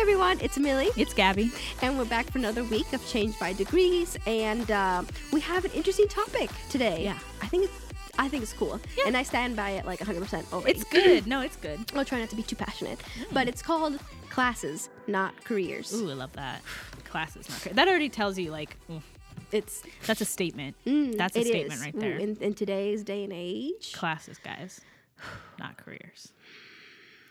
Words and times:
everyone, 0.00 0.38
it's 0.40 0.58
Millie, 0.58 0.90
It's 0.96 1.14
Gabby. 1.14 1.50
and 1.82 1.98
we're 1.98 2.04
back 2.04 2.30
for 2.30 2.38
another 2.38 2.62
week 2.64 2.92
of 2.92 3.04
Change 3.08 3.38
by 3.38 3.52
Degrees, 3.52 4.16
and 4.26 4.70
uh, 4.70 5.02
we 5.32 5.40
have 5.40 5.64
an 5.64 5.70
interesting 5.72 6.06
topic 6.06 6.50
today. 6.70 7.02
Yeah. 7.02 7.18
I 7.42 7.46
think 7.46 7.64
it's, 7.64 7.72
I 8.18 8.28
think 8.28 8.42
it's 8.42 8.52
cool, 8.52 8.80
Yeah. 8.96 9.04
and 9.06 9.16
I 9.16 9.22
stand 9.22 9.56
by 9.56 9.70
it 9.70 9.84
like 9.86 9.98
100% 10.00 10.52
over. 10.52 10.68
It's 10.68 10.84
good. 10.84 11.26
No, 11.26 11.40
it's 11.40 11.56
good. 11.56 11.80
I'll 11.94 12.04
try 12.04 12.20
not 12.20 12.30
to 12.30 12.36
be 12.36 12.42
too 12.42 12.56
passionate, 12.56 13.00
but 13.32 13.48
it's 13.48 13.62
called 13.62 13.98
classes, 14.30 14.88
not 15.06 15.42
careers. 15.44 15.92
Ooh, 15.94 16.10
I 16.10 16.14
love 16.14 16.32
that. 16.34 16.62
Classes, 17.04 17.48
not 17.48 17.60
careers. 17.62 17.76
That 17.76 17.88
already 17.88 18.08
tells 18.08 18.38
you, 18.38 18.50
like, 18.50 18.76
ooh, 18.90 19.02
It's 19.50 19.82
that's 20.06 20.20
a 20.20 20.24
statement. 20.26 20.76
mm, 20.86 21.16
that's 21.16 21.36
a 21.36 21.42
statement 21.44 21.74
is. 21.74 21.80
right 21.80 21.94
Ooh, 21.94 22.00
there. 22.00 22.16
in, 22.18 22.36
in 22.40 22.54
today's 22.54 23.02
day 23.02 23.24
and 23.24 23.32
age, 23.32 23.92
Classes, 23.92 24.38
guys, 24.44 24.80
not 25.58 25.76
careers. 25.78 26.32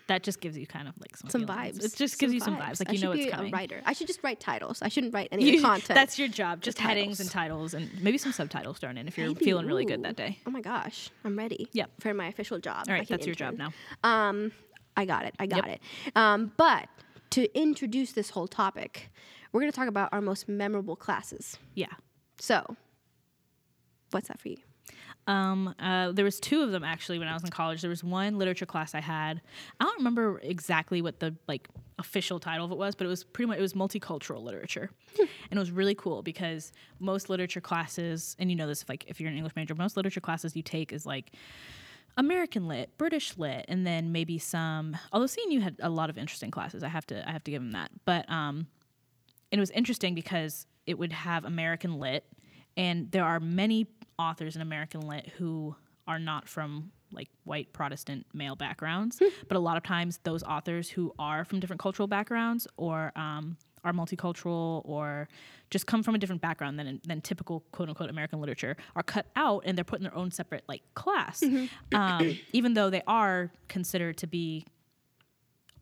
That 0.08 0.22
just 0.22 0.40
gives 0.40 0.56
you 0.56 0.68
kind 0.68 0.86
of 0.86 0.94
like 1.00 1.16
some, 1.16 1.30
some 1.30 1.46
vibes. 1.46 1.82
It 1.84 1.96
just 1.96 2.18
gives 2.20 2.32
you 2.32 2.38
some 2.38 2.56
vibes. 2.56 2.78
Like 2.78 2.90
I 2.90 2.92
you 2.92 3.00
know 3.00 3.10
it's 3.10 3.28
coming. 3.34 3.52
a 3.52 3.56
writer. 3.56 3.82
I 3.84 3.92
should 3.92 4.06
just 4.06 4.20
write 4.22 4.38
titles. 4.38 4.80
I 4.80 4.88
shouldn't 4.88 5.12
write 5.12 5.28
any 5.32 5.50
You- 5.50 5.60
content. 5.62 5.96
That's 5.96 6.16
your 6.16 6.28
job. 6.28 6.60
Just 6.60 6.78
headings 6.78 7.18
and 7.18 7.28
titles. 7.28 7.72
titles 7.72 7.92
and 7.92 8.02
maybe 8.04 8.16
some 8.16 8.30
subtitles 8.32 8.78
thrown 8.78 8.98
in 8.98 9.08
if 9.08 9.18
you're 9.18 9.26
Maybe, 9.28 9.44
feeling 9.44 9.66
really 9.66 9.84
good 9.84 10.04
that 10.04 10.14
day. 10.14 10.38
Oh 10.46 10.50
my 10.50 10.60
gosh, 10.60 11.10
I'm 11.24 11.36
ready. 11.36 11.68
Yep. 11.72 11.90
For 12.00 12.14
my 12.14 12.28
official 12.28 12.58
job. 12.60 12.84
All 12.88 12.94
right, 12.94 13.08
that's 13.08 13.26
your 13.26 13.34
job 13.34 13.54
intern. 13.54 13.72
now. 14.04 14.08
Um, 14.08 14.52
I 14.96 15.06
got 15.06 15.24
it. 15.24 15.34
I 15.40 15.46
got 15.46 15.66
Yep. 15.66 15.80
it. 16.06 16.16
Um, 16.16 16.52
but 16.56 16.88
to 17.30 17.58
introduce 17.58 18.12
this 18.12 18.30
whole 18.30 18.46
topic, 18.46 19.10
we're 19.52 19.60
going 19.60 19.72
to 19.72 19.76
talk 19.76 19.88
about 19.88 20.10
our 20.12 20.20
most 20.20 20.48
memorable 20.48 20.94
classes. 20.94 21.58
Yeah. 21.74 21.86
So, 22.38 22.76
what's 24.12 24.28
that 24.28 24.38
for 24.38 24.48
you? 24.50 24.58
Um, 25.26 25.74
uh, 25.80 26.12
there 26.12 26.24
was 26.24 26.38
two 26.38 26.62
of 26.62 26.70
them 26.70 26.84
actually 26.84 27.18
when 27.18 27.26
I 27.26 27.34
was 27.34 27.42
in 27.42 27.50
college. 27.50 27.80
There 27.80 27.90
was 27.90 28.04
one 28.04 28.38
literature 28.38 28.66
class 28.66 28.94
I 28.94 29.00
had. 29.00 29.40
I 29.80 29.84
don't 29.84 29.98
remember 29.98 30.38
exactly 30.42 31.02
what 31.02 31.18
the 31.18 31.34
like 31.48 31.68
official 31.98 32.38
title 32.38 32.64
of 32.64 32.72
it 32.72 32.78
was, 32.78 32.94
but 32.94 33.06
it 33.06 33.08
was 33.08 33.24
pretty 33.24 33.48
much 33.48 33.58
it 33.58 33.62
was 33.62 33.72
multicultural 33.72 34.42
literature, 34.42 34.90
and 35.18 35.28
it 35.52 35.58
was 35.58 35.70
really 35.72 35.94
cool 35.94 36.22
because 36.22 36.72
most 37.00 37.28
literature 37.28 37.60
classes, 37.60 38.36
and 38.38 38.50
you 38.50 38.56
know 38.56 38.68
this 38.68 38.82
if 38.82 38.88
like 38.88 39.04
if 39.08 39.20
you're 39.20 39.30
an 39.30 39.36
English 39.36 39.56
major, 39.56 39.74
most 39.74 39.96
literature 39.96 40.20
classes 40.20 40.54
you 40.54 40.62
take 40.62 40.92
is 40.92 41.04
like 41.04 41.32
American 42.16 42.68
lit, 42.68 42.96
British 42.96 43.36
lit, 43.36 43.64
and 43.68 43.86
then 43.86 44.12
maybe 44.12 44.38
some. 44.38 44.96
Although 45.12 45.26
CNU 45.26 45.60
had 45.60 45.76
a 45.80 45.90
lot 45.90 46.08
of 46.08 46.16
interesting 46.16 46.50
classes, 46.50 46.82
I 46.82 46.88
have 46.88 47.06
to 47.08 47.28
I 47.28 47.32
have 47.32 47.44
to 47.44 47.50
give 47.50 47.62
them 47.62 47.72
that. 47.72 47.90
But 48.04 48.30
um, 48.30 48.68
and 49.50 49.58
it 49.58 49.60
was 49.60 49.70
interesting 49.70 50.14
because 50.14 50.66
it 50.86 50.98
would 50.98 51.12
have 51.12 51.44
American 51.44 51.98
lit, 51.98 52.24
and 52.76 53.10
there 53.10 53.24
are 53.24 53.40
many 53.40 53.86
authors 54.18 54.56
in 54.56 54.62
American 54.62 55.00
lit 55.02 55.26
who 55.38 55.74
are 56.08 56.18
not 56.18 56.48
from 56.48 56.92
like 57.12 57.28
white 57.44 57.72
Protestant 57.72 58.26
male 58.34 58.56
backgrounds, 58.56 59.20
but 59.48 59.56
a 59.56 59.60
lot 59.60 59.76
of 59.76 59.82
times 59.82 60.18
those 60.24 60.42
authors 60.42 60.88
who 60.90 61.12
are 61.18 61.44
from 61.44 61.60
different 61.60 61.80
cultural 61.80 62.08
backgrounds 62.08 62.66
or 62.76 63.12
um, 63.16 63.56
are 63.84 63.92
multicultural 63.92 64.82
or 64.84 65.28
just 65.70 65.86
come 65.86 66.02
from 66.02 66.14
a 66.14 66.18
different 66.18 66.42
background 66.42 66.78
than 66.78 67.00
than 67.06 67.20
typical 67.20 67.60
quote 67.72 67.88
unquote 67.88 68.10
American 68.10 68.40
literature 68.40 68.76
are 68.96 69.02
cut 69.02 69.26
out 69.36 69.62
and 69.66 69.76
they're 69.78 69.84
put 69.84 69.98
in 70.00 70.02
their 70.04 70.14
own 70.16 70.30
separate 70.30 70.64
like 70.68 70.82
class, 70.94 71.42
um, 71.92 72.36
even 72.52 72.74
though 72.74 72.90
they 72.90 73.02
are 73.06 73.50
considered 73.68 74.16
to 74.18 74.26
be 74.26 74.64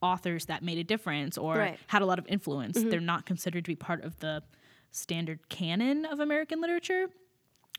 authors 0.02 0.46
that 0.46 0.62
made 0.62 0.78
a 0.78 0.84
difference 0.84 1.38
or 1.38 1.56
Right. 1.56 1.78
had 1.86 2.02
a 2.02 2.06
lot 2.06 2.18
of 2.18 2.26
influence. 2.28 2.76
They're 2.82 3.00
not 3.00 3.24
considered 3.24 3.64
to 3.64 3.70
be 3.70 3.76
part 3.76 4.04
of 4.04 4.18
the 4.20 4.42
standard 4.92 5.48
canon 5.48 6.04
of 6.04 6.20
American 6.20 6.60
literature 6.60 7.08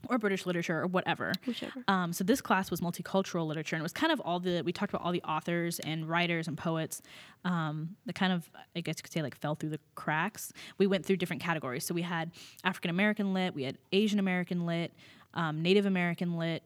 or 0.09 0.17
British 0.17 0.45
literature 0.45 0.79
or 0.81 0.88
whatever. 0.88 1.31
Whichever. 1.45 1.83
Um, 1.88 2.13
so 2.13 2.23
this 2.23 2.41
class 2.41 2.69
was 2.69 2.81
multicultural 2.81 3.47
literature, 3.47 3.75
and 3.75 3.81
it 3.81 3.83
was 3.83 3.93
kind 3.93 4.11
of 4.11 4.19
all 4.21 4.39
the 4.39 4.61
we 4.63 4.71
talked 4.71 4.93
about 4.93 5.03
all 5.05 5.11
the 5.11 5.23
authors 5.23 5.79
and 5.79 6.07
writers 6.07 6.47
and 6.47 6.57
poets 6.57 7.01
um, 7.43 7.95
that 8.05 8.13
kind 8.13 8.31
of 8.31 8.49
I 8.75 8.81
guess 8.81 8.95
you 8.99 9.03
could 9.03 9.11
say 9.13 9.21
like 9.21 9.35
fell 9.35 9.55
through 9.55 9.69
the 9.69 9.79
cracks. 9.95 10.53
We 10.78 10.88
went 10.88 11.06
through 11.06 11.17
different 11.17 11.41
categories. 11.41 11.85
So 11.85 11.94
we 11.94 12.01
had 12.03 12.31
African 12.63 12.89
American 12.91 13.33
lit, 13.33 13.56
we 13.56 13.63
had 13.63 13.78
Asian 13.91 14.19
American 14.19 14.66
lit, 14.66 14.91
um, 15.33 15.61
Native 15.61 15.85
American 15.85 16.38
lit, 16.38 16.63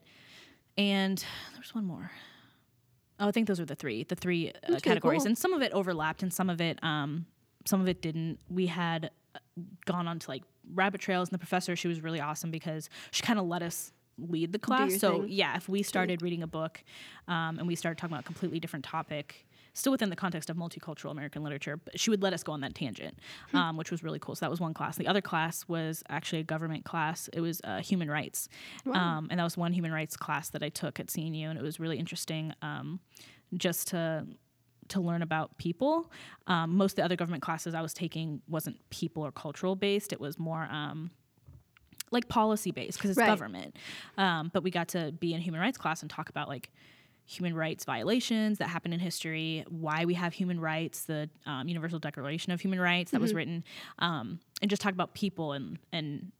and 0.76 1.24
there's 1.54 1.74
one 1.74 1.84
more. 1.84 2.10
Oh, 3.18 3.28
I 3.28 3.32
think 3.32 3.48
those 3.48 3.60
were 3.60 3.66
the 3.66 3.74
three, 3.74 4.04
the 4.04 4.16
three 4.16 4.48
uh, 4.48 4.72
Okay, 4.72 4.80
categories, 4.80 5.20
cool. 5.22 5.26
and 5.28 5.38
some 5.38 5.52
of 5.52 5.60
it 5.62 5.72
overlapped, 5.72 6.22
and 6.22 6.32
some 6.32 6.48
of 6.48 6.60
it, 6.60 6.82
um, 6.82 7.26
some 7.66 7.80
of 7.80 7.86
it 7.88 8.00
didn't. 8.00 8.38
We 8.48 8.66
had 8.66 9.10
uh, 9.34 9.38
gone 9.84 10.08
on 10.08 10.18
to 10.20 10.30
like 10.30 10.42
rabbit 10.74 11.00
trails, 11.00 11.28
and 11.28 11.34
the 11.34 11.38
professor, 11.38 11.76
she 11.76 11.88
was 11.88 12.00
really 12.02 12.20
awesome 12.20 12.50
because 12.50 12.88
she 13.10 13.22
kind 13.22 13.38
of 13.38 13.46
let 13.46 13.62
us 13.62 13.92
lead 14.18 14.52
the 14.52 14.58
class. 14.58 14.98
So 14.98 15.22
thing. 15.22 15.26
yeah, 15.30 15.56
if 15.56 15.68
we 15.68 15.82
started 15.82 16.20
reading 16.22 16.42
a 16.42 16.46
book, 16.46 16.82
um, 17.28 17.58
and 17.58 17.66
we 17.66 17.74
started 17.74 17.98
talking 17.98 18.12
about 18.14 18.20
a 18.22 18.26
completely 18.26 18.60
different 18.60 18.84
topic, 18.84 19.46
still 19.72 19.92
within 19.92 20.10
the 20.10 20.16
context 20.16 20.50
of 20.50 20.56
multicultural 20.56 21.10
American 21.10 21.42
literature, 21.42 21.76
but 21.78 21.98
she 21.98 22.10
would 22.10 22.22
let 22.22 22.32
us 22.34 22.42
go 22.42 22.52
on 22.52 22.60
that 22.60 22.74
tangent, 22.74 23.18
Hmm. 23.50 23.56
um, 23.56 23.76
which 23.76 23.90
was 23.90 24.02
really 24.02 24.18
cool. 24.18 24.34
So 24.34 24.44
that 24.44 24.50
was 24.50 24.60
one 24.60 24.74
class. 24.74 24.96
The 24.96 25.06
other 25.06 25.22
class 25.22 25.66
was 25.68 26.02
actually 26.08 26.40
a 26.40 26.44
government 26.44 26.84
class. 26.84 27.28
It 27.32 27.40
was 27.40 27.60
uh, 27.64 27.80
human 27.80 28.10
rights, 28.10 28.48
um, 28.92 29.28
and 29.30 29.38
that 29.40 29.44
was 29.44 29.56
one 29.56 29.72
human 29.72 29.92
rights 29.92 30.16
class 30.16 30.50
that 30.50 30.62
I 30.62 30.68
took 30.68 31.00
at 31.00 31.06
CNU, 31.06 31.48
and 31.48 31.58
it 31.58 31.62
was 31.62 31.80
really 31.80 31.98
interesting, 31.98 32.52
um, 32.62 33.00
just 33.56 33.88
to 33.88 34.26
to 34.90 35.00
learn 35.00 35.22
about 35.22 35.56
people. 35.58 36.10
Um, 36.46 36.76
most 36.76 36.92
of 36.92 36.96
the 36.96 37.04
other 37.04 37.16
government 37.16 37.42
classes 37.42 37.74
I 37.74 37.82
was 37.82 37.94
taking 37.94 38.42
wasn't 38.48 38.76
people 38.90 39.24
or 39.24 39.32
cultural 39.32 39.76
based. 39.76 40.12
It 40.12 40.20
was 40.20 40.38
more 40.38 40.68
um, 40.70 41.10
like 42.10 42.28
policy 42.28 42.70
based 42.70 42.98
because 42.98 43.10
it's 43.10 43.18
Right. 43.18 43.26
government. 43.26 43.76
Um, 44.18 44.50
but 44.52 44.62
we 44.62 44.70
got 44.70 44.88
to 44.88 45.12
be 45.12 45.34
in 45.34 45.40
human 45.40 45.60
rights 45.60 45.78
class 45.78 46.02
and 46.02 46.10
talk 46.10 46.28
about 46.28 46.48
like 46.48 46.70
human 47.26 47.54
rights 47.54 47.84
violations 47.84 48.58
that 48.58 48.68
happen 48.68 48.92
in 48.92 48.98
history, 48.98 49.64
why 49.68 50.04
we 50.04 50.14
have 50.14 50.32
human 50.32 50.58
rights, 50.58 51.04
the 51.04 51.30
um, 51.46 51.68
Universal 51.68 52.00
Declaration 52.00 52.52
of 52.52 52.60
Human 52.60 52.80
Rights 52.80 53.12
that 53.12 53.20
was 53.20 53.32
written, 53.34 53.62
um, 54.00 54.40
and 54.60 54.68
just 54.68 54.82
talk 54.82 54.92
about 54.92 55.14
people 55.14 55.52
and 55.52 55.78
and 55.92 56.32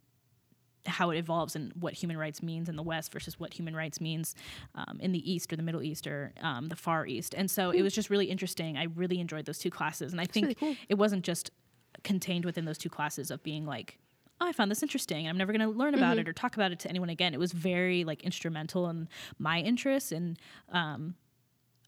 how 0.87 1.11
it 1.11 1.19
evolves 1.19 1.55
and 1.57 1.73
what 1.75 1.93
human 1.93 2.17
rights 2.17 2.43
means 2.43 2.69
in 2.69 2.77
the 2.77 2.83
West 2.83 3.13
versus 3.13 3.39
what 3.39 3.53
human 3.55 3.77
rights 3.77 4.01
means 4.01 4.35
um, 4.75 4.99
in 5.01 5.13
the 5.13 5.31
East 5.31 5.53
or 5.53 5.57
the 5.57 5.63
Middle 5.63 5.83
East 5.83 6.07
or 6.07 6.33
um, 6.41 6.69
the 6.69 6.77
Far 6.77 7.07
East. 7.07 7.35
And 7.37 7.51
so 7.51 7.71
it 7.71 7.83
was 7.83 7.95
just 7.95 8.09
really 8.11 8.27
interesting. 8.27 8.77
I 8.79 8.85
really 8.95 9.21
enjoyed 9.21 9.45
those 9.45 9.59
two 9.59 9.71
classes, 9.71 10.13
and 10.13 10.21
I 10.21 10.25
think 10.27 10.45
really 10.45 10.55
cool. 10.55 10.77
it 10.89 10.95
wasn't 10.95 11.25
just 11.25 11.51
contained 12.03 12.45
within 12.45 12.65
those 12.65 12.79
two 12.79 12.89
classes 12.89 13.31
of 13.31 13.43
being 13.43 13.67
like. 13.67 13.99
Oh, 14.43 14.47
I 14.47 14.53
found 14.53 14.71
this 14.71 14.83
interesting. 14.83 15.29
I'm 15.29 15.37
never 15.37 15.53
going 15.53 15.61
to 15.71 15.77
learn 15.79 15.93
about 15.95 16.13
Mm-hmm. 16.13 16.21
it 16.21 16.29
or 16.31 16.33
talk 16.33 16.55
about 16.55 16.73
it 16.73 16.79
to 16.79 16.89
anyone 16.89 17.11
again. 17.11 17.35
It 17.35 17.39
was 17.39 17.53
very 17.53 18.05
like 18.05 18.23
instrumental 18.23 18.89
in 18.89 19.07
my 19.39 19.61
interests 19.61 20.13
and 20.13 20.39
um, 20.73 21.15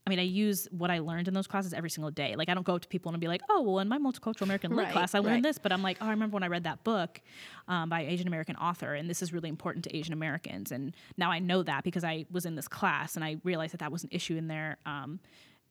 I 0.05 0.09
mean, 0.09 0.19
I 0.19 0.23
use 0.23 0.67
what 0.71 0.91
I 0.91 0.99
learned 0.99 1.29
in 1.29 1.33
those 1.33 1.47
classes 1.47 1.73
every 1.73 1.89
single 1.89 2.11
day. 2.11 2.35
Like, 2.35 2.49
I 2.49 2.53
don't 2.53 2.65
go 2.65 2.75
up 2.75 2.81
to 2.81 2.87
people 2.89 3.11
and 3.13 3.21
be 3.21 3.27
like, 3.29 3.41
"Oh, 3.49 3.61
well, 3.61 3.79
in 3.79 3.87
my 3.87 3.97
multicultural 3.97 4.41
American 4.41 4.71
lit 4.71 4.85
Right, 4.85 4.91
class, 4.91 5.15
I 5.15 5.19
learned 5.19 5.35
right. 5.35 5.43
this," 5.43 5.57
but 5.57 5.71
I'm 5.71 5.81
like, 5.81 5.97
"Oh, 6.01 6.07
I 6.07 6.09
remember 6.09 6.33
when 6.33 6.43
I 6.43 6.47
read 6.47 6.65
that 6.65 6.83
book 6.83 7.21
um, 7.69 7.87
by 7.89 8.01
Asian 8.01 8.27
American 8.27 8.55
author, 8.57 8.93
and 8.95 9.09
this 9.09 9.21
is 9.21 9.31
really 9.31 9.47
important 9.49 9.85
to 9.85 9.95
Asian 9.95 10.11
Americans." 10.13 10.71
And 10.73 10.93
now 11.17 11.31
I 11.31 11.39
know 11.39 11.63
that 11.63 11.85
because 11.85 12.03
I 12.03 12.25
was 12.31 12.45
in 12.45 12.55
this 12.55 12.67
class, 12.67 13.15
and 13.15 13.23
I 13.23 13.37
realized 13.45 13.71
that 13.73 13.79
that 13.79 13.91
was 13.93 14.03
an 14.03 14.09
issue 14.11 14.35
in 14.35 14.47
their 14.47 14.77
um, 14.85 15.19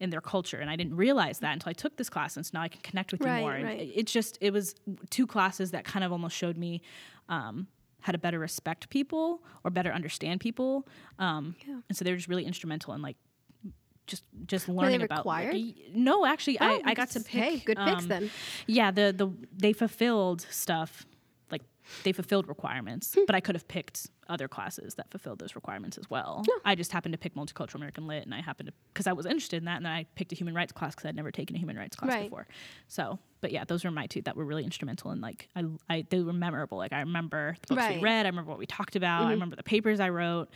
in 0.00 0.08
their 0.10 0.22
culture, 0.22 0.56
and 0.58 0.70
I 0.70 0.76
didn't 0.76 0.96
realize 0.96 1.40
that 1.40 1.52
until 1.52 1.68
I 1.70 1.74
took 1.74 1.96
this 1.96 2.08
class, 2.08 2.36
and 2.36 2.44
so 2.46 2.50
now 2.54 2.62
I 2.62 2.68
can 2.68 2.80
connect 2.80 3.12
with 3.12 3.20
Right, 3.20 3.34
you 3.36 3.40
more. 3.42 3.52
And 3.54 3.68
it- 3.68 3.92
it's 3.94 4.12
just 4.12 4.38
it 4.40 4.52
was 4.52 4.74
two 5.10 5.26
classes 5.26 5.72
that 5.72 5.84
kind 5.84 6.04
of 6.04 6.10
almost 6.10 6.34
showed 6.36 6.56
me. 6.56 6.80
Um, 7.28 7.66
how 8.00 8.10
to 8.10 8.18
better 8.18 8.40
respect 8.40 8.90
people 8.90 9.44
or 9.62 9.70
better 9.70 9.92
understand 9.92 10.40
people, 10.40 10.88
um, 11.20 11.54
Yeah. 11.64 11.78
and 11.88 11.96
so 11.96 12.04
they're 12.04 12.16
just 12.16 12.26
really 12.26 12.44
instrumental 12.44 12.94
in 12.94 13.00
like 13.00 13.16
just 14.12 14.24
just 14.46 14.68
learning 14.68 15.02
about 15.02 15.24
like, 15.26 15.54
no 15.94 16.24
actually 16.32 16.58
I, 16.60 16.74
Oh, 16.74 16.80
I 16.84 16.94
got 16.94 17.10
to 17.10 17.20
pick 17.20 17.42
Hey, 17.44 17.56
good 17.70 17.78
picks 17.88 18.02
um, 18.02 18.08
then. 18.08 18.30
yeah 18.66 18.90
the 18.98 19.06
the 19.20 19.26
they 19.64 19.72
fulfilled 19.72 20.40
stuff 20.50 21.04
like 21.50 21.62
they 22.04 22.12
fulfilled 22.12 22.46
requirements 22.48 23.14
Hmm. 23.14 23.24
but 23.26 23.34
i 23.34 23.40
could 23.40 23.54
have 23.54 23.66
picked 23.68 23.98
other 24.28 24.48
classes 24.48 24.94
that 24.98 25.10
fulfilled 25.10 25.38
those 25.42 25.54
requirements 25.54 25.96
as 25.98 26.08
well 26.08 26.42
i 26.64 26.74
just 26.74 26.92
happened 26.92 27.12
to 27.12 27.18
pick 27.24 27.34
multicultural 27.34 27.76
american 27.76 28.06
lit 28.06 28.22
and 28.24 28.34
i 28.34 28.40
happened 28.40 28.68
to 28.68 28.72
because 28.92 29.06
i 29.06 29.12
was 29.12 29.26
interested 29.26 29.56
in 29.62 29.64
that 29.64 29.76
and 29.78 29.84
then 29.86 29.92
i 29.92 30.06
picked 30.14 30.32
a 30.32 30.34
human 30.34 30.54
rights 30.54 30.72
class 30.72 30.94
because 30.94 31.08
i'd 31.08 31.16
never 31.16 31.30
taken 31.30 31.56
a 31.56 31.58
human 31.58 31.76
rights 31.76 31.96
class 31.96 32.10
Right. 32.14 32.24
before 32.30 32.46
so 32.88 33.18
but 33.42 33.50
yeah 33.52 33.64
those 33.64 33.84
were 33.84 33.90
my 33.90 34.06
two 34.06 34.22
that 34.22 34.36
were 34.36 34.44
really 34.44 34.64
instrumental 34.64 35.10
and 35.10 35.20
like 35.20 35.48
I, 35.56 35.64
I 35.90 36.06
they 36.08 36.20
were 36.20 36.32
memorable 36.46 36.78
like 36.78 36.92
i 36.92 37.00
remember 37.00 37.56
the 37.62 37.66
books 37.74 37.78
Right. 37.82 37.90
Mm-hmm. 37.96 38.04
we 38.04 38.10
read 38.10 38.26
i 38.26 38.28
remember 38.28 38.50
what 38.50 38.58
we 38.58 38.66
talked 38.66 38.96
about 38.96 39.24
i 39.26 39.30
remember 39.32 39.56
the 39.56 39.62
papers 39.74 39.98
i 40.00 40.08
wrote 40.08 40.48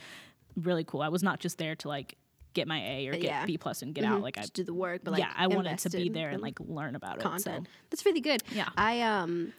really 0.55 0.83
cool 0.85 1.01
i 1.03 1.09
was 1.09 1.21
not 1.21 1.39
just 1.39 1.57
there 1.59 1.75
to 1.75 1.87
like 1.87 2.17
get 2.53 2.67
my 2.67 2.79
a 2.81 3.07
or 3.07 3.11
get 3.13 3.23
Yeah. 3.23 3.45
b 3.45 3.57
plus 3.57 3.81
and 3.81 3.93
get 3.93 4.03
Mhm. 4.03 4.07
out 4.13 4.21
like 4.21 4.37
i 4.37 4.41
Just 4.41 4.53
do 4.53 4.63
the 4.63 4.73
work, 4.73 5.01
but 5.03 5.11
like 5.11 5.21
yeah 5.21 5.31
i 5.35 5.47
wanted 5.47 5.77
to 5.79 5.89
be 5.89 6.09
there 6.09 6.29
and 6.29 6.41
like 6.41 6.59
learn 6.59 6.95
about 6.95 7.19
content. 7.19 7.67
it 7.67 7.71
That's 7.89 8.05
really 8.05 8.21
good. 8.21 8.41
Yeah. 8.51 8.69
I 8.77 9.01
um 9.01 9.53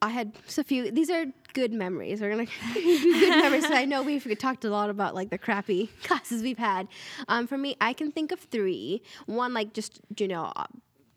I 0.00 0.08
had 0.08 0.32
so 0.48 0.64
few 0.64 0.90
these 0.90 1.10
are 1.10 1.26
good 1.52 1.72
memories. 1.72 2.20
We're 2.20 2.30
gonna 2.30 2.46
be 2.74 2.98
good 3.20 3.28
memories. 3.42 3.64
I 3.66 3.84
know 3.84 4.02
we've 4.02 4.26
talked 4.38 4.64
a 4.64 4.70
lot 4.70 4.90
about 4.90 5.14
like 5.14 5.30
the 5.30 5.38
crappy 5.38 5.86
classes 6.02 6.42
we've 6.42 6.58
had. 6.58 6.88
Um 7.28 7.46
for 7.46 7.56
me, 7.56 7.76
I 7.80 7.92
can 7.92 8.10
think 8.10 8.32
of 8.32 8.40
three. 8.40 9.02
One 9.26 9.54
like 9.54 9.72
just 9.72 10.00
you 10.18 10.26
know 10.26 10.52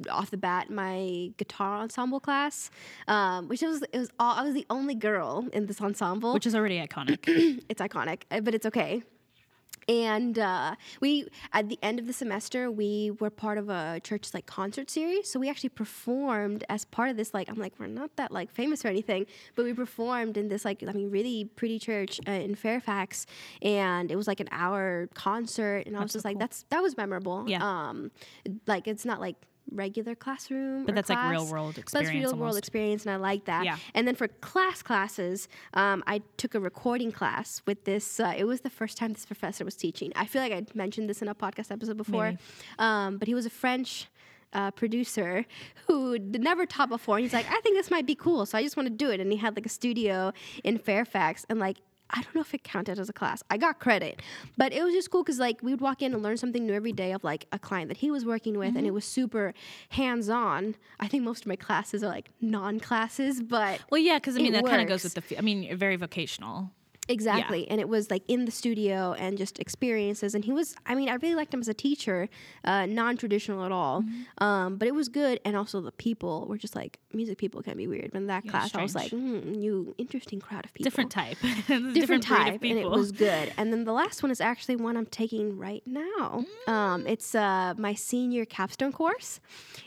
off 0.09 0.29
the 0.29 0.37
bat, 0.37 0.69
my 0.69 1.31
guitar 1.37 1.77
ensemble 1.77 2.19
class, 2.19 2.69
um, 3.07 3.47
which 3.47 3.61
was 3.63 3.81
it 3.93 3.97
was 3.97 4.09
all 4.19 4.35
I 4.35 4.43
was 4.43 4.53
the 4.53 4.65
only 4.69 4.93
girl 4.93 5.47
in 5.53 5.65
this 5.67 5.79
ensemble 5.81 6.33
which 6.33 6.45
is 6.45 6.53
already 6.53 6.77
iconic 6.85 7.19
it's 7.69 7.81
iconic, 7.81 8.23
uh, 8.29 8.41
but 8.41 8.53
it's 8.53 8.65
okay. 8.67 9.01
And 9.87 10.39
uh, 10.39 10.75
we 10.99 11.27
at 11.53 11.69
the 11.69 11.77
end 11.83 11.99
of 11.99 12.07
the 12.07 12.13
semester 12.13 12.71
we 12.71 13.11
were 13.19 13.29
part 13.29 13.57
of 13.57 13.69
a 13.69 13.99
church 14.03 14.33
like 14.33 14.45
concert 14.45 14.89
series 14.89 15.29
so 15.29 15.39
we 15.39 15.49
actually 15.49 15.69
performed 15.69 16.63
as 16.69 16.85
part 16.85 17.09
of 17.09 17.17
this 17.17 17.33
like 17.33 17.47
i'm 17.49 17.55
like 17.55 17.73
we're 17.79 17.85
not 17.87 18.09
that 18.15 18.31
like 18.31 18.49
famous 18.51 18.83
or 18.83 18.87
anything 18.87 19.25
but 19.55 19.63
we 19.65 19.73
performed 19.73 20.37
in 20.37 20.47
this 20.47 20.65
like 20.65 20.83
i 20.87 20.91
mean 20.91 21.11
really 21.11 21.45
pretty 21.55 21.77
church 21.77 22.19
uh, 22.27 22.31
in 22.31 22.55
fairfax 22.55 23.25
and 23.61 24.11
it 24.11 24.15
was 24.15 24.27
like 24.27 24.39
an 24.39 24.49
hour 24.51 25.07
concert 25.13 25.83
and 25.85 25.95
i 25.95 25.99
was 25.99 26.05
That's 26.05 26.13
so 26.13 26.17
just 26.17 26.25
like 26.25 26.33
cool. 26.35 26.39
that's 26.39 26.65
that 26.69 26.81
was 26.81 26.97
memorable 26.97 27.45
Yeah. 27.47 27.59
um 27.89 28.11
like 28.65 28.87
it's 28.87 29.05
not 29.05 29.19
like 29.21 29.35
regular 29.71 30.15
classroom 30.15 30.85
But 30.85 30.95
that's 30.95 31.09
like 31.09 31.29
real 31.31 31.41
class, 31.41 31.51
world 31.51 31.73
but 31.75 31.81
it's 31.81 31.93
experience. 31.93 32.31
real 32.31 32.39
world 32.39 32.57
experience, 32.57 33.05
and 33.05 33.11
I 33.11 33.17
like 33.17 33.45
that. 33.45 33.65
Yeah. 33.65 33.77
And 33.93 34.07
then 34.07 34.15
for 34.15 34.27
class 34.27 34.81
classes, 34.81 35.47
um, 35.73 36.03
I 36.07 36.21
took 36.37 36.55
a 36.55 36.59
recording 36.59 37.11
class 37.11 37.61
with 37.65 37.83
this. 37.85 38.19
Uh, 38.19 38.33
it 38.37 38.45
was 38.45 38.61
the 38.61 38.69
first 38.69 38.97
time 38.97 39.13
this 39.13 39.25
professor 39.25 39.65
was 39.65 39.75
teaching. 39.75 40.11
I 40.15 40.25
feel 40.25 40.41
like 40.41 40.53
I 40.53 40.65
mentioned 40.73 41.09
this 41.09 41.21
in 41.21 41.27
a 41.27 41.35
podcast 41.35 41.71
episode 41.71 41.97
before, 41.97 42.33
um, 42.79 43.17
but 43.17 43.27
he 43.27 43.33
was 43.33 43.45
a 43.45 43.49
French. 43.49 44.07
Uh, 44.53 44.71
producer 44.71 45.45
who 45.87 46.17
never 46.17 46.65
taught 46.65 46.87
before. 46.87 47.17
And 47.17 47.25
he's 47.25 47.33
like, 47.33 47.45
I 47.51 47.59
think 47.59 47.75
this 47.75 47.91
might 47.91 48.05
be 48.05 48.15
cool. 48.15 48.45
So 48.45 48.57
I 48.57 48.63
just 48.63 48.77
want 48.77 48.87
to 48.87 48.93
do 48.93 49.09
it. 49.09 49.19
And 49.19 49.29
he 49.29 49.37
had 49.37 49.53
like 49.57 49.65
a 49.65 49.69
studio 49.69 50.31
in 50.63 50.77
Fairfax. 50.77 51.45
And 51.49 51.59
like, 51.59 51.79
I 52.09 52.21
don't 52.21 52.35
know 52.35 52.41
if 52.41 52.53
it 52.53 52.63
counted 52.63 52.99
as 52.99 53.09
a 53.09 53.13
class. 53.13 53.43
I 53.49 53.57
got 53.57 53.79
credit, 53.79 54.21
but 54.57 54.71
it 54.73 54.83
was 54.83 54.93
just 54.93 55.09
cool 55.09 55.23
because 55.23 55.39
like 55.39 55.61
we 55.63 55.71
would 55.71 55.81
walk 55.81 56.01
in 56.01 56.13
and 56.13 56.21
learn 56.21 56.37
something 56.37 56.65
new 56.65 56.73
every 56.73 56.91
day 56.91 57.11
of 57.11 57.23
like 57.23 57.45
a 57.51 57.59
client 57.59 57.87
that 57.89 57.97
he 57.97 58.11
was 58.11 58.25
working 58.25 58.57
with, 58.57 58.69
and 58.69 58.77
mm-hmm. 58.77 58.87
it 58.87 58.93
was 58.93 59.05
super 59.05 59.53
hands 59.89 60.29
on. 60.29 60.75
I 60.99 61.07
think 61.07 61.23
most 61.23 61.41
of 61.41 61.47
my 61.47 61.55
classes 61.55 62.03
are 62.03 62.09
like 62.09 62.29
non 62.41 62.79
classes, 62.79 63.41
but 63.41 63.81
Well, 63.89 64.01
yeah, 64.01 64.17
because 64.17 64.35
I 64.35 64.39
mean 64.39 64.53
that 64.53 64.65
kind 64.65 64.81
of 64.81 64.87
goes 64.87 65.03
with 65.03 65.15
the. 65.15 65.37
I 65.37 65.41
mean, 65.41 65.75
very 65.77 65.95
vocational. 65.95 66.71
Exactly. 67.07 67.67
And 67.69 67.79
it 67.79 67.87
was 67.87 68.09
like 68.09 68.23
in 68.27 68.45
the 68.45 68.51
studio 68.51 69.13
and 69.13 69.37
just 69.37 69.59
experiences. 69.59 70.33
And 70.33 70.43
he 70.43 70.51
was, 70.51 70.75
I 70.85 70.95
mean, 70.95 71.09
I 71.09 71.15
really 71.15 71.35
liked 71.35 71.53
him 71.53 71.59
as 71.59 71.67
a 71.67 71.73
teacher, 71.73 72.29
uh, 72.63 72.85
non 72.85 73.15
traditional 73.17 73.63
at 73.63 73.71
all. 73.71 74.01
Mm-hmm. 74.01 74.43
Um, 74.43 74.77
but 74.77 74.87
it 74.87 74.93
was 74.95 75.07
good. 75.09 75.39
And 75.45 75.55
also 75.55 75.81
the 75.81 75.91
people 75.91 76.45
were 76.47 76.57
just 76.57 76.75
like, 76.75 76.99
music 77.13 77.37
people 77.37 77.61
can 77.61 77.77
be 77.77 77.87
weird. 77.87 78.11
But 78.11 78.19
in 78.19 78.27
that 78.27 78.45
Yeah, 78.45 78.51
class, 78.51 78.75
I 78.75 78.81
was 78.81 78.95
like, 78.95 79.07
strange. 79.07 79.43
hmm, 79.43 79.53
you 79.61 79.93
interesting 79.97 80.39
crowd 80.39 80.65
of 80.65 80.73
people. 80.73 80.85
Different 80.89 81.11
type. 81.11 81.37
Different, 81.67 82.23
of 82.23 82.29
type, 82.37 82.53
and 82.53 82.63
it 82.71 82.75
people. 82.75 82.91
was 82.91 83.11
good. 83.11 83.53
And 83.57 83.71
then 83.71 83.83
the 83.85 83.93
last 83.93 84.23
one 84.23 84.31
is 84.31 84.41
actually 84.41 84.75
one 84.75 84.97
I'm 84.97 85.05
taking 85.05 85.57
right 85.57 85.83
now. 85.85 86.43
Um, 86.67 87.05
it's 87.07 87.35
uh, 87.35 87.73
my 87.77 87.93
senior 87.93 88.45
capstone 88.45 88.91
course, 88.91 89.39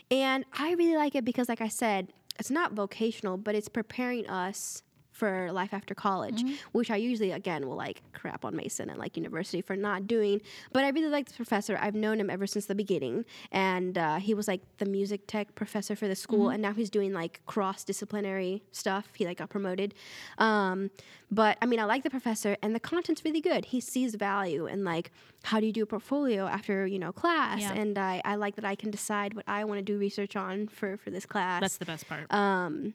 and 0.09 0.45
I 0.53 0.73
really 0.73 0.95
like 0.95 1.15
it 1.15 1.25
because, 1.25 1.49
like 1.49 1.61
I 1.61 1.67
said, 1.67 2.13
it's 2.39 2.49
not 2.49 2.73
vocational, 2.73 3.37
but 3.37 3.55
it's 3.55 3.67
preparing 3.67 4.27
us 4.29 4.83
for 5.19 5.51
life 5.51 5.73
after 5.73 5.93
college, 5.93 6.41
which 6.71 6.89
I 6.89 6.95
usually 6.95 7.31
again 7.31 7.67
will 7.67 7.75
like 7.75 8.01
crap 8.13 8.45
on 8.45 8.55
Mason 8.55 8.89
and 8.89 8.97
like 8.97 9.17
university 9.17 9.61
for 9.61 9.75
not 9.75 10.07
doing. 10.07 10.41
But 10.73 10.83
I 10.85 10.89
really 10.89 11.09
like 11.09 11.25
this 11.27 11.35
professor. 11.35 11.77
I've 11.79 11.95
known 12.03 12.19
him 12.21 12.29
ever 12.29 12.47
since 12.47 12.65
the 12.67 12.75
beginning, 12.75 13.25
and 13.51 13.97
uh, 13.97 14.17
he 14.27 14.33
was 14.33 14.47
like 14.47 14.61
the 14.77 14.85
music 14.85 15.21
tech 15.27 15.53
professor 15.55 15.95
for 15.95 16.07
the 16.07 16.15
school, 16.15 16.49
and 16.49 16.61
now 16.61 16.73
he's 16.73 16.89
doing 16.89 17.11
like 17.13 17.41
cross 17.45 17.83
disciplinary 17.83 18.63
stuff. 18.71 19.05
He 19.15 19.25
like 19.25 19.37
got 19.37 19.49
promoted. 19.49 19.93
Um, 20.37 20.89
but 21.29 21.57
I 21.61 21.65
mean, 21.65 21.79
I 21.79 21.83
like 21.85 22.03
the 22.03 22.09
professor, 22.09 22.55
and 22.63 22.73
the 22.73 22.79
content's 22.79 23.23
really 23.25 23.41
good. 23.41 23.65
He 23.65 23.79
sees 23.81 24.15
value 24.15 24.65
in 24.67 24.83
like 24.83 25.11
how 25.43 25.59
do 25.59 25.65
you 25.65 25.71
do 25.73 25.83
a 25.83 25.85
portfolio 25.85 26.47
after 26.47 26.87
you 26.87 26.99
know 26.99 27.11
class, 27.11 27.59
Yeah. 27.61 27.73
and 27.73 27.97
I, 27.97 28.21
I 28.25 28.35
like 28.35 28.55
that 28.55 28.65
I 28.65 28.75
can 28.75 28.89
decide 28.91 29.33
what 29.33 29.45
I 29.47 29.63
want 29.65 29.77
to 29.79 29.83
do 29.83 29.97
research 29.97 30.35
on 30.35 30.67
for 30.67 30.97
for 30.97 31.09
this 31.11 31.25
class. 31.25 31.61
That's 31.61 31.77
the 31.77 31.85
best 31.85 32.07
part. 32.07 32.31
Um, 32.33 32.93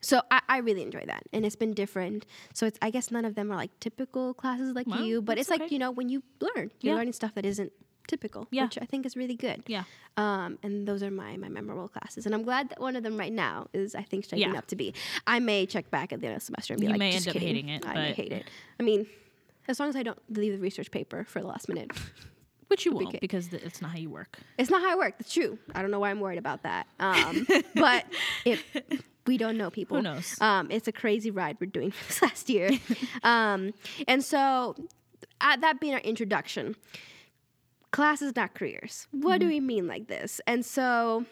so 0.00 0.22
I, 0.30 0.40
I 0.48 0.58
really 0.58 0.82
enjoy 0.82 1.04
that, 1.06 1.22
and 1.32 1.44
it's 1.46 1.56
been 1.56 1.74
different. 1.74 2.26
So 2.54 2.66
it's 2.66 2.78
I 2.82 2.90
guess 2.90 3.10
none 3.10 3.24
of 3.24 3.34
them 3.34 3.50
are 3.52 3.56
like 3.56 3.70
typical 3.80 4.34
classes 4.34 4.74
like 4.74 4.86
Well, 4.86 5.04
you, 5.04 5.22
but 5.22 5.38
it's 5.38 5.50
like 5.50 5.70
you 5.70 5.78
know 5.78 5.90
when 5.90 6.08
you 6.08 6.22
learn, 6.40 6.70
you're 6.80 6.92
Yeah. 6.92 6.94
learning 6.94 7.12
stuff 7.14 7.34
that 7.34 7.44
isn't 7.46 7.72
typical, 8.06 8.46
Yeah. 8.50 8.64
which 8.64 8.78
I 8.80 8.86
think 8.86 9.04
is 9.04 9.16
really 9.16 9.34
good. 9.36 9.62
yeah. 9.66 9.84
Um, 10.16 10.58
and 10.62 10.88
those 10.88 11.02
are 11.02 11.10
my 11.10 11.36
my 11.36 11.48
memorable 11.48 11.88
classes, 11.88 12.26
and 12.26 12.34
I'm 12.34 12.42
glad 12.42 12.70
that 12.70 12.80
one 12.80 12.96
of 12.96 13.02
them 13.02 13.16
right 13.18 13.32
now 13.32 13.68
is 13.72 13.94
I 13.94 14.02
think 14.02 14.24
shaping 14.24 14.38
Yeah. 14.52 14.58
up 14.58 14.66
to 14.68 14.76
be. 14.76 14.94
I 15.26 15.38
may 15.40 15.66
check 15.66 15.90
back 15.90 16.12
at 16.12 16.20
the 16.20 16.26
end 16.26 16.36
of 16.36 16.40
the 16.40 16.46
semester 16.46 16.74
and 16.74 16.80
be 16.80 16.86
You 16.86 16.92
like, 16.92 16.98
may 16.98 17.12
just 17.12 17.26
end 17.28 17.36
up 17.36 17.40
kidding. 17.40 17.54
hating 17.68 17.68
it, 17.70 17.86
I 17.86 17.94
may 17.94 18.12
hate 18.12 18.32
it. 18.32 18.46
I 18.80 18.82
mean, 18.82 19.06
as 19.68 19.78
long 19.78 19.88
as 19.90 19.96
I 19.96 20.02
don't 20.02 20.18
leave 20.30 20.52
the 20.54 20.58
research 20.58 20.90
paper 20.90 21.24
for 21.24 21.40
the 21.40 21.46
last 21.46 21.68
minute. 21.68 21.90
Which 22.68 22.84
you 22.84 22.92
won't 22.92 23.18
because 23.22 23.48
th- 23.48 23.62
it's 23.62 23.80
not 23.80 23.92
how 23.92 23.98
you 23.98 24.10
work. 24.10 24.38
It's 24.58 24.68
not 24.68 24.82
how 24.82 24.90
I 24.92 24.94
work. 24.94 25.14
That's 25.18 25.32
true. 25.32 25.58
I 25.74 25.80
don't 25.80 25.90
know 25.90 26.00
why 26.00 26.10
I'm 26.10 26.20
worried 26.20 26.36
about 26.38 26.64
that. 26.64 26.86
Um, 27.00 27.46
but 27.74 28.04
if 28.44 28.62
we 29.28 29.36
don't 29.38 29.56
know 29.56 29.70
people, 29.70 29.98
Who 29.98 30.02
knows? 30.02 30.36
Um, 30.40 30.70
it's 30.70 30.88
a 30.88 30.92
crazy 30.92 31.30
ride 31.30 31.56
we're 31.60 31.66
doing 31.70 31.92
this 32.08 32.20
last 32.22 32.50
year. 32.50 32.70
um, 33.22 33.72
and 34.08 34.24
so, 34.24 34.74
uh, 35.40 35.56
that 35.58 35.78
being 35.80 35.94
our 35.94 36.00
introduction, 36.00 36.74
classes 37.90 38.34
not 38.36 38.54
careers. 38.54 39.06
What 39.12 39.38
do 39.38 39.46
Mm-hmm. 39.46 39.48
we 39.54 39.60
mean 39.60 39.86
like 39.86 40.08
this? 40.08 40.40
And 40.46 40.64
so, 40.64 41.24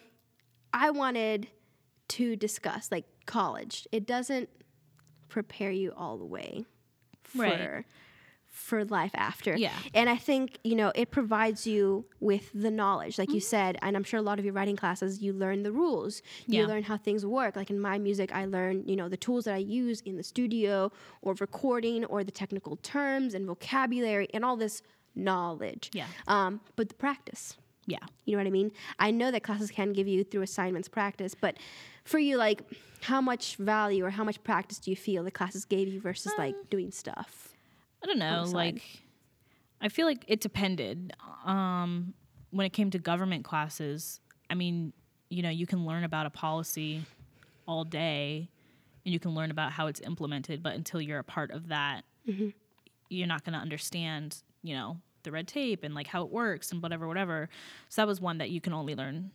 I 0.72 0.90
wanted 0.90 1.48
to 2.08 2.36
discuss 2.36 2.92
like 2.92 3.04
college. 3.26 3.86
It 3.92 4.06
doesn't 4.06 4.48
prepare 5.28 5.70
you 5.72 5.92
all 5.96 6.18
the 6.18 6.24
way 6.24 6.64
for 7.24 7.42
Right. 7.42 7.84
For 8.56 8.86
life 8.86 9.10
after. 9.14 9.54
Yeah. 9.54 9.70
And 9.92 10.08
I 10.08 10.16
think, 10.16 10.58
you 10.64 10.74
know, 10.74 10.90
it 10.94 11.10
provides 11.10 11.66
you 11.66 12.06
with 12.20 12.50
the 12.54 12.70
knowledge, 12.70 13.18
like 13.18 13.28
you 13.28 13.36
Mm-hmm. 13.36 13.44
said, 13.56 13.78
and 13.82 13.96
I'm 13.96 14.02
sure 14.02 14.18
a 14.18 14.22
lot 14.22 14.38
of 14.38 14.44
your 14.46 14.54
writing 14.54 14.76
classes, 14.76 15.20
you 15.22 15.34
learn 15.34 15.62
the 15.62 15.72
rules. 15.72 16.22
You 16.46 16.60
Yeah. 16.62 16.66
learn 16.66 16.82
how 16.82 16.96
things 16.96 17.24
work. 17.26 17.54
Like 17.54 17.68
in 17.68 17.78
my 17.78 17.98
music, 17.98 18.32
I 18.34 18.46
learn, 18.46 18.82
you 18.86 18.96
know, 18.96 19.08
the 19.10 19.16
tools 19.18 19.44
that 19.44 19.54
I 19.54 19.58
use 19.58 20.00
in 20.00 20.16
the 20.16 20.22
studio 20.22 20.90
or 21.20 21.34
recording 21.34 22.06
or 22.06 22.24
the 22.24 22.32
technical 22.32 22.76
terms 22.76 23.34
and 23.34 23.46
vocabulary 23.46 24.28
and 24.32 24.42
all 24.44 24.56
this 24.56 24.82
knowledge. 25.14 25.90
Yeah. 25.92 26.06
Um, 26.26 26.60
but 26.76 26.88
the 26.88 26.94
practice. 26.94 27.56
Yeah. 27.86 27.98
You 28.24 28.32
know 28.32 28.38
what 28.42 28.46
I 28.48 28.50
mean? 28.50 28.72
I 28.98 29.10
know 29.10 29.30
that 29.30 29.42
classes 29.42 29.70
can 29.70 29.92
give 29.92 30.08
you 30.08 30.24
through 30.24 30.42
assignments 30.42 30.88
practice, 30.88 31.34
but 31.34 31.56
for 32.04 32.18
you, 32.18 32.36
like, 32.36 32.62
how 33.02 33.20
much 33.20 33.56
value 33.56 34.04
or 34.04 34.10
how 34.10 34.24
much 34.24 34.42
practice 34.42 34.78
do 34.78 34.90
you 34.90 34.96
feel 34.96 35.22
the 35.22 35.30
classes 35.30 35.64
gave 35.64 35.86
you 35.88 36.00
versus 36.00 36.32
Um, 36.32 36.38
like 36.44 36.54
doing 36.70 36.90
stuff? 36.90 37.45
I 38.06 38.12
don't 38.12 38.18
know. 38.18 38.44
Like, 38.54 38.82
I 39.80 39.88
feel 39.88 40.06
like 40.06 40.24
it 40.28 40.40
depended. 40.40 41.12
Um, 41.44 42.14
when 42.50 42.66
it 42.66 42.72
came 42.72 42.90
to 42.90 42.98
government 42.98 43.44
classes, 43.44 44.20
I 44.48 44.54
mean, 44.54 44.92
you 45.28 45.42
know, 45.42 45.50
you 45.50 45.66
can 45.66 45.84
learn 45.84 46.04
about 46.04 46.26
a 46.26 46.30
policy 46.30 47.02
all 47.66 47.82
day 47.84 48.48
and 49.04 49.12
you 49.12 49.18
can 49.18 49.34
learn 49.34 49.50
about 49.50 49.72
how 49.72 49.88
it's 49.88 50.00
implemented, 50.00 50.62
but 50.62 50.74
until 50.74 51.00
you're 51.00 51.18
a 51.18 51.24
part 51.24 51.50
of 51.50 51.68
that, 51.68 52.02
Mm-hmm. 52.28 52.48
you're 53.08 53.28
not 53.28 53.44
going 53.44 53.52
to 53.52 53.58
understand, 53.60 54.42
you 54.64 54.74
know, 54.74 54.96
the 55.22 55.30
red 55.30 55.46
tape 55.46 55.84
and 55.84 55.94
like 55.94 56.08
how 56.08 56.22
it 56.22 56.30
works 56.30 56.72
and 56.72 56.82
whatever, 56.82 57.06
whatever. 57.06 57.48
So 57.88 58.02
that 58.02 58.08
was 58.08 58.20
one 58.20 58.38
that 58.38 58.50
you 58.50 58.60
can 58.60 58.72
only 58.72 58.94
learn. 58.96 59.30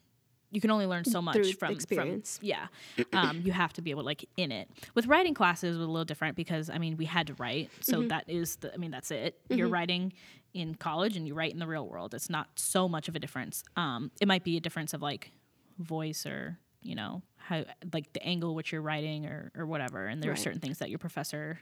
You 0.51 0.59
can 0.61 0.69
only 0.69 0.85
learn 0.85 1.05
so 1.05 1.21
much 1.21 1.35
Through 1.35 1.53
from 1.53 1.71
experience. 1.71 2.37
From, 2.37 2.47
yeah, 2.47 2.67
um, 3.13 3.41
you 3.43 3.51
have 3.53 3.73
to 3.73 3.81
be 3.81 3.89
able 3.91 4.01
to 4.01 4.05
like 4.05 4.27
in 4.37 4.51
it. 4.51 4.69
With 4.95 5.07
writing 5.07 5.33
classes, 5.33 5.75
it 5.75 5.79
was 5.79 5.87
a 5.87 5.91
little 5.91 6.05
different 6.05 6.35
because 6.35 6.69
I 6.69 6.77
mean 6.77 6.97
we 6.97 7.05
had 7.05 7.27
to 7.27 7.33
write, 7.35 7.69
so 7.79 7.99
Mm-hmm. 7.99 8.07
that 8.09 8.25
is 8.27 8.57
the. 8.57 8.73
I 8.73 8.77
mean 8.77 8.91
that's 8.91 9.11
it. 9.11 9.39
You're 9.49 9.69
writing 9.69 10.13
in 10.53 10.75
college 10.75 11.15
and 11.15 11.25
you 11.27 11.33
write 11.33 11.53
in 11.53 11.59
the 11.59 11.67
real 11.67 11.87
world. 11.87 12.13
It's 12.13 12.29
not 12.29 12.49
so 12.55 12.89
much 12.89 13.07
of 13.07 13.15
a 13.15 13.19
difference. 13.19 13.63
Um, 13.77 14.11
it 14.19 14.27
might 14.27 14.43
be 14.43 14.57
a 14.57 14.59
difference 14.59 14.93
of 14.93 15.01
like 15.01 15.31
voice 15.79 16.25
or 16.25 16.59
you 16.81 16.95
know 16.95 17.21
how 17.37 17.63
like 17.93 18.11
the 18.13 18.21
angle 18.23 18.53
which 18.53 18.71
you're 18.71 18.81
writing 18.81 19.25
or 19.25 19.51
or 19.55 19.65
whatever. 19.65 20.05
And 20.07 20.21
there 20.21 20.31
are 20.31 20.35
certain 20.35 20.59
things 20.59 20.79
that 20.79 20.89
your 20.89 20.99
professor 20.99 21.59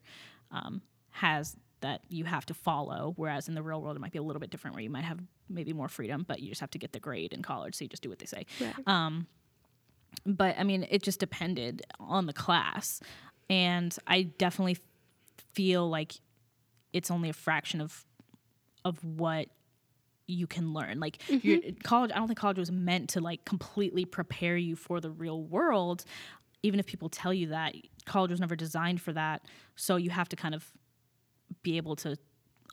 um, 0.51 0.81
has 1.11 1.55
that 1.81 2.01
you 2.09 2.25
have 2.25 2.45
to 2.47 2.53
follow. 2.53 3.13
Whereas 3.15 3.47
in 3.47 3.55
the 3.55 3.61
real 3.61 3.81
world, 3.81 3.95
it 3.95 3.99
might 3.99 4.11
be 4.11 4.19
a 4.19 4.23
little 4.23 4.39
bit 4.39 4.49
different, 4.49 4.75
where 4.75 4.83
you 4.83 4.89
might 4.89 5.03
have 5.03 5.19
maybe 5.49 5.73
more 5.73 5.87
freedom, 5.87 6.25
but 6.27 6.39
you 6.41 6.49
just 6.49 6.61
have 6.61 6.71
to 6.71 6.77
get 6.77 6.91
the 6.91 6.99
grade 6.99 7.33
in 7.33 7.41
college, 7.41 7.75
so 7.75 7.83
you 7.85 7.89
just 7.89 8.03
do 8.03 8.09
what 8.09 8.19
they 8.19 8.25
say. 8.25 8.45
Right. 8.59 8.73
Um, 8.87 9.27
but 10.25 10.57
I 10.57 10.63
mean, 10.63 10.87
it 10.89 11.03
just 11.03 11.19
depended 11.19 11.83
on 11.99 12.25
the 12.25 12.33
class, 12.33 13.01
and 13.49 13.95
I 14.07 14.23
definitely 14.23 14.77
feel 15.53 15.89
like 15.89 16.13
it's 16.93 17.11
only 17.11 17.29
a 17.29 17.33
fraction 17.33 17.81
of 17.81 18.05
of 18.85 19.03
what 19.03 19.47
you 20.27 20.47
can 20.47 20.73
learn. 20.73 20.99
Like 20.99 21.17
your 21.43 21.59
college, 21.83 22.11
I 22.13 22.17
don't 22.17 22.27
think 22.27 22.39
college 22.39 22.57
was 22.57 22.71
meant 22.71 23.09
to 23.11 23.21
like 23.21 23.45
completely 23.45 24.05
prepare 24.05 24.57
you 24.57 24.75
for 24.75 25.01
the 25.01 25.09
real 25.09 25.43
world. 25.43 26.05
Even 26.61 26.79
if 26.79 26.85
people 26.85 27.09
tell 27.09 27.33
you 27.33 27.47
that, 27.47 27.73
college 28.05 28.31
was 28.31 28.39
never 28.39 28.55
designed 28.55 29.01
for 29.01 29.13
that. 29.13 29.43
So 29.75 29.95
you 29.95 30.09
have 30.09 30.29
to 30.29 30.35
kind 30.35 30.53
of 30.53 30.71
be 31.63 31.77
able 31.77 31.95
to 31.97 32.17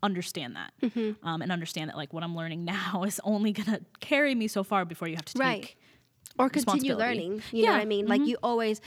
understand 0.03 0.57
that 0.57 0.73
Mm-hmm. 0.83 1.27
um, 1.27 1.43
and 1.43 1.51
understand 1.51 1.89
that 1.91 1.97
like 1.97 2.13
what 2.13 2.23
I'm 2.23 2.37
learning 2.37 2.65
now 2.77 3.05
is 3.05 3.21
only 3.25 3.53
gonna 3.53 3.81
carry 4.01 4.35
me 4.35 4.47
so 4.49 4.63
far 4.63 4.85
before 4.85 5.09
you 5.09 5.17
have 5.17 5.25
to 5.27 5.39
Right. 5.39 5.63
take 5.63 5.79
or 6.39 6.51
continue 6.51 6.95
learning. 6.95 7.43
You 7.51 7.65
know 7.65 7.73
what 7.73 7.81
I 7.81 7.87
mean? 7.87 8.07
Like 8.07 8.27
you 8.27 8.37
always, 8.43 8.83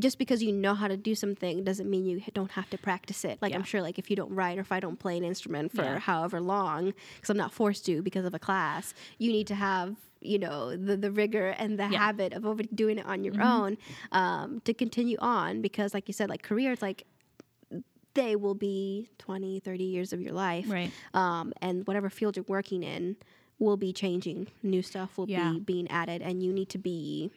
just 0.00 0.18
because 0.18 0.42
you 0.42 0.52
know 0.52 0.74
how 0.74 0.86
to 0.86 0.98
do 0.98 1.14
something 1.14 1.64
doesn't 1.64 1.88
mean 1.88 2.04
you 2.04 2.20
don't 2.34 2.50
have 2.50 2.68
to 2.70 2.76
practice 2.78 3.24
it. 3.24 3.38
Like 3.40 3.54
I'm 3.54 3.62
sure, 3.62 3.80
like 3.80 3.98
if 3.98 4.10
you 4.10 4.16
don't 4.16 4.34
write 4.34 4.58
or 4.58 4.60
if 4.60 4.70
I 4.70 4.80
don't 4.80 4.98
play 4.98 5.16
an 5.16 5.24
instrument 5.24 5.72
for 5.72 5.82
Yeah. 5.82 5.98
however 5.98 6.42
long, 6.42 6.92
because 7.16 7.30
I'm 7.30 7.38
not 7.38 7.52
forced 7.54 7.86
to 7.86 8.02
because 8.02 8.26
of 8.26 8.34
a 8.34 8.38
class, 8.38 8.92
you 9.16 9.32
need 9.32 9.46
to 9.46 9.54
have 9.54 9.96
you 10.20 10.38
know 10.38 10.76
the 10.76 10.94
the 10.98 11.10
rigor 11.10 11.48
and 11.58 11.78
the 11.78 11.84
Yeah. 11.84 11.88
Mm-hmm. 11.88 11.96
habit 11.96 12.32
of 12.34 12.44
over 12.44 12.62
doing 12.64 12.98
it 12.98 13.06
on 13.06 13.24
your 13.24 13.40
own 13.40 13.78
um, 14.12 14.60
to 14.66 14.74
continue 14.74 15.16
on. 15.20 15.62
Because 15.62 15.94
like 15.94 16.06
you 16.06 16.12
said, 16.12 16.28
like 16.28 16.42
career, 16.42 16.66
careers, 16.66 16.82
like 16.82 17.06
they 18.14 18.36
will 18.36 18.54
be 18.54 19.08
20, 19.18 19.60
30 19.60 19.84
years 19.84 20.12
of 20.12 20.20
your 20.20 20.32
life. 20.32 20.66
Right. 20.68 20.90
Um, 21.14 21.52
and 21.62 21.86
whatever 21.86 22.10
field 22.10 22.36
you're 22.36 22.44
working 22.48 22.82
in 22.82 23.16
will 23.58 23.76
be 23.76 23.92
changing. 23.92 24.48
New 24.62 24.82
stuff 24.82 25.16
will 25.18 25.28
Yeah. 25.28 25.52
be 25.52 25.60
being 25.60 25.88
added, 25.90 26.22
and 26.22 26.42
you 26.42 26.52
need 26.52 26.68
to 26.70 26.78
be 26.78 27.30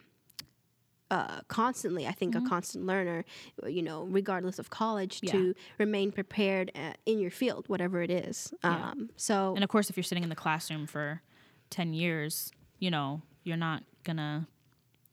uh, 1.10 1.42
constantly, 1.48 2.06
I 2.08 2.12
think, 2.12 2.34
Mm-hmm. 2.34 2.46
a 2.46 2.48
constant 2.48 2.86
learner, 2.86 3.24
you 3.68 3.82
know, 3.82 4.04
regardless 4.04 4.58
of 4.58 4.70
college, 4.70 5.20
Yeah. 5.22 5.32
to 5.32 5.54
remain 5.78 6.10
prepared 6.10 6.72
uh, 6.74 6.94
in 7.06 7.18
your 7.20 7.30
field, 7.30 7.68
whatever 7.68 8.02
it 8.02 8.10
is. 8.10 8.52
Yeah. 8.64 8.90
Um, 8.90 9.10
so, 9.16 9.54
And 9.54 9.62
of 9.62 9.68
course, 9.70 9.90
if 9.90 9.96
you're 9.96 10.02
sitting 10.02 10.24
in 10.24 10.30
the 10.30 10.34
classroom 10.34 10.86
for 10.86 11.22
10 11.70 11.92
years, 11.92 12.50
you 12.80 12.90
know, 12.90 13.22
you're 13.44 13.58
not 13.58 13.84
going 14.02 14.16
to, 14.16 14.46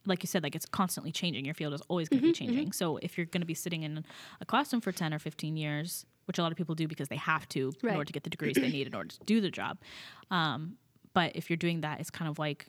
like 0.06 0.24
you 0.24 0.28
said, 0.28 0.44
like 0.44 0.56
it's 0.56 0.66
constantly 0.66 1.12
changing. 1.12 1.46
Your 1.46 1.54
field 1.54 1.74
is 1.74 1.82
always 1.88 2.10
going 2.10 2.22
to 2.22 2.28
Mm-hmm, 2.28 2.32
be 2.32 2.34
changing. 2.54 2.72
So 2.72 2.98
if 2.98 3.18
you're 3.18 3.26
going 3.28 3.42
to 3.42 3.48
be 3.48 3.54
sitting 3.54 3.84
in 3.84 4.04
a 4.40 4.46
classroom 4.46 4.82
for 4.82 4.92
10 4.92 5.14
or 5.14 5.20
15 5.20 5.56
years, 5.58 6.06
which 6.26 6.38
a 6.40 6.42
lot 6.42 6.52
of 6.52 6.58
people 6.58 6.76
do 6.76 6.88
because 6.88 7.08
they 7.10 7.16
have 7.18 7.48
to 7.50 7.72
in 7.84 7.90
order 7.98 8.06
to 8.06 8.14
get 8.14 8.24
the 8.24 8.30
degrees 8.30 8.56
they 8.56 8.70
need 8.70 8.88
in 8.88 8.96
order 8.96 9.10
to 9.10 9.20
do 9.26 9.42
the 9.42 9.52
job. 9.52 9.78
Um, 10.32 10.78
but 11.14 11.36
if 11.36 11.50
you're 11.50 11.58
doing 11.58 11.82
that, 11.82 12.00
it's 12.00 12.10
kind 12.10 12.30
of 12.30 12.40
like 12.40 12.68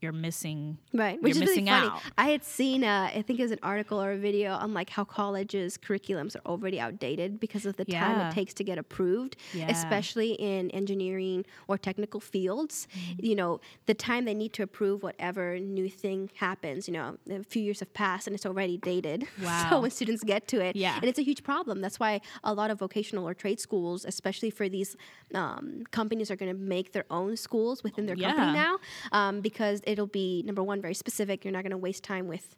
you're 0.00 0.12
missing. 0.12 0.78
Right, 0.94 1.20
which 1.20 1.34
You're 1.34 1.42
is 1.44 1.48
really 1.50 1.62
missing 1.62 1.66
funny. 1.66 1.88
out. 1.88 2.02
I 2.16 2.28
had 2.30 2.44
seen, 2.44 2.84
uh, 2.84 3.10
I 3.14 3.22
think 3.22 3.40
it 3.40 3.42
was 3.42 3.50
an 3.52 3.58
article 3.62 4.00
or 4.00 4.12
a 4.12 4.16
video 4.16 4.52
on 4.52 4.72
like 4.72 4.90
how 4.90 5.04
colleges' 5.04 5.76
curriculums 5.76 6.36
are 6.36 6.42
already 6.46 6.78
outdated 6.78 7.40
because 7.40 7.66
of 7.66 7.76
the 7.76 7.84
time 7.84 8.20
it 8.28 8.32
takes 8.32 8.54
to 8.54 8.64
get 8.64 8.78
approved, 8.78 9.36
Yeah. 9.54 9.68
especially 9.68 10.32
in 10.34 10.70
engineering 10.70 11.44
or 11.66 11.78
technical 11.78 12.20
fields. 12.20 12.86
Mm-hmm. 12.96 13.26
You 13.26 13.34
know, 13.34 13.60
the 13.86 13.94
time 13.94 14.24
they 14.24 14.34
need 14.34 14.52
to 14.54 14.62
approve 14.62 15.02
whatever 15.02 15.58
new 15.58 15.88
thing 15.88 16.30
happens, 16.36 16.86
you 16.86 16.94
know, 16.94 17.16
a 17.30 17.42
few 17.42 17.62
years 17.62 17.80
have 17.80 17.92
passed 17.92 18.26
and 18.28 18.34
it's 18.36 18.46
already 18.46 18.76
dated. 18.78 19.26
wow. 19.42 19.66
so 19.70 19.80
when 19.80 19.90
students 19.90 20.22
get 20.22 20.46
to 20.48 20.60
it, 20.64 20.76
Yeah. 20.76 20.94
and 20.96 21.04
it's 21.06 21.18
a 21.18 21.24
huge 21.24 21.42
problem. 21.42 21.80
That's 21.80 21.98
why 21.98 22.20
a 22.44 22.54
lot 22.54 22.70
of 22.70 22.78
vocational 22.78 23.26
or 23.28 23.34
trade 23.34 23.58
schools, 23.58 24.04
especially 24.04 24.50
for 24.50 24.68
these 24.68 24.96
um, 25.34 25.82
companies, 25.90 26.30
are 26.30 26.36
going 26.36 26.52
to 26.52 26.58
make 26.58 26.92
their 26.92 27.04
own 27.10 27.36
schools 27.36 27.82
within 27.82 28.06
their 28.06 28.14
company 28.16 28.52
now 28.52 28.78
um, 29.12 29.40
because 29.40 29.80
it'll 29.88 30.06
be 30.06 30.42
number 30.46 30.62
one 30.62 30.80
very 30.80 30.94
specific. 30.94 31.44
You're 31.44 31.52
not 31.52 31.62
going 31.62 31.70
to 31.72 31.76
waste 31.88 32.04
time 32.04 32.28
with 32.28 32.54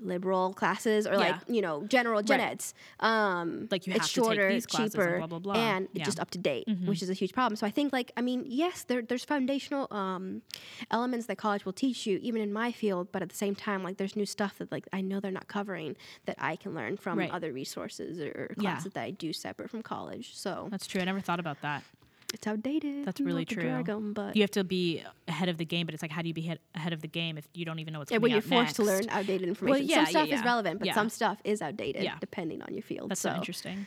liberal 0.00 0.52
classes 0.54 1.06
or 1.06 1.16
like 1.16 1.36
you 1.48 1.60
know 1.60 1.84
general 1.86 2.22
gen 2.22 2.40
Right. 2.40 2.52
eds. 2.52 2.74
Um, 2.98 3.68
Like, 3.70 3.86
you 3.86 3.92
it's 3.92 4.00
have 4.06 4.08
to 4.08 4.14
take 4.20 4.24
shorter, 4.24 4.48
these 4.48 4.66
classes 4.66 4.94
and 4.94 5.02
cheaper, 5.04 5.18
blah, 5.18 5.26
blah, 5.26 5.38
blah. 5.38 5.54
and 5.54 5.86
Yeah. 5.92 5.98
it's 6.00 6.06
just 6.06 6.18
up 6.18 6.30
to 6.30 6.38
date, 6.38 6.66
Mm-hmm. 6.66 6.86
which 6.86 7.02
is 7.02 7.10
a 7.10 7.12
huge 7.12 7.32
problem. 7.32 7.56
So 7.56 7.66
I 7.66 7.70
think 7.70 7.92
like 7.92 8.10
I 8.16 8.22
mean 8.22 8.44
yes, 8.46 8.84
there, 8.84 9.02
there's 9.02 9.24
foundational 9.24 9.86
um, 9.90 10.42
elements 10.90 11.26
that 11.26 11.36
college 11.36 11.64
will 11.66 11.74
teach 11.74 12.06
you 12.06 12.18
even 12.22 12.40
in 12.40 12.52
my 12.52 12.72
field, 12.72 13.12
but 13.12 13.20
at 13.22 13.28
the 13.28 13.36
same 13.36 13.54
time 13.54 13.84
like 13.84 13.96
there's 13.98 14.16
new 14.16 14.26
stuff 14.26 14.58
that 14.58 14.72
like 14.72 14.88
I 14.92 15.02
know 15.02 15.20
they're 15.20 15.30
not 15.30 15.46
covering 15.46 15.94
that 16.24 16.36
I 16.40 16.56
can 16.56 16.74
learn 16.74 16.96
from 16.96 17.18
Right. 17.18 17.30
other 17.30 17.52
resources 17.52 18.18
or, 18.18 18.30
or 18.30 18.54
Yeah. 18.56 18.72
classes 18.72 18.92
that 18.94 19.02
I 19.04 19.10
do 19.10 19.32
separate 19.32 19.70
from 19.70 19.82
college. 19.82 20.34
So 20.34 20.68
That's 20.70 20.86
true. 20.86 21.00
I 21.00 21.04
never 21.04 21.20
thought 21.20 21.38
about 21.40 21.60
that. 21.62 21.84
It's 22.32 22.46
outdated. 22.46 23.04
That's 23.04 23.20
really 23.20 23.44
true. 23.44 23.62
drag 23.62 23.88
'em, 23.88 24.12
but 24.12 24.34
You 24.36 24.42
have 24.42 24.50
to 24.52 24.64
be 24.64 25.02
ahead 25.28 25.48
of 25.48 25.58
the 25.58 25.64
game, 25.64 25.86
but 25.86 25.94
it's 25.94 26.02
like, 26.02 26.10
how 26.10 26.22
do 26.22 26.28
you 26.28 26.34
be 26.34 26.52
ahead 26.74 26.92
of 26.92 27.00
the 27.02 27.08
game 27.08 27.36
if 27.38 27.46
you 27.54 27.64
don't 27.64 27.78
even 27.78 27.92
know 27.92 27.98
what's 28.00 28.10
Yeah, 28.10 28.16
coming 28.18 28.22
when 28.32 28.32
you're 28.32 28.42
forced 28.42 28.76
to 28.76 28.82
learn 28.82 29.04
outdated 29.10 29.48
information. 29.48 29.86
yeah, 29.86 29.96
some 29.96 30.04
yeah, 30.04 30.10
stuff 30.24 30.38
is 30.38 30.44
relevant, 30.44 30.78
but 30.78 30.86
Yeah. 30.86 30.94
some 30.94 31.08
stuff 31.08 31.38
is 31.44 31.60
outdated 31.62 32.02
Yeah. 32.04 32.16
depending 32.20 32.62
on 32.62 32.72
your 32.72 32.82
field. 32.82 33.10
That's 33.10 33.20
so 33.20 33.30
so 33.30 33.36
interesting. 33.36 33.86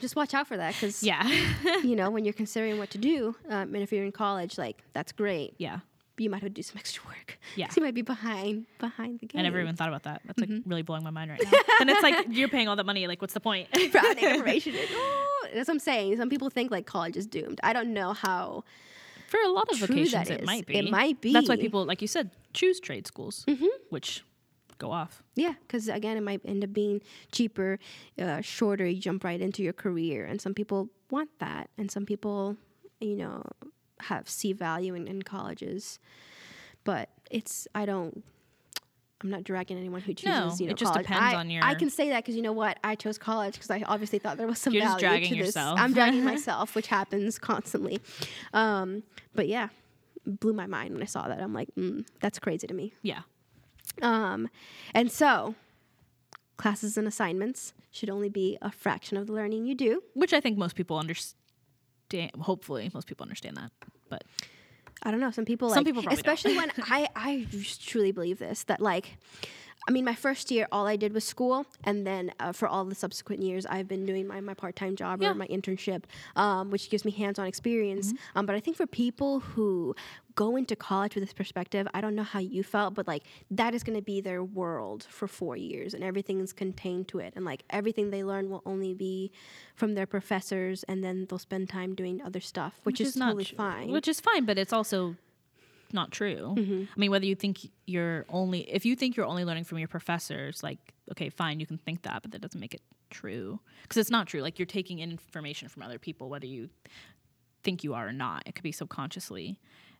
just 0.00 0.14
watch 0.16 0.32
out 0.34 0.46
for 0.46 0.56
that 0.56 0.74
because 0.74 1.02
Yeah. 1.02 1.22
you 1.82 1.96
know 1.96 2.10
when 2.10 2.24
you're 2.24 2.32
considering 2.32 2.78
what 2.78 2.90
to 2.90 2.98
do, 2.98 3.34
um, 3.48 3.74
and 3.74 3.78
if 3.82 3.92
you're 3.92 4.04
in 4.04 4.12
college, 4.12 4.56
like 4.58 4.82
that's 4.92 5.12
great. 5.12 5.54
yeah. 5.58 5.80
But 6.20 6.24
you 6.24 6.30
might 6.30 6.42
have 6.42 6.50
to 6.50 6.54
do 6.54 6.62
some 6.62 6.76
extra 6.78 7.02
work. 7.06 7.38
Yeah. 7.56 7.68
you 7.74 7.82
might 7.82 7.94
be 7.94 8.02
behind 8.02 8.66
behind 8.78 9.20
the 9.20 9.26
game. 9.26 9.40
I 9.40 9.42
never 9.42 9.58
even 9.58 9.74
thought 9.74 9.88
about 9.88 10.02
that. 10.02 10.20
That's 10.26 10.38
Mm-hmm. 10.42 10.54
like 10.56 10.62
really 10.66 10.82
blowing 10.82 11.02
my 11.02 11.08
mind 11.08 11.30
right 11.30 11.40
now. 11.50 11.50
and 11.80 11.88
it's 11.88 12.02
like 12.02 12.26
you're 12.28 12.48
paying 12.48 12.68
all 12.68 12.76
that 12.76 12.84
money. 12.84 13.06
Like, 13.06 13.22
what's 13.22 13.32
the 13.32 13.40
point? 13.40 13.68
information. 13.74 14.74
Oh, 14.92 15.46
that's 15.54 15.68
what 15.68 15.74
I'm 15.74 15.78
saying. 15.78 16.18
Some 16.18 16.28
people 16.28 16.50
think 16.50 16.70
like 16.70 16.84
college 16.84 17.16
is 17.16 17.26
doomed. 17.26 17.58
I 17.62 17.72
don't 17.72 17.94
know 17.94 18.12
how. 18.12 18.64
For 19.28 19.40
a 19.40 19.48
lot 19.48 19.72
of 19.72 19.78
vocations, 19.78 20.28
it 20.28 20.44
might 20.44 20.66
be. 20.66 20.76
It 20.76 20.90
might 20.90 21.20
be. 21.22 21.32
That's 21.32 21.48
why 21.48 21.56
people, 21.56 21.86
like 21.86 22.02
you 22.02 22.08
said, 22.08 22.30
choose 22.52 22.80
trade 22.80 23.06
schools, 23.06 23.46
which 23.88 24.22
go 24.76 24.90
off. 24.92 25.22
Yeah, 25.36 25.54
because 25.62 25.88
again, 25.88 26.16
it 26.18 26.22
might 26.22 26.40
end 26.44 26.64
up 26.64 26.72
being 26.74 27.00
cheaper, 27.32 27.78
uh, 28.20 28.42
shorter. 28.42 28.84
You 28.86 29.00
jump 29.00 29.24
right 29.24 29.40
into 29.40 29.62
your 29.62 29.72
career, 29.72 30.26
and 30.26 30.38
some 30.40 30.52
people 30.52 30.90
want 31.10 31.30
that, 31.38 31.70
and 31.78 31.90
some 31.90 32.04
people, 32.04 32.56
you 33.00 33.16
know, 33.16 33.42
have 34.04 34.28
see 34.28 34.52
value 34.52 34.94
in, 34.94 35.06
in 35.06 35.22
colleges. 35.22 35.98
But 36.84 37.10
it's 37.30 37.68
I 37.74 37.86
don't. 37.86 38.24
I'm 39.22 39.28
not 39.28 39.44
dragging 39.44 39.76
anyone 39.76 40.00
who 40.00 40.14
chooses. 40.14 40.30
No, 40.34 40.54
you 40.58 40.66
know, 40.66 40.70
it 40.70 40.78
just 40.78 40.92
college. 40.92 41.06
depends 41.06 41.34
I, 41.34 41.36
on 41.36 41.50
your. 41.50 41.62
I 41.62 41.74
can 41.74 41.90
say 41.90 42.08
that 42.08 42.24
because 42.24 42.36
you 42.36 42.42
know 42.42 42.52
what, 42.52 42.78
I 42.82 42.94
chose 42.94 43.18
college 43.18 43.54
because 43.54 43.70
I 43.70 43.82
obviously 43.86 44.18
thought 44.18 44.38
there 44.38 44.46
was 44.46 44.58
some 44.58 44.72
You're 44.72 44.82
just 44.82 45.00
value 45.00 45.08
dragging 45.08 45.28
to 45.32 45.36
this. 45.36 45.46
yourself. 45.48 45.78
I'm 45.78 45.92
dragging 45.92 46.24
myself, 46.34 46.74
which 46.74 46.86
happens 46.86 47.38
constantly. 47.38 48.00
Um, 48.54 49.02
but 49.34 49.46
yeah, 49.46 49.68
blew 50.24 50.54
my 50.54 50.66
mind 50.66 50.94
when 50.94 51.02
I 51.02 51.06
saw 51.06 51.28
that. 51.28 51.40
I'm 51.40 51.52
like, 51.52 51.68
mm, 51.78 52.06
that's 52.20 52.38
crazy 52.38 52.66
to 52.66 52.72
me. 52.74 52.94
Yeah. 53.02 53.20
Um, 54.00 54.48
and 54.94 55.10
so, 55.12 55.54
classes 56.56 56.96
and 56.96 57.06
assignments 57.06 57.74
should 57.90 58.08
only 58.08 58.28
be 58.28 58.56
a 58.62 58.70
fraction 58.70 59.16
of 59.18 59.26
the 59.26 59.32
learning 59.32 59.66
you 59.66 59.74
do. 59.74 60.02
Which 60.14 60.32
I 60.32 60.40
think 60.40 60.56
most 60.56 60.76
people 60.76 60.96
understand. 60.96 61.36
Hopefully, 62.40 62.90
most 62.94 63.06
people 63.06 63.24
understand 63.24 63.56
that. 63.56 63.70
But 64.08 64.24
I 65.02 65.10
don't 65.10 65.20
know. 65.20 65.30
Some 65.30 65.44
people 65.44 65.70
Some 65.70 65.84
like, 65.84 65.94
people 65.94 66.12
especially 66.12 66.56
when 66.56 66.70
I 66.78 67.08
I 67.14 67.46
truly 67.86 68.12
believe 68.12 68.38
this 68.38 68.64
that 68.64 68.80
like. 68.80 69.16
I 69.88 69.92
mean, 69.92 70.04
my 70.04 70.14
first 70.14 70.50
year, 70.50 70.68
all 70.70 70.86
I 70.86 70.96
did 70.96 71.12
was 71.14 71.24
school, 71.24 71.66
and 71.84 72.06
then 72.06 72.32
uh, 72.38 72.52
for 72.52 72.68
all 72.68 72.84
the 72.84 72.94
subsequent 72.94 73.42
years, 73.42 73.64
I've 73.66 73.88
been 73.88 74.04
doing 74.04 74.26
my, 74.26 74.40
my 74.40 74.54
part 74.54 74.76
time 74.76 74.94
job 74.94 75.22
Yeah. 75.22 75.30
or 75.30 75.34
my 75.34 75.46
internship, 75.48 76.04
um, 76.36 76.70
which 76.70 76.90
gives 76.90 77.04
me 77.04 77.10
hands 77.10 77.38
on 77.38 77.46
experience. 77.46 78.12
Mm-hmm. 78.12 78.38
Um, 78.38 78.46
but 78.46 78.54
I 78.54 78.60
think 78.60 78.76
for 78.76 78.86
people 78.86 79.40
who 79.40 79.94
go 80.34 80.56
into 80.56 80.76
college 80.76 81.14
with 81.14 81.24
this 81.24 81.32
perspective, 81.32 81.88
I 81.94 82.00
don't 82.00 82.14
know 82.14 82.22
how 82.22 82.38
you 82.40 82.62
felt, 82.62 82.94
but 82.94 83.08
like 83.08 83.24
that 83.50 83.74
is 83.74 83.82
going 83.82 83.96
to 83.98 84.02
be 84.02 84.20
their 84.20 84.44
world 84.44 85.06
for 85.08 85.26
four 85.26 85.56
years, 85.56 85.94
and 85.94 86.04
everything 86.04 86.40
is 86.40 86.52
contained 86.52 87.08
to 87.08 87.18
it, 87.18 87.32
and 87.34 87.44
like 87.44 87.64
everything 87.70 88.10
they 88.10 88.22
learn 88.22 88.50
will 88.50 88.62
only 88.66 88.94
be 88.94 89.32
from 89.74 89.94
their 89.94 90.06
professors, 90.06 90.84
and 90.84 91.02
then 91.02 91.26
they'll 91.28 91.38
spend 91.38 91.68
time 91.68 91.94
doing 91.94 92.20
other 92.22 92.40
stuff, 92.40 92.74
which, 92.84 93.00
is, 93.00 93.14
totally 93.14 93.44
tr- 93.46 93.56
fine. 93.56 93.90
Which 93.90 94.08
is 94.08 94.20
fine, 94.20 94.44
but 94.44 94.58
it's 94.58 94.72
also 94.72 95.16
not 95.94 96.10
true. 96.10 96.54
Mm-hmm. 96.56 96.84
I 96.94 96.98
mean, 96.98 97.10
whether 97.10 97.26
you 97.26 97.34
think 97.34 97.58
you're 97.86 98.24
only, 98.28 98.60
if 98.70 98.84
you 98.84 98.96
think 98.96 99.16
you're 99.16 99.26
only 99.26 99.44
learning 99.44 99.64
from 99.64 99.78
your 99.78 99.88
professors, 99.88 100.62
like, 100.62 100.78
okay, 101.10 101.28
fine, 101.28 101.60
you 101.60 101.66
can 101.66 101.78
think 101.78 102.02
that, 102.02 102.22
but 102.22 102.32
that 102.32 102.40
doesn't 102.40 102.60
make 102.60 102.74
it 102.74 102.82
true. 103.10 103.60
Because 103.82 103.96
it's 103.96 104.10
not 104.10 104.26
true. 104.26 104.40
Like, 104.40 104.58
you're 104.58 104.66
taking 104.66 105.00
in 105.00 105.10
information 105.10 105.68
from 105.68 105.82
other 105.82 105.98
people, 105.98 106.28
whether 106.28 106.46
you 106.46 106.70
think 107.62 107.84
you 107.84 107.94
are 107.94 108.08
or 108.08 108.12
not. 108.12 108.42
It 108.46 108.54
could 108.54 108.64
be 108.64 108.72
subconsciously. 108.72 109.58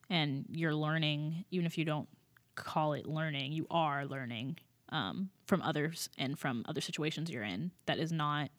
And 0.08 0.46
you're 0.50 0.74
learning, 0.74 1.44
even 1.50 1.66
if 1.66 1.78
you 1.78 1.84
don't 1.84 2.08
call 2.54 2.94
it 2.94 3.06
learning, 3.06 3.52
you 3.52 3.66
are 3.70 4.06
learning 4.06 4.58
um, 4.90 5.30
from 5.46 5.62
others 5.62 6.08
and 6.18 6.38
from 6.38 6.64
other 6.68 6.80
situations 6.80 7.30
you're 7.30 7.44
in 7.44 7.70
that 7.86 7.98
is 7.98 8.10
not 8.12 8.50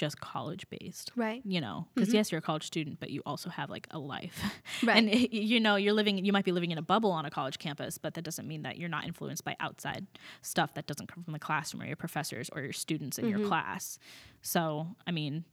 just 0.00 0.18
college 0.20 0.64
based 0.70 1.12
Right. 1.14 1.42
you 1.44 1.60
know 1.60 1.86
because 1.94 2.12
yes 2.14 2.32
you're 2.32 2.38
a 2.38 2.42
college 2.50 2.66
student 2.66 2.98
but 3.00 3.10
you 3.10 3.20
also 3.26 3.50
have 3.50 3.68
like 3.70 3.86
a 3.90 3.98
life 3.98 4.38
Right. 4.82 4.96
and 4.98 5.06
y- 5.08 5.28
you 5.30 5.60
know 5.60 5.76
you're 5.76 5.92
living 6.00 6.24
you 6.24 6.32
might 6.32 6.44
be 6.44 6.52
living 6.52 6.70
in 6.70 6.78
a 6.78 6.82
bubble 6.92 7.12
on 7.12 7.24
a 7.26 7.30
college 7.30 7.58
campus 7.58 7.98
but 7.98 8.14
that 8.14 8.22
doesn't 8.22 8.48
mean 8.48 8.62
that 8.62 8.78
you're 8.78 8.88
not 8.96 9.04
influenced 9.04 9.44
by 9.44 9.54
outside 9.60 10.06
stuff 10.42 10.72
that 10.74 10.86
doesn't 10.86 11.08
come 11.12 11.22
from 11.22 11.34
the 11.34 11.38
classroom 11.38 11.82
or 11.82 11.86
your 11.86 11.96
professors 12.06 12.48
or 12.54 12.62
your 12.62 12.72
students 12.72 13.18
in 13.18 13.26
Mm-hmm. 13.26 13.38
your 13.40 13.48
class 13.48 13.98
so 14.42 14.86
i 15.06 15.10
mean 15.10 15.44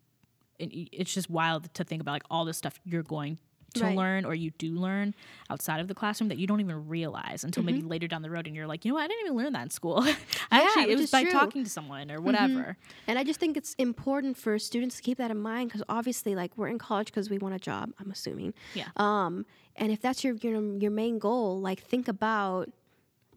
it, 0.59 0.67
it's 0.91 1.13
just 1.13 1.29
wild 1.29 1.73
to 1.73 1.83
think 1.83 2.01
about 2.01 2.13
like 2.13 2.23
all 2.31 2.45
the 2.45 2.53
stuff 2.53 2.79
you're 2.85 3.03
going 3.03 3.37
to 3.73 3.83
Right. 3.83 3.95
learn 3.97 4.25
or 4.25 4.33
you 4.33 4.51
do 4.57 4.71
learn 4.75 5.13
outside 5.49 5.79
of 5.79 5.87
the 5.87 5.93
classroom 5.93 6.29
that 6.29 6.37
you 6.37 6.47
don't 6.47 6.61
even 6.61 6.87
realize 6.87 7.43
until 7.43 7.63
maybe 7.63 7.79
Mm-hmm. 7.79 7.87
later 7.89 8.07
down 8.07 8.21
the 8.21 8.29
road 8.29 8.47
and 8.47 8.55
you're 8.55 8.65
like 8.65 8.85
you 8.85 8.89
know 8.91 8.95
what 8.95 9.03
i 9.03 9.07
didn't 9.07 9.25
even 9.25 9.37
learn 9.37 9.53
that 9.53 9.63
in 9.63 9.69
school 9.69 10.03
actually 10.51 10.91
it 10.91 10.97
was 10.97 11.11
by 11.11 11.21
true. 11.23 11.29
Mm-hmm. 11.31 11.39
talking 11.39 11.63
to 11.63 11.69
someone 11.69 12.09
or 12.11 12.19
whatever 12.21 12.77
And 13.07 13.19
I 13.19 13.23
just 13.23 13.39
think 13.39 13.57
it's 13.57 13.73
important 13.75 14.37
for 14.37 14.57
students 14.59 14.95
to 14.97 15.01
keep 15.01 15.17
that 15.17 15.31
in 15.31 15.37
mind 15.39 15.69
because 15.69 15.83
obviously, 15.89 16.33
like, 16.35 16.51
we're 16.57 16.67
in 16.67 16.77
college 16.79 17.07
because 17.07 17.29
we 17.29 17.37
want 17.37 17.55
a 17.55 17.59
job. 17.59 17.91
I'm 17.99 18.11
assuming. 18.11 18.53
Yeah. 18.73 18.87
Um, 18.97 19.45
and 19.75 19.91
if 19.91 20.01
that's 20.01 20.23
your 20.23 20.35
your 20.35 20.61
your 20.83 20.91
main 20.91 21.19
goal, 21.19 21.59
like, 21.59 21.79
think 21.81 22.07
about 22.07 22.69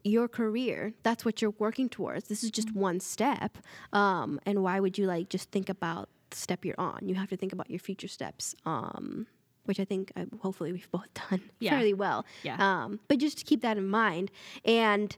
your 0.03 0.27
career. 0.27 0.93
That's 1.03 1.23
what 1.25 1.41
you're 1.41 1.55
working 1.59 1.87
towards. 1.89 2.27
This 2.27 2.43
is 2.43 2.51
just 2.51 2.69
Mm-hmm. 2.69 2.79
one 2.79 2.99
step. 2.99 3.57
Um, 3.93 4.39
and 4.45 4.61
why 4.63 4.79
would 4.79 4.97
you 4.97 5.05
like 5.07 5.29
just 5.29 5.51
think 5.51 5.69
about 5.69 6.09
the 6.31 6.37
step 6.37 6.65
you're 6.65 6.79
on? 6.79 6.99
You 7.07 7.15
have 7.15 7.29
to 7.29 7.37
think 7.37 7.53
about 7.53 7.69
your 7.69 7.79
future 7.79 8.07
steps. 8.07 8.55
Um, 8.65 9.27
which 9.65 9.79
I 9.79 9.85
think 9.85 10.11
uh, 10.15 10.25
hopefully 10.41 10.71
we've 10.71 10.89
both 10.91 11.07
done 11.29 11.41
Yeah. 11.59 11.71
fairly 11.71 11.93
well. 11.93 12.25
Yeah. 12.43 12.55
Um, 12.59 12.99
but 13.07 13.17
just 13.19 13.37
to 13.39 13.43
keep 13.45 13.61
that 13.61 13.77
in 13.77 13.87
mind, 13.87 14.31
and 14.65 15.15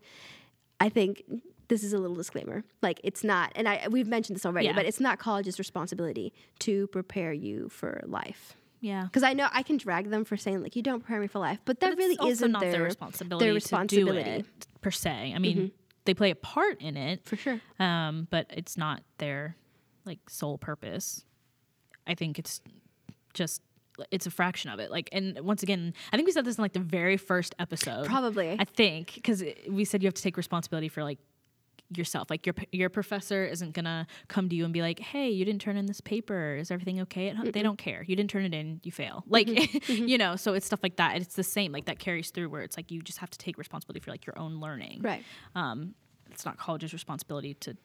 I 0.79 0.89
think 0.89 1.23
this 1.69 1.83
is 1.83 1.93
a 1.93 1.97
little 1.97 2.15
disclaimer. 2.15 2.63
Like 2.81 3.00
it's 3.03 3.23
not, 3.23 3.51
and 3.55 3.67
I 3.67 3.88
we've 3.89 4.07
mentioned 4.07 4.35
this 4.35 4.45
already, 4.45 4.67
Yeah. 4.67 4.73
but 4.73 4.85
it's 4.85 5.00
not 5.00 5.17
college's 5.19 5.57
responsibility 5.59 6.33
to 6.59 6.88
prepare 6.88 7.31
you 7.33 7.69
for 7.69 8.01
life. 8.05 8.55
yeah 8.81 9.03
Because 9.05 9.23
I 9.23 9.33
know 9.33 9.47
I 9.51 9.63
can 9.63 9.77
drag 9.77 10.09
them 10.09 10.25
for 10.25 10.35
saying 10.38 10.62
like 10.62 10.75
you 10.75 10.81
don't 10.83 11.00
prepare 11.00 11.19
me 11.21 11.27
for 11.27 11.39
life, 11.39 11.59
but 11.65 11.79
that 11.79 11.91
But 11.91 11.97
really 11.97 12.17
isn't 12.29 12.51
not 12.51 12.62
their, 12.62 12.73
their 12.73 12.83
responsibility, 12.83 13.45
their 13.45 13.53
responsibility. 13.53 14.29
it 14.29 14.45
per 14.81 14.91
se. 14.91 15.31
I 15.35 15.39
mean, 15.39 15.71
they 16.05 16.13
play 16.13 16.31
a 16.31 16.35
part 16.35 16.81
in 16.81 16.97
it, 16.97 17.23
for 17.25 17.38
sure. 17.38 17.62
um, 17.79 18.27
but 18.29 18.47
it's 18.50 18.75
not 18.77 19.01
their 19.19 19.55
like 20.05 20.19
sole 20.29 20.57
purpose, 20.57 21.23
I 22.05 22.13
think 22.13 22.38
it's 22.38 22.59
just 23.33 23.62
it's 24.12 24.25
a 24.25 24.31
fraction 24.31 24.71
of 24.71 24.79
it. 24.79 24.91
Like, 24.91 25.09
and 25.12 25.39
once 25.41 25.63
again, 25.63 25.93
I 26.12 26.15
think 26.15 26.27
we 26.27 26.31
said 26.31 26.45
this 26.45 26.57
in 26.57 26.62
like 26.62 26.73
the 26.73 26.79
very 26.79 27.17
first 27.17 27.55
episode. 27.59 28.05
Probably. 28.05 28.55
I 28.59 28.65
think 28.65 29.13
because 29.15 29.43
we 29.69 29.85
said 29.85 30.03
you 30.03 30.07
have 30.07 30.13
to 30.13 30.21
take 30.21 30.38
responsibility 30.38 30.89
for 30.89 31.03
like 31.03 31.19
yourself. 31.97 32.29
Like 32.29 32.45
your 32.45 32.55
your 32.71 32.89
professor 32.89 33.45
isn't 33.45 33.73
gonna 33.73 34.07
come 34.27 34.50
to 34.50 34.55
you 34.55 34.63
and 34.63 34.73
be 34.73 34.81
like, 34.81 35.00
"Hey, 35.00 35.29
you 35.29 35.45
didn't 35.45 35.62
turn 35.62 35.77
in 35.77 35.85
this 35.85 36.01
paper. 36.01 36.55
Is 36.55 36.71
everything 36.71 37.01
okay?" 37.01 37.29
At 37.29 37.35
home? 37.35 37.51
They 37.51 37.63
don't 37.63 37.77
care. 37.77 38.03
You 38.07 38.15
didn't 38.15 38.29
turn 38.29 38.45
it 38.45 38.53
in. 38.53 38.81
You 38.83 38.91
fail. 38.91 39.23
Mm-hmm. 39.25 39.33
Like 39.33 39.47
mm-hmm. 39.47 40.07
you 40.07 40.17
know. 40.17 40.35
So 40.35 40.53
it's 40.53 40.65
stuff 40.65 40.79
like 40.83 40.97
that. 40.97 41.13
And 41.13 41.21
it's 41.21 41.35
the 41.35 41.43
same. 41.43 41.71
Like 41.71 41.85
that 41.85 42.00
carries 42.00 42.31
through 42.31 42.50
where 42.50 42.62
it's 42.62 42.77
like 42.77 42.91
you 42.91 43.01
just 43.01 43.19
have 43.19 43.29
to 43.29 43.38
take 43.38 43.57
responsibility 43.57 44.00
for 44.00 44.12
like 44.12 44.25
your 44.25 44.38
own 44.38 44.59
learning. 44.59 45.01
right. 45.01 45.23
Um, 45.55 45.95
it's 46.31 46.45
not 46.45 46.57
college's 46.57 46.93
responsibility 46.93 47.53
to, 47.55 47.77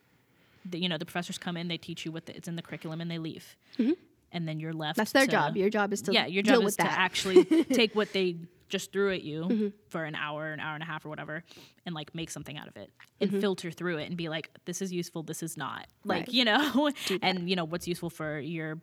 the, 0.64 0.78
you 0.78 0.88
know, 0.88 0.96
the 0.96 1.04
professors 1.04 1.36
come 1.36 1.56
in, 1.56 1.68
they 1.68 1.76
teach 1.76 2.06
you 2.06 2.12
what 2.12 2.26
the, 2.26 2.34
it's 2.34 2.48
in 2.48 2.56
the 2.56 2.62
curriculum, 2.62 3.00
and 3.00 3.10
they 3.10 3.18
leave. 3.18 3.56
Mm-hmm. 3.78 3.92
And 4.32 4.47
then 4.47 4.61
you're 4.61 4.73
left. 4.75 4.94
Mm-hmm. 4.97 5.00
That's 5.00 5.12
their 5.12 5.25
to- 5.26 5.30
job. 5.30 5.56
Your 5.56 5.70
job 5.70 5.92
is 5.92 6.02
to 6.02 6.12
yeah, 6.12 6.26
your 6.26 6.42
deal 6.42 6.56
job 6.56 6.64
with 6.64 6.73
is 6.73 6.76
to 6.76 6.82
that. 6.85 6.90
Mm-hmm. 6.92 7.00
actually 7.00 7.64
take 7.64 7.94
what 7.97 8.12
they 8.12 8.37
just 8.68 8.92
threw 8.92 9.11
at 9.12 9.23
you 9.23 9.73
for 9.88 10.04
an 10.04 10.14
hour, 10.14 10.52
an 10.52 10.61
hour 10.61 10.75
and 10.75 10.82
a 10.82 10.87
half, 10.87 11.06
or 11.06 11.08
whatever, 11.08 11.42
and 11.87 11.94
like 11.94 12.14
make 12.14 12.28
something 12.30 12.58
out 12.58 12.68
of 12.68 12.76
it 12.76 12.90
and 13.18 13.30
filter 13.40 13.70
through 13.70 13.97
it 13.97 14.06
and 14.08 14.16
be 14.18 14.28
like, 14.28 14.50
this 14.66 14.82
is 14.82 14.92
useful, 14.92 15.23
this 15.23 15.42
is 15.42 15.56
not. 15.56 15.87
Like 16.04 16.26
Mm-hmm. 16.26 16.28
Right. 16.28 16.28
you 16.35 16.44
know, 16.44 16.90
and 17.23 17.49
you 17.49 17.56
know 17.56 17.64
what's 17.64 17.88
useful 17.88 18.11
for 18.11 18.38
your 18.38 18.78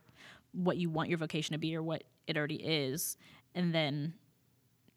what 0.53 0.77
you 0.77 0.89
want 0.89 1.09
your 1.09 1.19
vocation 1.19 1.53
to 1.53 1.59
be 1.59 1.75
or 1.75 1.83
what 1.83 2.03
it 2.25 2.35
already 2.37 2.55
is, 2.55 3.15
and 3.53 3.75
then 3.75 4.15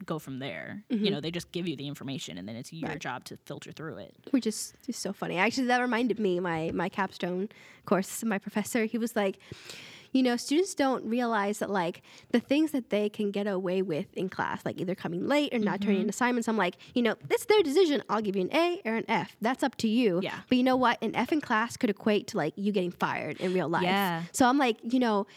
go 0.05 0.17
from 0.17 0.39
there. 0.39 0.83
You 0.89 1.11
know, 1.11 1.19
they 1.21 1.29
just 1.29 1.51
give 1.51 1.67
you 1.67 1.75
the 1.75 1.87
information, 1.87 2.37
and 2.39 2.47
then 2.49 2.55
it's 2.55 2.71
your 2.73 2.83
Mm-hmm. 2.87 2.91
Right. 2.93 2.99
job 2.99 3.25
to 3.25 3.37
filter 3.45 3.71
through 3.71 3.97
it. 3.97 4.15
which 4.31 4.47
is 4.47 4.73
just 4.85 5.01
so 5.01 5.13
funny. 5.13 5.37
Actually, 5.37 5.67
that 5.67 5.81
reminded 5.81 6.19
me 6.19 6.39
my 6.39 6.71
my 6.73 6.89
capstone 6.89 7.49
course. 7.85 8.23
My 8.23 8.39
professor, 8.39 8.85
he 8.85 8.97
was 8.97 9.15
like, 9.15 9.37
you 10.11 10.23
know, 10.23 10.35
students 10.37 10.73
don't 10.73 11.03
realize 11.05 11.59
that 11.59 11.69
like 11.69 12.01
the 12.31 12.39
things 12.39 12.71
that 12.71 12.89
they 12.89 13.09
can 13.09 13.31
get 13.31 13.47
away 13.47 13.81
with 13.81 14.07
in 14.15 14.29
class, 14.29 14.65
like 14.65 14.79
either 14.79 14.95
coming 14.95 15.27
late 15.27 15.53
or 15.53 15.59
not 15.59 15.79
Mm-hmm. 15.79 15.83
turning 15.85 16.01
in 16.03 16.09
assignments. 16.09 16.47
I'm 16.47 16.57
like, 16.57 16.75
you 16.95 17.01
know, 17.01 17.15
it's 17.29 17.45
their 17.45 17.61
decision. 17.63 18.01
I'll 18.09 18.21
give 18.21 18.35
you 18.35 18.41
an 18.43 18.53
A 18.55 18.81
or 18.85 18.95
an 18.95 19.05
F. 19.07 19.35
That's 19.41 19.63
up 19.63 19.75
to 19.77 19.87
you. 19.87 20.19
Yeah. 20.23 20.39
But 20.49 20.57
you 20.57 20.63
know 20.63 20.75
what? 20.75 21.01
An 21.03 21.15
F 21.15 21.31
in 21.31 21.41
class 21.41 21.77
could 21.77 21.89
equate 21.89 22.27
to 22.27 22.37
like 22.37 22.53
you 22.55 22.71
getting 22.71 22.91
fired 22.91 23.39
in 23.39 23.53
real 23.53 23.69
life. 23.69 23.83
Yeah. 23.83 24.23
So 24.31 24.45
I'm 24.47 24.57
like, 24.57 24.77
you 24.83 24.99
know. 24.99 25.27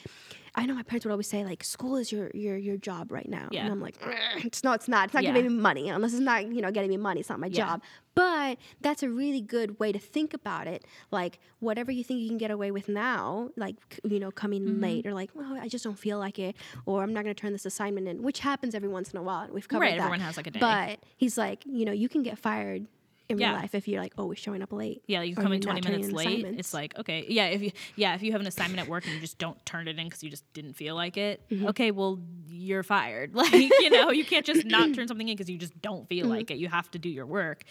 I 0.54 0.66
know 0.66 0.74
my 0.74 0.82
parents 0.82 1.06
would 1.06 1.12
always 1.12 1.28
say 1.28 1.44
like 1.44 1.64
school 1.64 1.96
is 1.96 2.12
your 2.12 2.30
your 2.34 2.56
your 2.58 2.76
job 2.76 3.10
right 3.10 3.26
now. 3.28 3.48
Yeah. 3.50 3.62
And 3.62 3.72
I'm 3.72 3.80
like, 3.80 3.96
it's 4.44 4.62
no, 4.62 4.72
it's 4.72 4.86
not. 4.86 5.06
It's 5.06 5.14
not 5.14 5.22
Yeah. 5.22 5.32
giving 5.32 5.50
me 5.56 5.62
money 5.62 5.88
unless 5.88 6.12
it's 6.12 6.20
not 6.20 6.44
you 6.52 6.60
know 6.60 6.70
getting 6.70 6.90
me 6.90 6.98
money. 6.98 7.20
It's 7.20 7.30
not 7.30 7.40
my 7.40 7.46
Yeah. 7.46 7.56
job. 7.66 7.82
But 8.14 8.58
that's 8.82 9.02
a 9.02 9.08
really 9.08 9.40
good 9.40 9.80
way 9.80 9.92
to 9.92 9.98
think 9.98 10.34
about 10.34 10.66
it. 10.66 10.84
Like 11.10 11.38
whatever 11.60 11.90
you 11.90 12.04
think 12.04 12.20
you 12.20 12.28
can 12.28 12.36
get 12.36 12.50
away 12.50 12.70
with 12.70 12.86
now, 12.88 13.48
like 13.56 13.76
you 14.04 14.20
know 14.20 14.30
coming 14.30 14.62
Mm-hmm. 14.66 14.82
late 14.82 15.06
or 15.06 15.14
like, 15.14 15.30
well, 15.34 15.54
I 15.58 15.68
just 15.68 15.84
don't 15.84 15.98
feel 15.98 16.18
like 16.18 16.38
it, 16.38 16.54
or 16.84 17.02
I'm 17.02 17.14
not 17.14 17.24
going 17.24 17.34
to 17.34 17.40
turn 17.40 17.52
this 17.52 17.64
assignment 17.64 18.06
in, 18.06 18.22
which 18.22 18.40
happens 18.40 18.74
every 18.74 18.88
once 18.90 19.10
in 19.12 19.18
a 19.18 19.22
while. 19.22 19.44
and 19.44 19.52
We've 19.54 19.66
covered 19.66 19.84
Right, 19.84 19.92
that. 19.96 20.00
everyone 20.04 20.20
has, 20.20 20.36
like, 20.36 20.46
a 20.48 20.50
day. 20.50 20.60
But 20.60 20.98
he's 21.16 21.38
like, 21.38 21.64
you 21.66 21.86
know, 21.86 21.92
you 21.92 22.08
can 22.10 22.22
get 22.22 22.38
fired 22.38 22.86
in 23.28 23.38
Yeah. 23.38 23.50
real 23.52 23.60
life 23.60 23.74
if 23.74 23.86
you're 23.88 24.00
like 24.00 24.12
always 24.18 24.38
showing 24.38 24.62
up 24.62 24.72
late. 24.72 25.02
Yeah, 25.06 25.22
you 25.22 25.34
come 25.34 25.52
in 25.52 25.62
you're 25.62 25.72
not 25.72 25.82
20 25.82 25.96
minutes 25.98 26.12
late. 26.12 26.44
It's 26.58 26.74
like, 26.74 26.98
okay, 26.98 27.24
yeah, 27.28 27.46
if 27.46 27.62
you 27.62 27.72
yeah, 27.96 28.14
if 28.14 28.22
you 28.22 28.32
have 28.32 28.40
an 28.40 28.46
assignment 28.46 28.80
at 28.80 28.88
work 28.88 29.04
and 29.04 29.14
you 29.14 29.20
just 29.20 29.38
don't 29.38 29.64
turn 29.64 29.88
it 29.88 29.98
in 29.98 30.10
cuz 30.10 30.22
you 30.22 30.30
just 30.30 30.50
didn't 30.52 30.74
feel 30.74 30.94
like 30.94 31.16
it. 31.16 31.40
Mm-hmm. 31.50 31.68
Okay, 31.68 31.90
well, 31.90 32.18
you're 32.48 32.82
fired. 32.82 33.34
Like, 33.42 33.52
you 33.52 33.90
know, 33.90 34.10
you 34.10 34.24
can't 34.24 34.44
just 34.46 34.64
not 34.66 34.94
turn 34.94 35.08
something 35.08 35.28
in 35.28 35.36
cuz 35.36 35.48
you 35.48 35.58
just 35.58 35.80
don't 35.80 36.08
feel 36.08 36.26
Mm-hmm. 36.26 36.34
like 36.36 36.50
it. 36.50 36.58
You 36.58 36.68
have 36.68 36.90
to 36.92 36.98
do 36.98 37.08
your 37.08 37.26
work. 37.26 37.64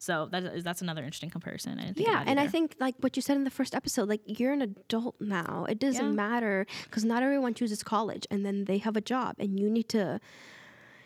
So 0.00 0.28
that 0.30 0.44
is 0.44 0.62
that's 0.62 0.80
another 0.80 1.02
interesting 1.02 1.28
comparison. 1.30 1.78
I 1.80 1.92
think 1.92 2.06
Yeah, 2.08 2.22
and 2.24 2.38
I 2.38 2.46
think 2.46 2.76
like 2.78 2.94
what 3.00 3.16
you 3.16 3.22
said 3.22 3.36
in 3.36 3.42
the 3.44 3.50
first 3.50 3.74
episode, 3.74 4.08
like 4.08 4.20
you're 4.26 4.52
an 4.52 4.62
adult 4.62 5.16
now. 5.20 5.66
It 5.68 5.78
doesn't 5.80 6.04
Yeah. 6.04 6.12
matter 6.12 6.66
because 6.84 7.04
not 7.04 7.22
everyone 7.24 7.52
chooses 7.54 7.82
college, 7.82 8.24
and 8.30 8.46
then 8.46 8.64
they 8.66 8.78
have 8.78 8.96
a 8.96 9.00
job, 9.00 9.34
and 9.40 9.58
you 9.58 9.68
need 9.68 9.88
to. 9.88 10.20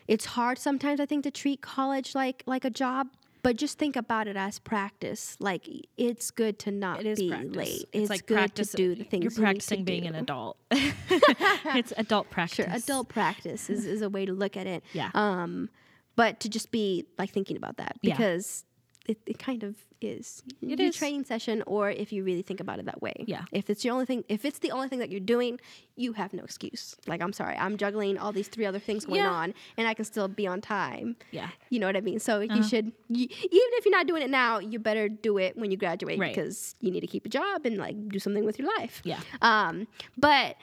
It's 0.08 0.26
hard 0.36 0.58
sometimes, 0.58 1.00
I 1.00 1.06
think, 1.06 1.22
to 1.24 1.30
treat 1.30 1.62
college 1.62 2.14
like 2.14 2.42
like 2.46 2.64
a 2.66 2.70
job. 2.70 3.08
But 3.42 3.56
just 3.56 3.76
think 3.76 3.96
about 3.96 4.28
it 4.28 4.36
as 4.36 4.58
practice. 4.58 5.36
Like 5.40 5.68
it's 5.96 6.30
good 6.30 6.58
to 6.60 6.70
not 6.70 7.00
be 7.02 7.28
practice. 7.28 7.56
late. 7.56 7.68
It's, 7.68 7.88
It's, 7.92 8.10
like 8.10 8.26
good 8.26 8.34
practice. 8.36 8.70
to 8.70 8.76
do 8.76 8.94
the 8.94 9.04
things 9.04 9.24
you're 9.24 9.32
you 9.32 9.52
need 9.52 9.60
to 9.60 9.66
practicing 9.66 9.84
being 9.84 10.06
an 10.06 10.14
adult. 10.14 10.58
it's 10.70 11.92
adult 11.96 12.30
practice. 12.30 12.66
Sure, 12.66 12.66
adult 12.72 13.08
practice 13.08 13.68
is, 13.68 13.84
is 13.84 14.02
a 14.02 14.08
way 14.08 14.26
to 14.26 14.32
look 14.32 14.56
at 14.56 14.66
it. 14.66 14.84
Yeah. 14.92 15.10
Um, 15.14 15.70
but 16.14 16.40
to 16.40 16.48
just 16.48 16.70
be 16.70 17.06
like 17.18 17.30
thinking 17.30 17.56
about 17.56 17.78
that 17.78 17.96
because 18.02 18.64
it, 19.06 19.18
it 19.26 19.38
kind 19.38 19.62
of 19.64 19.74
is. 20.00 20.42
It 20.60 20.78
your 20.78 20.88
is. 20.88 20.96
training 20.96 21.24
session, 21.24 21.62
or 21.66 21.90
if 21.90 22.12
you 22.12 22.22
really 22.24 22.42
think 22.42 22.60
about 22.60 22.78
it 22.78 22.86
that 22.86 23.00
way. 23.02 23.24
Yeah. 23.26 23.42
If 23.52 23.70
it's 23.70 23.84
your 23.84 23.94
only 23.94 24.06
thing, 24.06 24.24
if 24.28 24.44
it's 24.44 24.58
the 24.60 24.70
only 24.72 24.88
thing 24.88 24.98
that 25.00 25.10
you're 25.10 25.20
doing, 25.20 25.60
you 25.96 26.12
have 26.14 26.32
no 26.32 26.42
excuse. 26.44 26.96
Like 27.06 27.20
I'm 27.20 27.32
sorry, 27.32 27.56
I'm 27.56 27.76
juggling 27.76 28.18
all 28.18 28.32
these 28.32 28.48
three 28.48 28.66
other 28.66 28.78
things 28.78 29.04
going 29.04 29.20
Yeah. 29.20 29.30
on, 29.30 29.54
and 29.76 29.86
I 29.88 29.94
can 29.94 30.04
still 30.04 30.28
be 30.28 30.46
on 30.46 30.60
time. 30.60 31.16
Yeah. 31.30 31.48
You 31.70 31.78
know 31.80 31.86
what 31.86 31.96
I 31.96 32.00
mean? 32.00 32.18
So 32.20 32.42
Uh-huh. 32.42 32.54
you 32.56 32.62
should, 32.62 32.92
you, 33.08 33.24
even 33.28 33.70
if 33.78 33.84
you're 33.84 33.92
not 33.96 34.06
doing 34.06 34.22
it 34.22 34.30
now, 34.30 34.58
you 34.58 34.78
better 34.78 35.08
do 35.08 35.38
it 35.38 35.56
when 35.56 35.70
you 35.70 35.76
graduate 35.76 36.18
Right. 36.18 36.34
because 36.34 36.74
you 36.80 36.90
need 36.90 37.00
to 37.00 37.06
keep 37.06 37.24
a 37.26 37.28
job 37.28 37.64
and 37.64 37.76
like 37.78 38.08
do 38.08 38.18
something 38.18 38.44
with 38.44 38.58
your 38.58 38.68
life. 38.78 39.02
Yeah. 39.04 39.20
Um, 39.40 39.86
but 40.16 40.56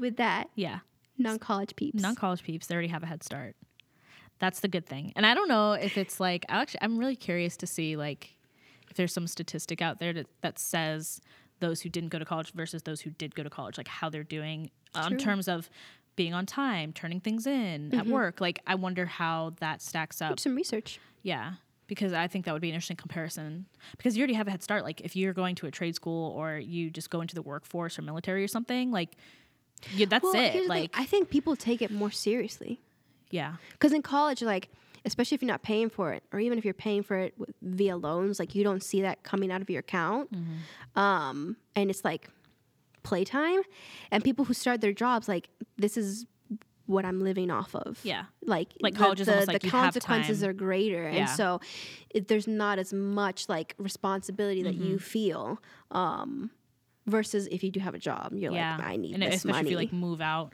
with 0.00 0.16
that, 0.16 0.48
Yeah. 0.54 0.80
non-college 1.18 1.74
peeps. 1.76 2.00
non 2.02 2.14
college 2.14 2.42
peeps, 2.42 2.66
they 2.66 2.74
already 2.74 2.88
have 2.88 3.02
a 3.02 3.06
head 3.06 3.22
start. 3.22 3.56
That's 4.38 4.60
the 4.60 4.68
good 4.68 4.86
thing. 4.86 5.12
And 5.16 5.26
I 5.26 5.34
don't 5.34 5.48
know 5.48 5.72
if 5.72 5.98
it's 5.98 6.20
like 6.20 6.44
I 6.48 6.60
actually 6.60 6.80
I'm 6.82 6.98
really 6.98 7.16
curious 7.16 7.56
to 7.58 7.66
see 7.66 7.96
like 7.96 8.34
if 8.90 8.96
there's 8.96 9.12
some 9.12 9.26
statistic 9.26 9.82
out 9.82 9.98
there 9.98 10.12
that, 10.12 10.26
that 10.40 10.58
says 10.58 11.20
those 11.60 11.80
who 11.82 11.88
didn't 11.88 12.10
go 12.10 12.18
to 12.18 12.24
college 12.24 12.52
versus 12.52 12.82
those 12.82 13.00
who 13.00 13.10
did 13.10 13.34
go 13.34 13.42
to 13.42 13.50
college, 13.50 13.76
like 13.78 13.88
how 13.88 14.08
they're 14.08 14.24
doing 14.24 14.70
uh, 14.94 15.00
on 15.00 15.10
True. 15.10 15.18
terms 15.18 15.48
of 15.48 15.68
being 16.16 16.34
on 16.34 16.46
time, 16.46 16.92
turning 16.92 17.20
things 17.20 17.46
in 17.46 17.94
at 17.94 18.04
mm-hmm. 18.04 18.12
work. 18.12 18.40
Like 18.40 18.60
I 18.66 18.74
wonder 18.74 19.06
how 19.06 19.54
that 19.60 19.82
stacks 19.82 20.22
up. 20.22 20.36
do 20.36 20.40
some 20.40 20.54
research. 20.54 21.00
Yeah. 21.22 21.54
Because 21.86 22.12
I 22.12 22.26
think 22.28 22.44
that 22.44 22.52
would 22.52 22.60
be 22.60 22.68
an 22.68 22.74
interesting 22.74 22.96
comparison. 22.98 23.66
Because 23.96 24.16
you 24.16 24.20
already 24.20 24.34
have 24.34 24.46
a 24.46 24.50
head 24.50 24.62
start. 24.62 24.84
Like 24.84 25.00
if 25.00 25.16
you're 25.16 25.32
going 25.32 25.54
to 25.56 25.66
a 25.66 25.70
trade 25.70 25.94
school 25.94 26.32
or 26.32 26.58
you 26.58 26.90
just 26.90 27.10
go 27.10 27.22
into 27.22 27.34
the 27.34 27.42
workforce 27.42 27.98
or 27.98 28.02
military 28.02 28.44
or 28.44 28.48
something, 28.48 28.90
like 28.90 29.16
yeah, 29.94 30.06
that's 30.08 30.22
Well, 30.22 30.34
it. 30.34 30.38
here's 30.38 30.52
the 30.52 30.58
thing, 30.60 30.68
Like 30.68 30.90
I 30.94 31.04
think 31.04 31.30
people 31.30 31.56
take 31.56 31.82
it 31.82 31.90
more 31.90 32.10
seriously 32.10 32.80
yeah. 33.30 33.54
because 33.72 33.92
in 33.92 34.02
college, 34.02 34.42
like 34.42 34.68
especially 35.04 35.34
if 35.36 35.42
you're 35.42 35.50
not 35.50 35.62
paying 35.62 35.88
for 35.88 36.12
it, 36.12 36.22
or 36.32 36.40
even 36.40 36.58
if 36.58 36.64
you're 36.64 36.74
paying 36.74 37.02
for 37.02 37.16
it 37.16 37.34
via 37.62 37.96
loans, 37.96 38.38
like 38.38 38.54
you 38.54 38.64
don't 38.64 38.82
see 38.82 39.00
that 39.02 39.22
coming 39.22 39.50
out 39.50 39.62
of 39.62 39.70
your 39.70 39.80
account, 39.80 40.30
Mm-hmm. 40.32 40.98
um, 41.00 41.56
and 41.76 41.88
it's 41.90 42.04
like 42.04 42.28
playtime. 43.02 43.60
And 44.10 44.22
people 44.24 44.44
who 44.44 44.54
start 44.54 44.80
their 44.80 44.92
jobs, 44.92 45.28
like 45.28 45.48
this 45.76 45.96
is 45.96 46.26
what 46.86 47.04
I'm 47.04 47.20
living 47.20 47.50
off 47.50 47.74
of. 47.74 48.00
Yeah. 48.02 48.24
like 48.44 48.68
Like 48.80 48.94
the- 48.94 48.98
college 49.00 49.20
is 49.20 49.26
the, 49.26 49.44
like 49.46 49.60
the 49.62 49.68
consequences 49.70 50.42
are 50.42 50.52
greater, 50.52 51.04
Yeah. 51.10 51.18
and 51.20 51.28
so 51.30 51.60
it, 52.10 52.28
there's 52.28 52.46
not 52.48 52.78
as 52.78 52.92
much 52.92 53.48
like 53.48 53.74
responsibility 53.78 54.62
that 54.64 54.74
Mm-hmm. 54.74 54.84
you 54.90 54.98
feel. 54.98 55.62
Um, 55.90 56.50
versus 57.06 57.46
if 57.50 57.64
you 57.64 57.70
do 57.70 57.80
have 57.80 57.94
a 57.94 57.98
job, 57.98 58.34
you're 58.34 58.52
yeah. 58.52 58.76
like, 58.76 58.86
I 58.86 58.96
need 58.96 59.14
and 59.14 59.22
this 59.22 59.36
especially 59.36 59.52
money. 59.52 59.68
if 59.68 59.70
you 59.70 59.76
like 59.78 59.92
move 59.94 60.20
out, 60.20 60.52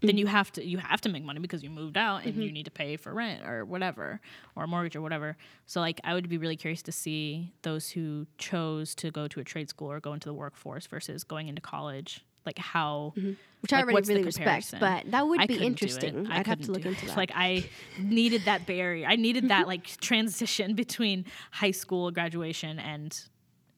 then 0.00 0.18
you 0.18 0.26
have 0.26 0.52
to 0.52 0.64
you 0.64 0.78
have 0.78 1.00
to 1.02 1.08
make 1.08 1.24
money 1.24 1.40
because 1.40 1.62
you 1.62 1.70
moved 1.70 1.96
out 1.96 2.24
and 2.24 2.32
Mm-hmm. 2.34 2.42
you 2.42 2.52
need 2.52 2.64
to 2.64 2.70
pay 2.70 2.96
for 2.96 3.12
rent 3.14 3.44
or 3.46 3.64
whatever 3.64 4.20
or 4.56 4.64
a 4.64 4.66
mortgage 4.66 4.96
or 4.96 5.00
whatever. 5.00 5.36
So 5.66 5.80
like 5.80 6.00
I 6.04 6.14
would 6.14 6.28
be 6.28 6.38
really 6.38 6.56
curious 6.56 6.82
to 6.82 6.92
see 6.92 7.52
those 7.62 7.88
who 7.90 8.26
chose 8.38 8.94
to 8.96 9.10
go 9.10 9.28
to 9.28 9.40
a 9.40 9.44
trade 9.44 9.68
school 9.70 9.90
or 9.90 10.00
go 10.00 10.12
into 10.12 10.28
the 10.28 10.34
workforce 10.34 10.86
versus 10.86 11.24
going 11.24 11.48
into 11.48 11.62
college. 11.62 12.24
Like 12.46 12.58
how 12.58 13.14
which 13.62 13.72
I 13.72 13.76
like, 13.76 13.84
already 13.84 13.94
what's 13.94 14.08
really 14.10 14.22
respect. 14.24 14.74
But 14.78 15.10
that 15.12 15.26
would 15.26 15.40
I 15.40 15.46
be 15.46 15.54
couldn't 15.56 15.78
do 15.78 15.86
it. 15.86 15.90
interesting. 16.04 16.26
I 16.30 16.40
I'd 16.40 16.46
have 16.46 16.60
to 16.62 16.72
look 16.72 16.84
into 16.84 17.04
it. 17.06 17.08
that. 17.08 17.16
Like 17.16 17.32
I 17.34 17.64
needed 17.98 18.42
that 18.44 18.66
barrier. 18.66 19.06
I 19.08 19.16
needed 19.16 19.48
that 19.48 19.66
like 19.72 19.86
transition 20.02 20.74
between 20.74 21.24
high 21.52 21.70
school 21.70 22.10
graduation 22.10 22.78
and 22.78 23.18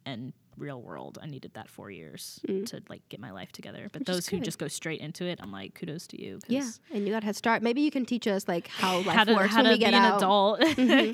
and 0.05 0.33
real 0.59 0.81
world. 0.81 1.19
I 1.23 1.27
needed 1.27 1.53
that 1.55 1.69
four 1.69 1.91
years 1.91 2.41
to 2.47 2.83
like 2.89 3.07
get 3.09 3.21
my 3.21 3.31
life 3.31 3.53
together. 3.53 3.89
But 3.93 4.03
Mm. 4.03 4.09
Which 4.09 4.15
those 4.15 4.29
who 4.29 4.41
just 4.41 4.59
go 4.59 4.69
straight 4.69 5.01
into 5.01 5.25
it, 5.25 5.39
I'm 5.43 5.53
like, 5.53 5.75
kudos 5.75 6.07
to 6.09 6.21
you. 6.23 6.39
yeah, 6.49 6.69
and 6.93 7.07
you 7.07 7.13
got 7.13 7.23
to 7.23 7.35
start. 7.35 7.63
Maybe 7.63 7.81
you 7.83 7.91
can 7.91 8.05
teach 8.07 8.27
us 8.27 8.47
like 8.49 8.69
how 8.69 8.99
life 9.07 9.17
How 9.17 9.25
to, 9.25 9.35
works 9.35 9.51
how 9.53 9.59
when 9.59 9.65
to 9.67 9.71
we 9.73 9.79
get 9.79 9.91
be 9.91 9.97
an 9.97 10.05
out. 10.05 10.17
adult. 10.19 10.61
Mhm. 10.77 11.07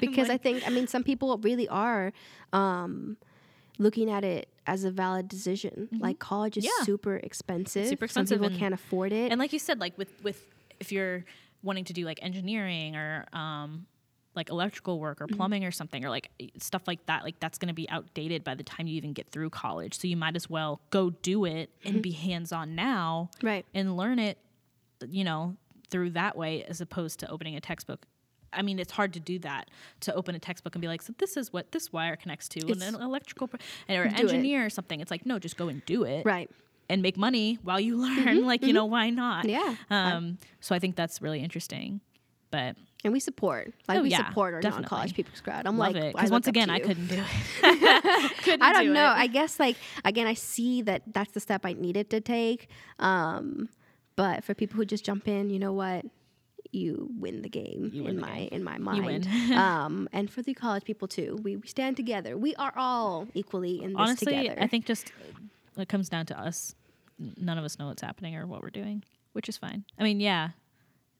Because 0.00 0.28
like, 0.28 0.30
I 0.30 0.36
think, 0.36 0.66
I 0.66 0.70
mean, 0.70 0.86
some 0.86 1.02
people 1.04 1.36
really 1.38 1.68
are 1.68 2.12
um, 2.52 3.16
looking 3.78 4.10
at 4.10 4.24
it 4.24 4.48
as 4.66 4.84
a 4.84 4.90
valid 4.90 5.28
decision. 5.28 5.88
Like 5.98 6.18
college 6.18 6.56
is 6.56 6.64
Mm-hmm. 6.64 6.80
Yeah. 6.80 6.84
super 6.84 7.16
expensive. 7.16 7.86
super 7.88 8.06
Some 8.06 8.22
expensive 8.22 8.40
people 8.42 8.58
can't 8.58 8.74
afford 8.74 9.12
it. 9.12 9.30
and 9.32 9.38
like 9.38 9.52
you 9.52 9.58
said, 9.58 9.80
like 9.80 9.96
with 9.98 10.10
with 10.22 10.44
if 10.78 10.92
you're 10.92 11.24
wanting 11.62 11.84
to 11.84 11.92
do 11.92 12.04
like 12.04 12.18
engineering 12.22 12.96
or 12.96 13.26
um 13.32 13.86
like 14.34 14.48
electrical 14.50 14.98
work 15.00 15.20
or 15.20 15.26
Mm-hmm. 15.26 15.36
plumbing 15.36 15.64
or 15.64 15.70
something 15.72 16.04
or 16.04 16.10
like 16.10 16.30
stuff 16.58 16.82
like 16.86 17.04
that, 17.06 17.24
like 17.24 17.40
that's 17.40 17.58
going 17.58 17.68
to 17.68 17.74
be 17.74 17.88
outdated 17.90 18.44
by 18.44 18.54
the 18.54 18.62
time 18.62 18.86
you 18.86 18.94
even 18.96 19.12
get 19.12 19.30
through 19.30 19.50
college. 19.50 19.98
So 19.98 20.06
you 20.08 20.16
might 20.16 20.36
as 20.36 20.48
well 20.48 20.80
go 20.90 21.10
do 21.10 21.44
it 21.44 21.70
and 21.84 22.00
be 22.02 22.12
hands 22.12 22.52
on 22.52 22.74
now 22.74 23.30
right. 23.42 23.66
and 23.74 23.96
learn 23.96 24.18
it, 24.18 24.38
you 25.08 25.24
know, 25.24 25.56
through 25.90 26.10
that 26.10 26.36
way 26.36 26.62
as 26.64 26.80
opposed 26.80 27.18
to 27.20 27.30
opening 27.30 27.56
a 27.56 27.60
textbook 27.60 28.06
I 28.52 28.62
mean, 28.62 28.80
it's 28.80 28.90
hard 28.90 29.12
to 29.12 29.20
do 29.20 29.38
that 29.40 29.70
to 30.00 30.12
open 30.12 30.34
a 30.34 30.40
textbook 30.40 30.74
and 30.74 30.82
be 30.82 30.88
like, 30.88 31.02
so 31.02 31.14
this 31.18 31.36
is 31.36 31.52
what 31.52 31.70
this 31.70 31.92
wire 31.92 32.16
connects 32.16 32.48
to, 32.48 32.58
It's- 32.58 32.82
and 32.84 32.96
an 32.96 33.00
electrical 33.00 33.46
pro- 33.46 33.60
or 33.88 34.08
Do 34.08 34.14
it. 34.14 34.18
engineer 34.18 34.66
or 34.66 34.70
something. 34.70 34.98
It's 35.00 35.12
like, 35.12 35.24
no, 35.24 35.38
just 35.38 35.56
go 35.56 35.68
and 35.68 35.84
do 35.86 36.02
it, 36.02 36.26
Right. 36.26 36.50
and 36.88 37.00
make 37.00 37.16
money 37.16 37.60
while 37.62 37.78
you 37.78 37.96
learn. 38.02 38.44
like, 38.44 38.64
you 38.64 38.72
know, 38.72 38.86
why 38.86 39.10
not? 39.10 39.44
Yeah. 39.48 39.76
Um. 39.88 40.38
So 40.58 40.74
I 40.74 40.80
think 40.80 40.96
that's 40.96 41.22
really 41.22 41.38
interesting. 41.40 42.00
But 42.50 42.74
And 43.02 43.12
we 43.14 43.20
support, 43.20 43.72
like 43.88 43.98
Oh, 43.98 44.02
we 44.02 44.10
yeah, 44.10 44.28
support 44.28 44.52
our 44.54 44.60
definitely. 44.60 44.82
non-college 44.82 45.14
people's 45.14 45.40
crowd. 45.40 45.66
I'm 45.66 45.78
love 45.78 45.94
like, 45.94 46.12
because 46.14 46.30
once 46.30 46.46
again, 46.46 46.68
I 46.68 46.80
couldn't 46.80 47.06
do 47.06 47.14
it. 47.14 47.24
couldn't 48.42 48.62
I 48.62 48.72
don't 48.74 48.84
do 48.86 48.92
know. 48.92 49.06
it. 49.06 49.16
I 49.16 49.26
guess 49.26 49.58
like 49.58 49.76
again, 50.04 50.26
I 50.26 50.34
see 50.34 50.82
that 50.82 51.02
that's 51.12 51.32
the 51.32 51.40
step 51.40 51.64
I 51.64 51.72
needed 51.72 52.10
to 52.10 52.20
take. 52.20 52.68
Um, 52.98 53.68
but 54.16 54.44
for 54.44 54.52
people 54.54 54.76
who 54.76 54.84
just 54.84 55.04
jump 55.04 55.26
in, 55.28 55.48
you 55.50 55.58
know 55.58 55.72
what? 55.72 56.04
You 56.72 57.10
win 57.18 57.42
the 57.42 57.48
game 57.48 57.90
win 57.94 58.06
in 58.06 58.16
the 58.16 58.22
my 58.22 58.34
game. 58.36 58.48
in 58.52 58.64
my 58.64 58.74
You 58.76 58.80
mind. 59.02 59.26
win. 59.26 59.52
um, 59.58 60.08
and 60.12 60.30
for 60.30 60.42
the 60.42 60.54
college 60.54 60.84
people 60.84 61.08
too, 61.08 61.38
we, 61.42 61.56
we 61.56 61.66
stand 61.66 61.96
together. 61.96 62.36
We 62.36 62.54
are 62.56 62.72
all 62.76 63.26
equally 63.34 63.82
in 63.82 63.92
this 63.94 63.98
Honestly, 63.98 64.36
together. 64.36 64.60
I 64.62 64.66
think 64.68 64.84
just 64.86 65.10
it 65.76 65.88
comes 65.88 66.08
down 66.10 66.26
to 66.26 66.38
us. 66.38 66.74
None 67.18 67.58
of 67.58 67.64
us 67.64 67.78
know 67.78 67.86
what's 67.88 68.02
happening 68.02 68.36
or 68.36 68.46
what 68.46 68.62
we're 68.62 68.70
doing, 68.70 69.02
which 69.32 69.48
is 69.48 69.56
fine. 69.56 69.84
I 69.98 70.04
mean, 70.04 70.20
yeah, 70.20 70.50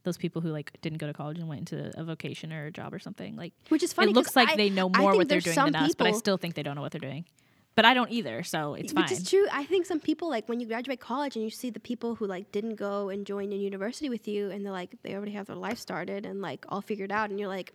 those 0.02 0.16
people 0.16 0.40
who 0.42 0.48
like 0.50 0.72
didn't 0.80 0.98
go 0.98 1.06
to 1.06 1.12
college 1.12 1.38
and 1.38 1.48
went 1.48 1.70
into 1.72 1.90
a 1.98 2.04
vocation 2.04 2.52
or 2.52 2.66
a 2.66 2.70
job 2.72 2.94
or 2.94 2.98
something, 2.98 3.36
like 3.36 3.52
which 3.68 3.82
is 3.82 3.92
funny. 3.92 4.10
it 4.10 4.14
looks 4.14 4.34
like 4.36 4.50
I- 4.50 4.56
they 4.56 4.70
know 4.70 4.88
more 4.88 5.14
what 5.16 5.28
they're 5.28 5.40
doing 5.40 5.54
than 5.56 5.76
us, 5.76 5.94
but 5.94 6.06
I 6.06 6.12
still 6.12 6.36
think 6.36 6.54
they 6.54 6.62
don't 6.62 6.74
know 6.76 6.82
what 6.82 6.92
they're 6.92 7.00
doing. 7.00 7.24
But 7.76 7.84
I 7.84 7.94
don't 7.94 8.10
either, 8.10 8.42
so 8.42 8.74
it's 8.74 8.92
fine. 8.92 9.04
Which 9.04 9.12
is 9.12 9.28
true. 9.30 9.46
I 9.52 9.64
think 9.64 9.86
some 9.86 10.00
people 10.00 10.28
like 10.28 10.48
when 10.48 10.58
you 10.60 10.66
graduate 10.66 11.00
college 11.00 11.36
and 11.36 11.44
you 11.44 11.50
see 11.50 11.70
the 11.70 11.78
people 11.80 12.16
who 12.16 12.26
like 12.26 12.50
didn't 12.50 12.74
go 12.74 13.08
and 13.10 13.24
join 13.24 13.52
a 13.52 13.56
university 13.56 14.08
with 14.08 14.26
you, 14.26 14.50
and 14.50 14.64
they're 14.66 14.72
like 14.72 14.90
they 15.02 15.14
already 15.14 15.32
have 15.32 15.46
their 15.46 15.56
life 15.56 15.78
started 15.78 16.26
and 16.26 16.42
like 16.42 16.64
all 16.68 16.80
figured 16.80 17.12
out, 17.12 17.30
and 17.30 17.38
you're 17.38 17.48
like, 17.48 17.72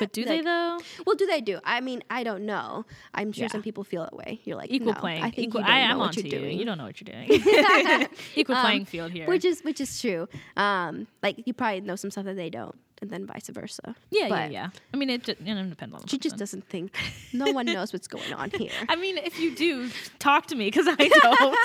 But 0.00 0.12
do 0.12 0.24
they 0.24 0.40
though? 0.40 0.78
well, 1.06 1.16
do 1.16 1.26
they 1.26 1.40
do? 1.40 1.58
I 1.64 1.80
mean, 1.80 2.02
I 2.10 2.22
don't 2.24 2.44
know. 2.46 2.84
I'm 3.14 3.32
sure 3.32 3.44
Yeah. 3.44 3.48
some 3.48 3.62
people 3.62 3.84
feel 3.84 4.02
that 4.02 4.14
way. 4.16 4.40
You're 4.44 4.56
like 4.56 4.70
Equal 4.70 4.92
no, 4.94 5.00
playing. 5.00 5.22
I 5.22 5.30
think 5.30 5.48
equal, 5.48 5.60
you 5.60 5.66
don't 5.66 5.74
I 5.76 5.86
know 5.86 5.92
am 5.92 5.98
what 5.98 6.16
you're 6.16 6.24
you. 6.26 6.30
doing. 6.30 6.58
You 6.58 6.64
don't 6.64 6.78
know 6.78 6.84
what 6.84 7.00
you're 7.00 7.12
doing. 7.14 7.28
equal 8.34 8.56
Um, 8.56 8.62
playing 8.62 8.84
field 8.86 9.12
here. 9.12 9.26
which 9.26 9.44
is 9.44 9.62
which 9.62 9.80
is 9.80 10.00
true. 10.00 10.28
Um, 10.56 11.06
like 11.22 11.42
you 11.46 11.52
probably 11.54 11.80
know 11.82 11.96
some 11.96 12.10
stuff 12.10 12.24
that 12.24 12.36
they 12.36 12.50
don't, 12.50 12.74
and 13.00 13.10
then 13.10 13.26
vice 13.26 13.48
versa. 13.48 13.94
yeah, 14.10 14.22
yeah, 14.22 14.28
but 14.28 14.52
yeah. 14.52 14.68
I 14.92 14.96
mean, 14.96 15.10
it, 15.10 15.28
you 15.28 15.54
know, 15.54 15.64
depends 15.64 15.94
on 15.94 16.02
the 16.02 16.08
She 16.08 16.18
just 16.18 16.36
doesn't 16.36 16.66
think. 16.68 16.94
No 17.32 17.50
one 17.52 17.66
knows 17.66 17.92
what's 17.92 18.08
going 18.08 18.32
on 18.32 18.50
here. 18.58 18.70
I 18.88 18.96
mean, 18.96 19.18
if 19.18 19.38
you 19.38 19.54
do, 19.54 19.90
talk 20.18 20.46
to 20.46 20.56
me 20.56 20.66
because 20.66 20.86
I 20.88 20.94
don't. 21.08 21.58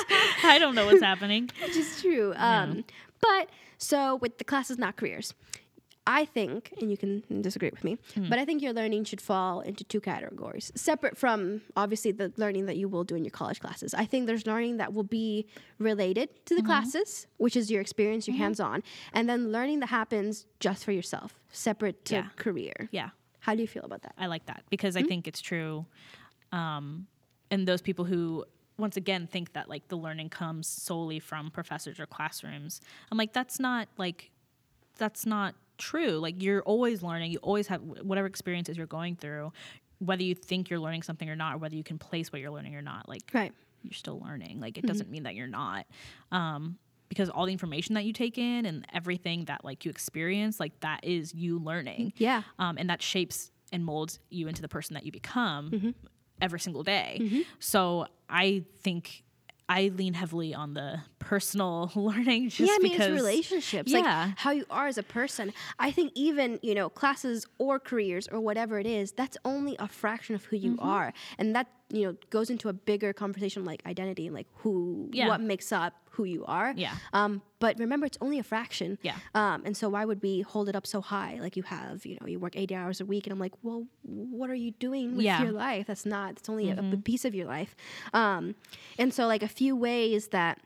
I 0.44 0.60
don't 0.60 0.76
know 0.76 0.86
what's 0.86 1.02
happening. 1.04 1.50
which 1.63 1.76
is 1.78 2.02
true. 2.02 2.34
Um, 2.36 2.84
But 3.20 3.50
so 3.80 4.16
with 4.18 4.38
the 4.38 4.44
classes, 4.44 4.78
not 4.78 4.96
careers, 4.96 5.34
I 6.10 6.24
think, 6.26 6.74
and 6.80 6.89
you 6.89 6.96
can 6.98 7.22
disagree 7.41 7.70
with 7.70 7.84
me, 7.84 7.98
Hmm. 8.15 8.30
but 8.30 8.39
I 8.39 8.46
think 8.46 8.62
your 8.62 8.72
learning 8.74 9.04
should 9.04 9.20
fall 9.22 9.60
into 9.60 9.84
two 9.84 10.00
categories, 10.00 10.72
separate 10.74 11.17
from 11.17 11.62
obviously 11.76 12.12
the 12.13 12.32
learning 12.38 12.65
that 12.67 12.78
you 12.78 12.88
will 12.88 13.04
do 13.04 13.15
in 13.15 13.24
your 13.26 13.32
college 13.41 13.60
classes. 13.60 13.93
I 13.93 14.06
think 14.06 14.26
there's 14.26 14.48
learning 14.48 14.78
that 14.78 14.93
will 14.93 15.04
be 15.22 15.46
related 15.80 16.30
to 16.46 16.54
Mm-hmm. 16.54 16.56
the 16.63 16.65
classes, 16.65 17.28
which 17.38 17.56
is 17.58 17.70
your 17.70 17.82
experience, 17.82 18.26
your 18.28 18.38
hands 18.38 18.60
on, 18.60 18.84
and 19.13 19.28
then 19.30 19.52
learning 19.52 19.82
that 19.82 19.88
happens 19.89 20.46
just 20.62 20.86
for 20.86 20.93
yourself, 20.93 21.30
separate 21.52 22.06
to 22.06 22.15
Yeah. 22.15 22.30
career. 22.38 22.88
Yeah. 22.91 23.10
How 23.39 23.54
do 23.56 23.62
you 23.62 23.67
feel 23.67 23.84
about 23.84 24.02
that? 24.04 24.15
I 24.17 24.28
like 24.28 24.46
that 24.46 24.63
because 24.70 24.96
Mm-hmm. 24.96 25.06
I 25.06 25.10
think 25.10 25.28
it's 25.28 25.41
true. 25.41 25.86
Um, 26.52 27.08
and 27.52 27.67
those 27.67 27.82
people 27.82 28.06
who, 28.06 28.46
once 28.78 28.98
again, 28.98 29.28
think 29.28 29.54
that 29.54 29.67
like 29.70 29.88
the 29.89 29.98
learning 29.98 30.30
comes 30.30 30.67
solely 30.67 31.20
from 31.20 31.52
professors 31.52 32.00
or 32.00 32.06
classrooms, 32.06 32.80
I'm 33.12 33.17
like, 33.17 33.34
that's 33.34 33.60
not 33.60 33.88
like, 33.98 34.32
that's 34.98 35.26
not 35.26 35.56
true. 35.78 36.20
Like 36.20 36.42
you're 36.42 36.62
always 36.63 37.02
learning. 37.04 37.32
You 37.32 37.40
always 37.40 37.68
have 37.68 37.82
whatever 37.82 38.28
experiences 38.28 38.78
you're 38.78 38.86
going 38.88 39.16
through, 39.16 39.52
whether 40.00 40.24
you 40.24 40.36
think 40.36 40.70
you're 40.70 40.80
learning 40.80 41.04
something 41.04 41.30
or 41.30 41.36
not, 41.36 41.56
or 41.56 41.58
whether 41.58 41.76
you 41.76 41.84
can 41.84 41.98
place 41.98 42.32
what 42.32 42.42
you're 42.42 42.52
learning 42.52 42.76
or 42.76 42.82
not. 42.82 43.08
Like 43.10 43.22
Right. 43.34 43.54
you're 43.84 43.94
still 43.94 44.20
learning. 44.20 44.60
Like 44.60 44.78
it 44.78 44.82
Mm-hmm. 44.82 44.88
doesn't 44.88 45.10
mean 45.10 45.24
that 45.24 45.36
you're 45.36 45.48
not. 45.48 45.86
Um, 46.32 46.78
because 47.10 47.30
all 47.30 47.46
the 47.46 47.54
information 47.54 47.96
that 47.96 48.04
you 48.04 48.12
take 48.12 48.38
in 48.38 48.66
and 48.66 48.86
everything 48.94 49.46
that 49.46 49.63
like 49.63 49.86
you 49.86 49.90
experience, 49.92 50.60
like 50.60 50.78
that 50.82 51.04
is 51.04 51.34
you 51.34 51.58
learning. 51.58 52.12
Yeah. 52.18 52.44
Um, 52.60 52.78
and 52.78 52.90
that 52.90 53.02
shapes 53.02 53.50
and 53.72 53.86
molds 53.86 54.20
you 54.30 54.48
into 54.50 54.62
the 54.62 54.68
person 54.68 54.94
that 54.96 55.06
you 55.06 55.12
become 55.12 55.72
Mm-hmm. 55.72 55.90
every 56.42 56.60
single 56.60 56.84
day. 56.84 57.46
So 57.60 58.08
I 58.30 58.63
think 58.82 59.24
I 59.69 59.89
lean 59.93 60.13
heavily 60.13 60.53
on 60.53 60.73
the 60.73 61.01
personal 61.19 61.91
learning 61.95 62.49
just 62.49 62.62
yeah, 62.62 62.75
I 62.75 62.80
mean, 62.82 62.93
because 62.93 63.08
it's 63.08 63.21
relationships, 63.21 63.91
Yeah. 63.91 63.99
like 64.27 64.38
how 64.38 64.51
you 64.51 64.65
are 64.69 64.88
as 64.88 64.97
a 64.97 65.03
person. 65.03 65.53
I 65.77 65.91
think 65.91 66.13
even 66.15 66.60
you 66.62 66.73
know 66.73 66.89
classes 66.89 67.45
or 67.58 67.80
careers 67.80 68.27
or 68.32 68.39
whatever 68.39 68.80
it 68.80 68.86
is, 68.88 69.12
that's 69.12 69.38
only 69.43 69.75
a 69.80 69.88
fraction 69.88 70.36
of 70.36 70.45
who 70.45 70.56
you 70.56 70.71
Mm-hmm. 70.75 70.88
are, 70.88 71.13
and 71.38 71.53
that 71.56 71.67
you 71.89 72.06
know 72.06 72.15
goes 72.30 72.50
into 72.50 72.67
a 72.69 72.73
bigger 72.73 73.13
conversation 73.13 73.63
like 73.63 73.82
identity 73.86 74.26
and 74.28 74.36
like 74.36 74.47
who, 74.58 75.10
Yeah. 75.13 75.28
what 75.30 75.39
makes 75.41 75.71
up 75.71 75.93
who 76.12 76.23
you 76.26 76.43
are. 76.45 76.73
Yeah. 76.76 76.95
Um, 77.13 77.41
but 77.60 77.78
remember, 77.80 78.06
it's 78.06 78.17
only 78.21 78.39
a 78.39 78.43
fraction. 78.43 78.97
Yeah. 79.04 79.15
Um, 79.36 79.62
and 79.65 79.78
so 79.78 79.88
why 79.88 80.04
would 80.04 80.21
we 80.21 80.41
hold 80.41 80.67
it 80.67 80.76
up 80.76 80.86
so 80.88 81.00
high? 81.00 81.38
Like 81.39 81.56
you 81.56 81.63
have, 81.63 82.06
you 82.06 82.17
know, 82.19 82.28
you 82.28 82.39
work 82.39 82.56
eighty 82.56 82.76
hours 82.76 83.00
a 83.02 83.06
week, 83.06 83.26
and 83.28 83.32
I'm 83.34 83.39
like, 83.39 83.54
well, 83.63 83.86
what 84.04 84.50
are 84.50 84.56
you 84.56 84.71
doing 84.71 85.15
with 85.15 85.26
Yeah. 85.26 85.36
Mm-hmm. 85.36 85.43
your 85.45 85.54
life? 85.54 85.88
That's 85.88 86.06
not. 86.06 86.36
That's 86.36 86.50
only 86.50 86.69
a, 86.71 86.78
a 86.93 86.97
piece 86.97 87.23
of 87.23 87.34
your 87.36 87.45
life. 87.47 87.76
Um, 88.13 88.56
and 88.97 89.13
so 89.13 89.28
like 89.28 89.43
a 89.43 89.47
few 89.47 89.76
ways 89.76 90.28
that 90.30 90.60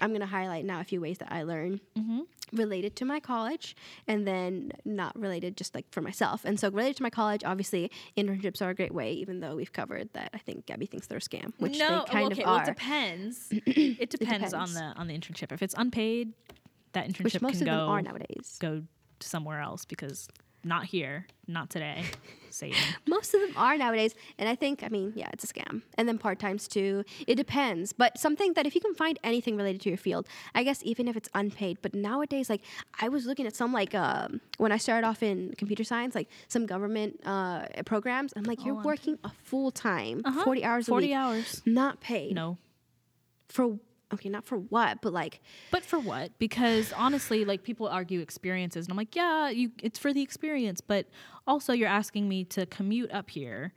I'm 0.00 0.12
gonna 0.12 0.26
highlight 0.26 0.64
now 0.64 0.80
a 0.80 0.84
few 0.84 1.00
ways 1.00 1.18
that 1.18 1.32
I 1.32 1.42
learn 1.42 1.80
Mm-hmm. 1.98 2.20
Related 2.52 2.96
to 2.96 3.04
my 3.04 3.20
college, 3.20 3.76
and 4.06 4.26
then 4.26 4.72
not 4.84 5.18
related 5.18 5.56
just 5.56 5.74
like 5.74 5.86
for 5.90 6.00
myself. 6.00 6.44
And 6.44 6.58
so 6.58 6.70
related 6.70 6.96
to 6.96 7.02
my 7.02 7.10
college, 7.10 7.42
obviously 7.44 7.90
internships 8.16 8.62
are 8.62 8.70
a 8.70 8.74
great 8.74 8.94
way. 8.94 9.12
Even 9.12 9.40
though 9.40 9.56
we've 9.56 9.72
covered 9.72 10.12
that, 10.12 10.30
I 10.34 10.38
think 10.38 10.66
Gabby 10.66 10.86
thinks 10.86 11.06
they're 11.06 11.18
a 11.18 11.20
scam, 11.20 11.52
which 11.58 11.78
no, 11.78 12.04
they 12.06 12.12
kind 12.12 12.32
okay, 12.32 12.42
of 12.42 12.46
well, 12.46 12.56
are. 12.56 12.62
it 12.64 12.66
depends. 12.66 13.48
it 13.50 14.10
depends 14.10 14.54
on 14.54 14.72
the 14.74 14.92
on 14.96 15.06
the 15.06 15.18
internship. 15.18 15.52
If 15.52 15.62
it's 15.62 15.74
unpaid, 15.76 16.32
that 16.92 17.08
internship 17.08 17.24
which 17.24 17.40
most 17.40 17.58
can 17.58 17.62
of 17.62 17.66
go 17.66 17.78
them 17.78 17.88
are 17.88 18.02
nowadays. 18.02 18.56
go 18.60 18.82
somewhere 19.20 19.60
else 19.60 19.84
because 19.84 20.28
not 20.64 20.84
here, 20.84 21.26
not 21.46 21.70
today. 21.70 22.04
Satan. 22.50 22.76
Most 23.06 23.34
of 23.34 23.40
them 23.40 23.52
are 23.56 23.76
nowadays. 23.76 24.14
And 24.38 24.48
I 24.48 24.54
think, 24.54 24.82
I 24.82 24.88
mean, 24.88 25.12
yeah, 25.16 25.28
it's 25.32 25.44
a 25.44 25.46
scam. 25.46 25.82
And 25.96 26.08
then 26.08 26.18
part 26.18 26.38
times 26.38 26.68
too. 26.68 27.04
It 27.26 27.36
depends. 27.36 27.92
But 27.92 28.18
something 28.18 28.54
that 28.54 28.66
if 28.66 28.74
you 28.74 28.80
can 28.80 28.94
find 28.94 29.18
anything 29.24 29.56
related 29.56 29.80
to 29.82 29.88
your 29.88 29.98
field, 29.98 30.26
I 30.54 30.62
guess 30.62 30.80
even 30.84 31.08
if 31.08 31.16
it's 31.16 31.28
unpaid. 31.34 31.78
But 31.82 31.94
nowadays, 31.94 32.50
like 32.50 32.62
I 33.00 33.08
was 33.08 33.26
looking 33.26 33.46
at 33.46 33.54
some 33.56 33.72
like 33.72 33.94
um, 33.94 34.40
when 34.58 34.72
I 34.72 34.76
started 34.76 35.06
off 35.06 35.22
in 35.22 35.54
computer 35.56 35.84
science, 35.84 36.14
like 36.14 36.28
some 36.48 36.66
government 36.66 37.20
uh, 37.24 37.66
programs. 37.86 38.32
I'm 38.36 38.44
like, 38.44 38.64
you're 38.64 38.76
All 38.76 38.82
working 38.82 39.18
a 39.24 39.30
full 39.44 39.70
time, 39.70 40.22
Uh-huh. 40.24 40.44
40 40.44 40.64
hours 40.64 40.88
a 40.88 40.90
Forty 40.90 41.06
week, 41.08 41.16
hours. 41.16 41.62
not 41.66 42.00
paid. 42.00 42.34
No. 42.34 42.58
For, 43.48 43.78
okay, 44.12 44.28
not 44.28 44.44
for 44.44 44.58
what, 44.58 45.00
but 45.02 45.12
like, 45.12 45.40
But 45.70 45.84
for 45.84 45.98
what? 45.98 46.38
Because 46.38 46.92
honestly, 46.92 47.44
like 47.44 47.62
people 47.62 47.88
argue 47.88 48.20
experiences, 48.20 48.86
and 48.86 48.92
I'm 48.92 48.96
like, 48.96 49.14
yeah, 49.14 49.48
you, 49.50 49.70
it's 49.82 49.98
for 49.98 50.12
the 50.12 50.22
experience. 50.22 50.80
But 50.80 51.06
also, 51.46 51.72
you're 51.72 51.88
asking 51.88 52.28
me 52.28 52.44
to 52.44 52.66
commute 52.66 53.10
up 53.12 53.30
here 53.30 53.72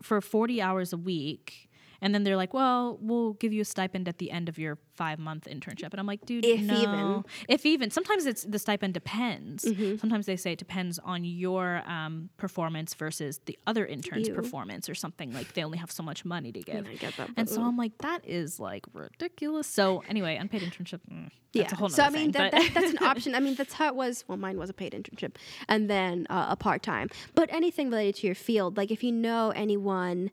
for 0.00 0.20
40 0.20 0.60
hours 0.60 0.92
a 0.92 0.96
week, 0.96 1.70
and 2.02 2.14
then 2.14 2.24
they're 2.24 2.36
like, 2.36 2.52
well, 2.52 2.98
we'll 3.00 3.34
give 3.34 3.52
you 3.52 3.62
a 3.62 3.64
stipend 3.64 4.08
at 4.08 4.18
the 4.18 4.30
end 4.30 4.48
of 4.48 4.58
your 4.58 4.76
five 4.94 5.18
month 5.18 5.46
internship, 5.50 5.90
and 5.92 6.00
I'm 6.00 6.06
like, 6.06 6.26
dude, 6.26 6.44
If 6.44 6.60
no. 6.60 6.74
even. 6.82 7.24
if 7.48 7.64
even. 7.64 7.90
Sometimes 7.90 8.26
it's 8.26 8.42
the 8.42 8.58
stipend 8.58 8.94
depends. 8.94 9.64
Mm-hmm. 9.64 9.96
Sometimes 9.96 10.26
they 10.26 10.36
say 10.36 10.52
it 10.52 10.58
depends 10.58 10.98
on 10.98 11.24
your 11.24 11.82
um, 11.86 12.28
performance 12.36 12.92
versus 12.94 13.40
the 13.46 13.58
other 13.66 13.86
intern's 13.86 14.28
Ew. 14.28 14.34
performance 14.34 14.88
or 14.88 14.94
something. 14.94 15.32
Like 15.32 15.54
they 15.54 15.64
only 15.64 15.78
have 15.78 15.90
so 15.90 16.02
much 16.02 16.24
money 16.24 16.52
to 16.52 16.60
give. 16.60 16.84
That. 17.16 17.30
And 17.36 17.48
so 17.48 17.62
I'm 17.62 17.76
like, 17.76 17.96
that 17.98 18.26
is 18.26 18.58
like 18.58 18.84
ridiculous. 18.92 19.66
So 19.66 20.02
anyway, 20.08 20.36
unpaid 20.36 20.62
internship. 20.62 21.00
Mm, 21.10 21.30
yeah. 21.52 21.62
that's 21.62 21.72
a 21.72 21.76
whole 21.76 21.88
so 21.88 22.02
I 22.02 22.10
mean, 22.10 22.32
thing, 22.32 22.50
that, 22.50 22.52
that, 22.52 22.70
that's 22.74 22.90
an 22.90 22.98
option. 23.02 23.34
I 23.34 23.40
mean, 23.40 23.54
that's 23.54 23.74
how 23.74 23.86
it 23.86 23.94
was. 23.94 24.24
Well, 24.26 24.38
mine 24.38 24.58
was 24.58 24.70
a 24.70 24.74
paid 24.74 24.92
internship, 24.92 25.36
and 25.68 25.88
then 25.88 26.26
uh, 26.30 26.46
a 26.50 26.56
part 26.56 26.82
time. 26.82 27.08
But 27.34 27.52
anything 27.52 27.90
related 27.90 28.16
to 28.16 28.26
your 28.26 28.34
field, 28.34 28.76
like 28.76 28.90
if 28.90 29.04
you 29.04 29.12
know 29.12 29.50
anyone 29.50 30.30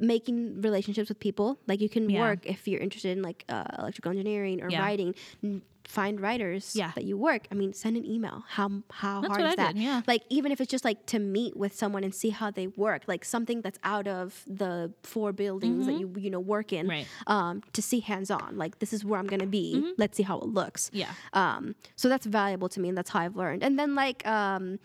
making 0.00 0.60
relationships 0.60 1.08
with 1.08 1.20
people, 1.20 1.58
like 1.66 1.80
you 1.80 1.88
can 1.88 2.08
Yeah. 2.10 2.20
work 2.20 2.46
if 2.46 2.66
you're 2.68 2.80
interested 2.80 3.16
in 3.16 3.22
like 3.22 3.44
uh, 3.48 3.64
electrical 3.78 4.10
engineering 4.10 4.62
or 4.62 4.68
Yeah. 4.70 4.80
writing. 4.82 5.14
n- 5.42 5.62
Find 5.84 6.20
writers 6.20 6.76
Yeah. 6.76 6.92
that 6.96 7.04
you 7.04 7.16
work. 7.16 7.48
I 7.50 7.54
mean, 7.54 7.72
send 7.72 7.96
an 7.96 8.04
email. 8.04 8.44
How 8.46 8.68
how 8.90 9.22
That's 9.22 9.32
hard 9.32 9.40
is 9.46 9.52
I 9.52 9.56
that? 9.56 9.74
did, 9.74 9.82
yeah. 9.82 10.02
Like 10.06 10.22
even 10.28 10.52
if 10.52 10.60
it's 10.60 10.70
just 10.70 10.84
like 10.84 11.06
to 11.06 11.18
meet 11.18 11.56
with 11.56 11.74
someone 11.74 12.04
and 12.04 12.14
see 12.14 12.28
how 12.28 12.50
they 12.50 12.66
work, 12.66 13.04
like 13.06 13.24
something 13.24 13.62
that's 13.62 13.78
out 13.82 14.06
of 14.06 14.44
the 14.46 14.92
four 15.02 15.32
buildings 15.32 15.86
that 15.86 15.94
you 15.98 16.12
you 16.18 16.28
know 16.28 16.40
work 16.40 16.74
in, 16.74 16.84
Mm-hmm. 16.88 16.90
Right. 16.90 17.06
um, 17.26 17.62
to 17.72 17.80
see 17.80 18.00
hands 18.00 18.30
on. 18.30 18.58
Like 18.58 18.80
this 18.80 18.92
is 18.92 19.02
where 19.02 19.18
I'm 19.18 19.26
gonna 19.26 19.46
be. 19.46 19.94
Let's 19.96 20.14
see 20.18 20.24
how 20.24 20.36
it 20.40 20.48
looks. 20.48 20.90
Yeah. 20.92 21.12
Um, 21.32 21.74
so 21.96 22.10
that's 22.10 22.26
valuable 22.26 22.68
to 22.68 22.80
me, 22.80 22.90
and 22.90 22.98
that's 22.98 23.08
how 23.08 23.20
I've 23.20 23.36
learned. 23.36 23.62
And 23.62 23.78
then 23.78 23.94
like 23.94 24.26
um, 24.28 24.80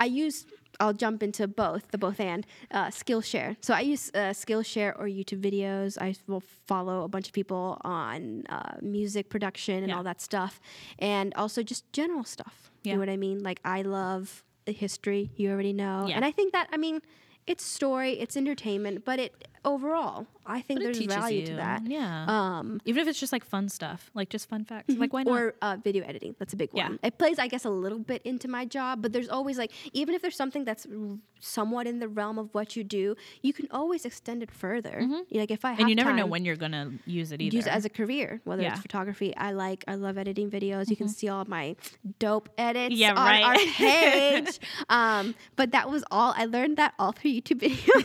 I 0.00 0.06
use. 0.06 0.46
I'll 0.80 0.92
jump 0.92 1.22
into 1.22 1.46
both, 1.48 1.90
the 1.90 1.98
both 1.98 2.20
and 2.20 2.46
uh, 2.70 2.86
Skillshare. 2.88 3.56
So 3.60 3.74
I 3.74 3.80
use 3.80 4.10
uh, 4.14 4.32
Skillshare 4.32 4.98
or 4.98 5.06
YouTube 5.06 5.40
videos. 5.40 5.96
I 6.00 6.14
will 6.26 6.42
follow 6.66 7.04
a 7.04 7.08
bunch 7.08 7.26
of 7.28 7.32
people 7.32 7.78
on 7.82 8.44
uh, 8.48 8.76
music 8.82 9.28
production 9.28 9.78
and 9.78 9.88
Yeah. 9.88 9.96
all 9.96 10.02
that 10.04 10.20
stuff, 10.20 10.60
and 10.98 11.32
also 11.34 11.62
just 11.62 11.90
general 11.92 12.24
stuff. 12.24 12.70
You 12.82 12.92
know 12.94 12.98
what 12.98 13.08
I 13.08 13.16
mean? 13.16 13.42
Like 13.42 13.60
I 13.64 13.82
love 13.82 14.44
the 14.66 14.72
history 14.72 15.30
you 15.36 15.50
already 15.50 15.72
know. 15.72 16.06
Yeah. 16.08 16.16
And 16.16 16.24
I 16.24 16.30
think 16.30 16.52
that 16.52 16.68
I 16.72 16.76
mean, 16.76 17.00
it's 17.46 17.64
story, 17.64 18.12
it's 18.12 18.36
entertainment, 18.36 19.04
but 19.04 19.18
it 19.18 19.48
overall, 19.64 20.26
I 20.46 20.60
think 20.60 20.80
there's 20.80 20.98
value 20.98 21.46
to 21.46 21.54
that. 21.56 21.86
Yeah. 21.86 22.24
Um, 22.28 22.80
Even 22.84 23.02
if 23.02 23.08
it's 23.08 23.18
just 23.20 23.32
like 23.32 23.44
fun 23.44 23.68
stuff, 23.68 24.10
like 24.14 24.28
just 24.28 24.48
fun 24.48 24.64
facts. 24.64 24.94
Like 24.94 25.12
why 25.12 25.22
not? 25.22 25.30
or 25.32 25.54
uh, 25.62 25.76
video 25.82 26.04
editing. 26.04 26.34
That's 26.38 26.52
a 26.52 26.56
big 26.56 26.70
Yeah. 26.72 26.88
one. 26.88 26.98
It 27.02 27.18
plays, 27.18 27.38
I 27.38 27.48
guess, 27.48 27.64
a 27.64 27.70
little 27.70 27.98
bit 27.98 28.22
into 28.24 28.48
my 28.48 28.64
job, 28.64 29.00
but 29.02 29.12
there's 29.12 29.28
always 29.28 29.56
like, 29.58 29.72
even 29.92 30.14
if 30.14 30.22
there's 30.22 30.36
something 30.36 30.64
that's 30.64 30.86
r- 30.86 31.18
somewhat 31.40 31.86
in 31.86 31.98
the 31.98 32.08
realm 32.08 32.38
of 32.38 32.48
what 32.54 32.76
you 32.76 32.84
do, 32.84 33.16
you 33.42 33.52
can 33.52 33.66
always 33.70 34.04
extend 34.04 34.42
it 34.42 34.50
further. 34.50 35.06
Like 35.30 35.50
if 35.50 35.64
I 35.64 35.72
Mm-hmm. 35.74 35.80
and 35.80 35.88
you 35.90 35.96
never 35.96 36.12
know 36.12 36.26
when 36.26 36.44
you're 36.44 36.56
gonna 36.56 36.92
use 37.06 37.32
it 37.32 37.40
either. 37.40 37.56
use 37.56 37.66
it 37.66 37.72
as 37.72 37.84
a 37.84 37.88
career, 37.90 38.40
whether 38.44 38.62
Yeah. 38.62 38.68
Mm-hmm. 38.68 38.74
it's 38.74 38.82
photography. 38.82 39.36
I 39.36 39.52
like, 39.52 39.82
I 39.88 39.94
love 39.96 40.18
editing 40.18 40.50
videos. 40.50 40.88
You 40.90 40.96
can 40.96 41.08
see 41.08 41.28
all 41.28 41.44
my 41.46 41.74
dope 42.18 42.48
edits 42.58 42.94
Yeah, 42.94 43.10
on 43.14 43.16
right. 43.26 43.44
our 43.44 43.56
page. 43.76 44.60
um, 44.88 45.34
but 45.56 45.72
that 45.72 45.90
was 45.90 46.04
all. 46.10 46.34
I 46.36 46.44
learned 46.46 46.76
that 46.76 46.94
all 46.98 47.12
through 47.12 47.32
YouTube 47.32 47.60
videos. 47.66 48.04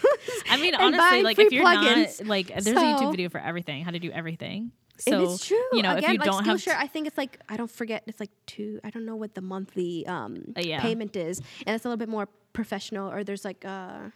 I 0.49 0.57
mean, 0.57 0.73
honestly, 0.75 1.21
like 1.23 1.35
free 1.35 1.48
if 1.49 1.53
you're 1.53 1.65
plugins. 1.65 2.19
not 2.21 2.27
like, 2.27 2.47
there's 2.47 2.67
a 2.67 2.71
YouTube 2.79 3.11
video 3.11 3.29
for 3.29 3.39
everything, 3.39 3.83
how 3.83 3.91
to 3.91 3.99
do 3.99 4.11
everything. 4.11 4.71
So 4.99 5.23
it's 5.23 5.45
true. 5.47 5.57
you 5.73 5.81
know, 5.81 5.95
Again, 5.95 6.03
if 6.09 6.13
you 6.13 6.19
like 6.19 6.25
don't 6.31 6.45
have 6.45 6.57
Skillshare, 6.57 6.75
I 6.77 6.87
think 6.87 7.07
it's 7.07 7.17
like 7.17 7.39
I 7.47 7.55
don't 7.55 7.71
forget. 7.71 8.03
It's 8.07 8.19
like 8.19 8.31
two. 8.45 8.79
I 8.83 8.89
don't 8.89 9.05
know 9.05 9.15
what 9.15 9.33
the 9.33 9.41
monthly 9.41 10.05
um, 10.07 10.53
Uh, 10.57 10.61
yeah. 10.61 10.81
payment 10.81 11.15
is, 11.15 11.39
and 11.65 11.73
it's 11.75 11.85
a 11.85 11.87
little 11.87 11.97
bit 11.97 12.09
more 12.09 12.27
professional. 12.51 13.09
Or 13.09 13.23
there's 13.23 13.45
like 13.45 13.63
uh, 13.63 14.09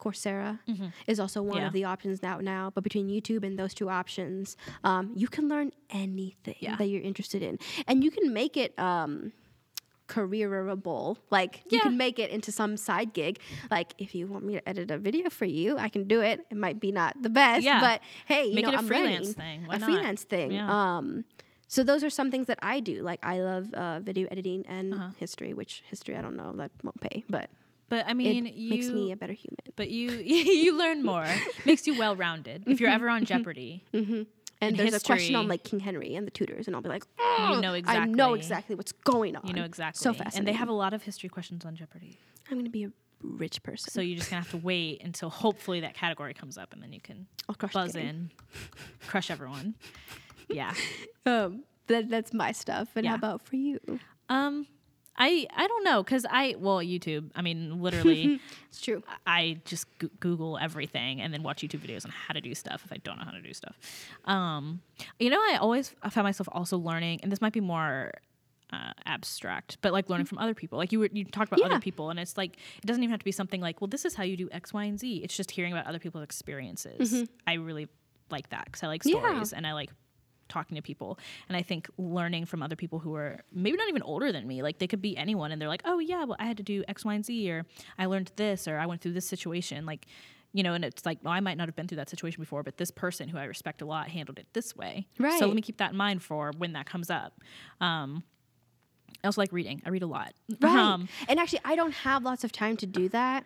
Coursera 0.00 0.58
is 1.06 1.20
also 1.20 1.42
one 1.42 1.50
Mm-hmm. 1.52 1.60
Yeah. 1.60 1.66
of 1.68 1.72
the 1.74 1.84
options 1.84 2.22
now. 2.22 2.38
Now, 2.40 2.70
but 2.74 2.82
between 2.82 3.08
YouTube 3.08 3.44
and 3.44 3.58
those 3.58 3.72
two 3.74 3.88
options, 3.88 4.56
um, 4.82 5.12
you 5.14 5.28
can 5.28 5.48
learn 5.48 5.70
anything 5.90 6.56
Yeah. 6.58 6.76
that 6.76 6.86
you're 6.86 7.02
interested 7.02 7.42
in, 7.42 7.58
and 7.86 8.02
you 8.02 8.10
can 8.10 8.32
make 8.32 8.56
it. 8.56 8.76
Um, 8.78 9.32
careerable 10.14 11.16
like 11.30 11.62
you 11.70 11.78
can 11.80 11.96
make 11.96 12.18
it 12.18 12.30
into 12.30 12.50
some 12.52 12.76
side 12.76 13.12
gig 13.12 13.38
like 13.70 13.94
if 13.98 14.14
you 14.14 14.26
want 14.26 14.44
me 14.44 14.54
to 14.54 14.68
edit 14.68 14.90
a 14.90 14.98
video 14.98 15.28
for 15.30 15.44
you 15.58 15.76
i 15.78 15.88
can 15.88 16.04
do 16.14 16.20
it 16.20 16.40
it 16.50 16.56
might 16.56 16.78
be 16.80 16.90
not 17.00 17.12
the 17.22 17.30
best 17.30 17.64
Yeah. 17.64 17.80
but 17.80 18.00
hey 18.26 18.44
you 18.46 18.54
Make 18.54 18.64
know 18.66 18.72
it 18.72 18.74
a 18.74 18.78
i'm 18.78 18.86
freelance 18.86 19.28
learning. 19.28 19.34
thing. 19.34 19.66
Why 19.66 19.74
a 19.76 19.78
not? 19.78 19.86
freelance 19.88 20.22
thing 20.24 20.48
Yeah. 20.52 20.68
um 20.96 21.24
so 21.74 21.84
those 21.84 22.02
are 22.02 22.10
some 22.10 22.32
things 22.32 22.48
that 22.48 22.58
I 22.62 22.80
do. 22.80 22.96
Like 23.10 23.20
I 23.22 23.36
love 23.42 23.72
uh, 23.74 24.00
video 24.00 24.26
editing 24.34 24.64
and 24.66 24.92
Uh-huh. 24.92 25.10
history, 25.22 25.54
which 25.54 25.84
history 25.86 26.16
I 26.16 26.20
don't 26.20 26.34
know 26.36 26.50
that 26.60 26.72
won't 26.82 27.00
pay, 27.00 27.22
but 27.30 27.46
But 27.88 28.02
I 28.10 28.12
mean, 28.14 28.44
it 28.48 28.54
you 28.54 28.70
makes 28.74 28.88
me 28.90 29.12
a 29.12 29.16
better 29.22 29.36
human. 29.44 29.62
but 29.80 29.88
you 29.88 30.10
you 30.64 30.70
learn 30.76 31.04
more, 31.04 31.28
makes 31.70 31.86
you 31.86 31.94
well 32.02 32.16
rounded. 32.16 32.64
If 32.66 32.80
you're 32.80 32.90
ever 32.98 33.08
on 33.08 33.22
Jeopardy, 33.30 33.84
And 34.60 34.76
there's 34.76 34.94
a 34.94 35.00
question 35.00 35.34
on 35.36 35.48
like 35.48 35.64
King 35.64 35.80
Henry 35.80 36.14
and 36.16 36.26
the 36.26 36.30
Tudors, 36.30 36.66
and 36.66 36.76
I'll 36.76 36.82
be 36.82 36.88
like, 36.88 37.04
you 37.18 37.24
"Oh, 37.38 37.60
know 37.60 37.74
I 37.86 38.04
know 38.06 38.34
exactly 38.34 38.74
what's 38.76 38.92
going 38.92 39.36
on. 39.36 39.46
You 39.46 39.54
know 39.54 39.64
exactly. 39.64 40.02
So 40.02 40.12
fast. 40.12 40.36
And 40.36 40.46
they 40.46 40.52
have 40.52 40.68
a 40.68 40.72
lot 40.72 40.92
of 40.92 41.02
history 41.02 41.28
questions 41.28 41.64
on 41.64 41.76
Jeopardy. 41.76 42.18
I'm 42.50 42.58
gonna 42.58 42.68
be 42.70 42.84
a 42.84 42.92
rich 43.22 43.62
person. 43.62 43.90
So 43.90 44.00
you're 44.00 44.18
just 44.18 44.30
gonna 44.30 44.42
have 44.42 44.50
to 44.50 44.58
wait 44.58 45.02
until 45.02 45.30
hopefully 45.30 45.80
that 45.80 45.94
category 45.94 46.34
comes 46.34 46.58
up, 46.58 46.72
and 46.72 46.82
then 46.82 46.92
you 46.92 47.00
can 47.00 47.26
buzz 47.72 47.96
in, 47.96 48.30
crush 49.06 49.30
everyone. 49.30 49.74
Yeah. 50.48 50.74
Um, 51.26 51.64
that, 51.88 52.08
that's 52.08 52.32
my 52.32 52.50
stuff. 52.52 52.88
And 52.96 53.06
how 53.06 53.14
about 53.14 53.42
for 53.42 53.56
you? 53.56 53.78
Um, 54.30 54.66
I 55.20 55.46
I 55.54 55.68
don't 55.68 55.84
know 55.84 56.02
because 56.02 56.24
I 56.28 56.56
well 56.58 56.78
YouTube. 56.78 57.30
I 57.36 57.42
mean, 57.42 57.80
literally, 57.82 58.40
It's 58.68 58.80
true. 58.80 59.02
I 59.26 59.58
just 59.64 59.86
go- 59.98 60.08
Google 60.18 60.58
everything 60.58 61.20
and 61.20 61.32
then 61.32 61.42
watch 61.42 61.62
YouTube 61.62 61.80
videos 61.86 62.04
on 62.04 62.10
how 62.10 62.32
to 62.34 62.40
do 62.40 62.54
stuff 62.54 62.82
if 62.84 62.92
I 62.92 62.96
don't 62.96 63.18
know 63.18 63.24
how 63.24 63.30
to 63.32 63.42
do 63.42 63.52
stuff. 63.52 63.76
Um, 64.24 64.80
you 65.18 65.30
know, 65.30 65.38
I 65.38 65.58
always 65.60 65.94
I 66.02 66.08
found 66.10 66.24
myself 66.24 66.48
also 66.52 66.78
learning, 66.78 67.20
and 67.22 67.30
this 67.30 67.40
might 67.40 67.52
be 67.52 67.60
more 67.60 68.12
uh, 68.72 68.92
abstract, 69.04 69.78
but 69.82 69.92
like 69.92 70.08
learning 70.08 70.26
from 70.26 70.38
other 70.38 70.54
people. 70.54 70.78
Like 70.78 70.92
you 70.92 71.00
were 71.00 71.08
you 71.12 71.24
talked 71.24 71.48
about 71.52 71.60
Yeah. 71.60 71.66
other 71.66 71.80
people, 71.80 72.10
and 72.10 72.18
it's 72.18 72.36
like 72.36 72.56
it 72.82 72.86
doesn't 72.86 73.02
even 73.02 73.10
have 73.10 73.20
to 73.20 73.24
be 73.24 73.32
something 73.32 73.60
like, 73.60 73.80
well, 73.80 73.88
this 73.88 74.04
is 74.04 74.14
how 74.14 74.22
you 74.24 74.36
do 74.36 74.48
X, 74.52 74.72
Y, 74.72 74.84
and 74.84 74.98
Z. 74.98 75.16
It's 75.24 75.36
just 75.36 75.50
hearing 75.50 75.72
about 75.72 75.86
other 75.86 75.98
people's 75.98 76.24
experiences. 76.24 77.28
I 77.46 77.54
really 77.54 77.88
like 78.30 78.48
that 78.50 78.64
because 78.66 78.82
I 78.82 78.86
like 78.86 79.04
Yeah. 79.04 79.18
stories 79.18 79.52
and 79.52 79.66
I 79.66 79.72
like 79.74 79.90
talking 80.50 80.76
to 80.76 80.82
people. 80.82 81.18
And 81.48 81.56
i 81.56 81.62
think 81.62 81.88
learning 81.96 82.44
from 82.46 82.62
other 82.62 82.76
people 82.76 82.98
who 82.98 83.14
are 83.14 83.40
maybe 83.52 83.76
not 83.76 83.88
even 83.88 84.02
older 84.02 84.32
than 84.32 84.46
me 84.46 84.62
like 84.62 84.78
they 84.78 84.86
could 84.86 85.00
be 85.00 85.16
anyone 85.16 85.52
and 85.52 85.60
they're 85.60 85.68
like 85.68 85.82
oh 85.84 85.98
yeah 85.98 86.24
well 86.24 86.36
i 86.38 86.44
had 86.44 86.56
to 86.56 86.62
do 86.62 86.84
x 86.88 87.04
y 87.04 87.14
and 87.14 87.24
z 87.24 87.50
or 87.50 87.64
i 87.98 88.06
learned 88.06 88.30
this 88.36 88.68
or 88.68 88.78
i 88.78 88.86
went 88.86 89.00
through 89.00 89.12
this 89.12 89.26
situation 89.26 89.86
like 89.86 90.06
you 90.52 90.62
know 90.62 90.74
and 90.74 90.84
it's 90.84 91.06
like 91.06 91.18
well 91.22 91.32
i 91.32 91.40
might 91.40 91.56
not 91.56 91.68
have 91.68 91.76
been 91.76 91.86
through 91.88 91.96
that 91.96 92.10
situation 92.10 92.40
before 92.40 92.62
but 92.62 92.76
this 92.76 92.90
person 92.90 93.28
who 93.28 93.38
i 93.38 93.44
respect 93.44 93.80
a 93.82 93.84
lot 93.84 94.08
handled 94.08 94.38
it 94.38 94.46
this 94.52 94.76
way. 94.76 95.06
Right. 95.18 95.38
so 95.38 95.46
let 95.46 95.54
me 95.54 95.62
keep 95.62 95.78
that 95.78 95.92
in 95.92 95.96
mind 95.96 96.22
for 96.22 96.52
when 96.56 96.72
that 96.74 96.86
comes 96.86 97.10
up. 97.10 97.40
Um 97.80 98.22
i 99.22 99.26
also 99.26 99.40
like 99.40 99.52
reading. 99.52 99.82
I 99.84 99.90
read 99.90 100.02
a 100.02 100.06
lot. 100.06 100.32
Right. 100.60 100.76
um 100.78 101.08
and 101.28 101.38
actually, 101.38 101.60
I 101.64 101.76
don't 101.76 101.92
have 101.92 102.22
lots 102.22 102.44
of 102.44 102.52
time 102.52 102.76
to 102.78 102.86
do 102.86 103.08
that 103.10 103.44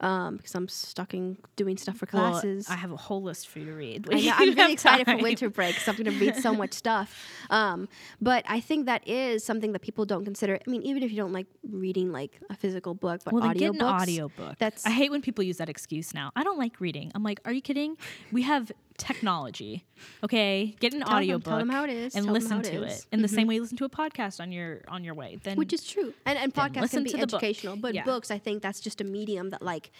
um, 0.00 0.36
because 0.36 0.54
I'm 0.54 0.68
stuck 0.68 1.14
in 1.14 1.36
doing 1.56 1.76
stuff 1.76 1.98
for 1.98 2.08
well, 2.12 2.32
classes. 2.32 2.68
i 2.68 2.74
have 2.74 2.90
a 2.90 2.96
whole 2.96 3.22
list 3.22 3.48
for 3.48 3.58
you 3.58 3.66
to 3.66 3.72
read 3.72 4.08
I 4.10 4.20
know, 4.20 4.32
I'm 4.34 4.54
really 4.54 4.72
excited 4.72 5.06
for 5.06 5.16
winter 5.18 5.50
break 5.50 5.74
because 5.74 5.88
I'm 5.88 5.96
going 5.96 6.18
to 6.18 6.24
read 6.24 6.36
so 6.36 6.54
much 6.54 6.72
stuff. 6.84 7.26
Um, 7.50 7.88
but 8.20 8.44
I 8.48 8.60
think 8.60 8.86
that 8.86 9.06
is 9.06 9.44
something 9.44 9.72
that 9.72 9.80
people 9.80 10.04
don't 10.06 10.24
consider. 10.24 10.58
I 10.66 10.70
mean, 10.70 10.82
even 10.82 11.02
if 11.02 11.10
you 11.10 11.16
don't 11.16 11.32
like 11.32 11.46
reading 11.70 12.12
like 12.12 12.40
a 12.48 12.56
physical 12.56 12.94
book, 12.94 13.22
but 13.24 13.32
Well, 13.32 13.42
then 13.42 13.50
audio 13.50 13.72
get 13.72 13.82
an 13.82 13.86
audiobook. 13.86 14.58
That's 14.58 14.86
I 14.86 14.90
hate 14.90 15.10
when 15.10 15.22
people 15.22 15.44
use 15.44 15.58
that 15.58 15.68
excuse 15.68 16.14
now. 16.14 16.32
I 16.34 16.42
don't 16.42 16.58
like 16.58 16.80
reading. 16.80 17.12
I'm 17.14 17.22
like, 17.22 17.40
are 17.44 17.52
you 17.52 17.62
kidding? 17.62 17.96
We 18.32 18.42
have 18.42 18.72
technology. 19.00 19.84
Okay, 20.24 20.76
get 20.80 20.92
an 20.94 21.00
Tell 21.00 21.08
them- 21.08 21.16
audiobook 21.18 21.44
tell 21.44 21.58
them 21.58 21.68
how 21.68 21.84
it 21.84 21.90
is, 21.90 22.14
and 22.14 22.24
tell 22.24 22.34
listen 22.34 22.58
it 22.60 22.64
to 22.64 22.84
is. 22.84 23.00
it 23.00 23.06
in 23.12 23.22
the 23.22 23.28
same 23.28 23.46
way 23.46 23.54
you 23.56 23.62
listen 23.62 23.76
to 23.78 23.84
a 23.84 23.88
podcast 23.90 24.40
on 24.40 24.52
your 24.52 24.82
on 24.88 25.04
your 25.04 25.14
way. 25.14 25.38
Then 25.42 25.56
which 25.56 25.72
is 25.72 25.82
true. 25.84 26.12
And 26.26 26.38
and 26.38 26.52
podcasts 26.54 26.90
can 26.90 27.04
be 27.04 27.10
to 27.10 27.16
book. 27.18 27.22
educational, 27.34 27.76
but 27.76 27.94
Yeah. 27.94 28.04
books, 28.04 28.30
I 28.30 28.38
think 28.38 28.62
that's 28.62 28.80
just 28.80 29.00
a 29.00 29.04
medium 29.04 29.50
that 29.50 29.62
like 29.62 29.90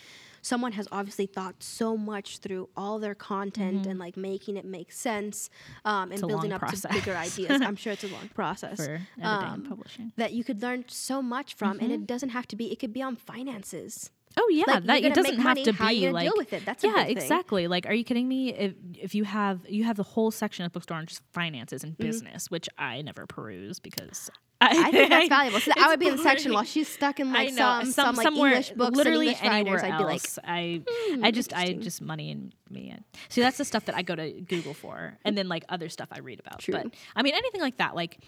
someone 0.42 0.72
has 0.72 0.88
obviously 0.90 1.26
thought 1.26 1.56
so 1.62 1.98
much 1.98 2.38
through 2.38 2.66
all 2.74 2.98
their 2.98 3.14
content 3.14 3.86
and 3.86 3.98
like 3.98 4.16
making 4.16 4.56
it 4.56 4.64
make 4.64 4.90
sense 4.90 5.50
um, 5.84 6.10
and 6.12 6.20
Mm-hmm. 6.20 6.28
building 6.28 6.52
up 6.52 6.66
to 6.66 6.88
bigger 6.88 7.14
ideas. 7.14 7.60
I'm 7.60 7.76
sure 7.76 7.92
it's 7.92 8.04
a 8.04 8.08
long 8.08 8.28
process. 8.34 8.76
for 8.78 8.92
editing 8.92 9.24
Um, 9.24 9.54
and 9.54 9.68
publishing. 9.68 10.12
that 10.16 10.32
you 10.32 10.42
could 10.44 10.62
learn 10.62 10.84
so 10.88 11.20
much 11.20 11.52
from, 11.54 11.72
and 11.72 11.80
Mm-hmm. 11.90 11.92
it 11.92 12.06
doesn't 12.06 12.30
have 12.30 12.46
to 12.48 12.56
be. 12.56 12.72
It 12.72 12.78
could 12.78 12.92
be 12.94 13.02
on 13.02 13.16
finances. 13.16 14.10
Oh 14.36 14.48
yeah, 14.52 14.64
like, 14.66 14.84
that 14.84 15.04
it 15.04 15.14
doesn't 15.14 15.38
have 15.40 15.62
to 15.62 15.72
be 15.72 16.08
like 16.10 16.24
deal 16.24 16.34
with 16.36 16.52
it? 16.52 16.64
That's 16.64 16.84
yeah, 16.84 17.02
exactly. 17.04 17.66
Like, 17.66 17.86
are 17.86 17.92
you 17.94 18.04
kidding 18.04 18.28
me? 18.28 18.54
If 18.54 18.74
if 18.98 19.14
you 19.14 19.24
have 19.24 19.60
you 19.68 19.84
have 19.84 19.96
the 19.96 20.04
whole 20.04 20.30
section 20.30 20.64
of 20.64 20.72
bookstore 20.72 20.98
on 20.98 21.06
just 21.06 21.22
finances 21.32 21.82
Mm-hmm. 21.82 21.88
and 21.88 21.98
business, 21.98 22.50
which 22.50 22.68
I 22.78 23.02
never 23.02 23.26
peruse 23.26 23.80
because 23.80 24.30
I 24.60 24.90
think 24.90 25.08
that's 25.08 25.28
valuable. 25.38 25.58
So 25.60 25.72
I 25.76 25.88
would 25.88 25.98
be 25.98 26.08
in 26.08 26.16
the 26.16 26.22
section 26.22 26.52
while 26.52 26.64
she's 26.64 26.86
stuck 26.88 27.18
in 27.18 27.32
like 27.32 27.52
know 27.54 27.80
some, 27.82 27.92
some, 27.92 28.16
like 28.16 28.24
somewhere, 28.24 28.50
English 28.50 28.70
books 28.72 28.96
literally 28.96 29.28
English 29.28 29.42
anywhere 29.44 29.76
writers. 29.76 29.90
I'd 29.92 29.98
be 29.98 30.04
like. 30.04 30.22
I, 30.44 30.82
"Hmm, 30.88 31.24
I 31.24 31.30
just, 31.30 31.52
I 31.52 31.72
just 31.72 32.00
money 32.02 32.30
and 32.30 32.54
me. 32.68 32.94
See, 33.30 33.40
that's 33.40 33.56
the 33.58 33.64
stuff 33.64 33.86
that 33.86 33.96
I 33.96 34.02
go 34.02 34.14
to 34.14 34.30
Google 34.42 34.74
for, 34.74 35.18
and 35.24 35.36
then 35.36 35.48
like 35.48 35.64
other 35.68 35.88
stuff 35.88 36.08
I 36.12 36.18
read 36.20 36.38
about. 36.40 36.60
True. 36.60 36.74
But 36.74 36.94
I 37.16 37.22
mean, 37.22 37.34
anything 37.34 37.60
like 37.62 37.78
that, 37.78 37.94
like. 37.96 38.18